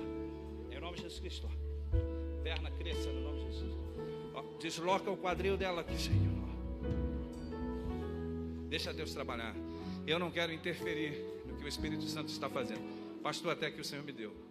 Em 0.74 0.80
nome 0.80 0.96
de 0.96 1.04
Jesus 1.04 1.20
Cristo. 1.20 1.50
Ó. 1.52 2.44
Perna 2.44 2.72
cresça 2.72 3.12
no 3.12 3.24
nome 3.24 3.40
de 3.40 3.46
Jesus. 3.52 3.74
Ó. 4.34 4.44
Desloca 4.62 5.12
o 5.12 5.18
quadril 5.18 5.58
dela 5.58 5.82
aqui, 5.82 6.00
Senhor. 6.00 6.48
Deixa 8.70 8.94
Deus 8.94 9.14
trabalhar. 9.14 9.54
Eu 10.06 10.18
não 10.18 10.32
quero 10.32 10.54
interferir 10.54 11.37
que 11.58 11.66
o 11.66 11.68
Espírito 11.68 12.04
Santo 12.04 12.30
está 12.30 12.50
fazendo. 12.50 12.82
Pastor, 13.22 13.52
até 13.52 13.70
que 13.72 13.82
o 13.82 13.84
Senhor 13.84 14.06
me 14.06 14.12
deu. 14.12 14.47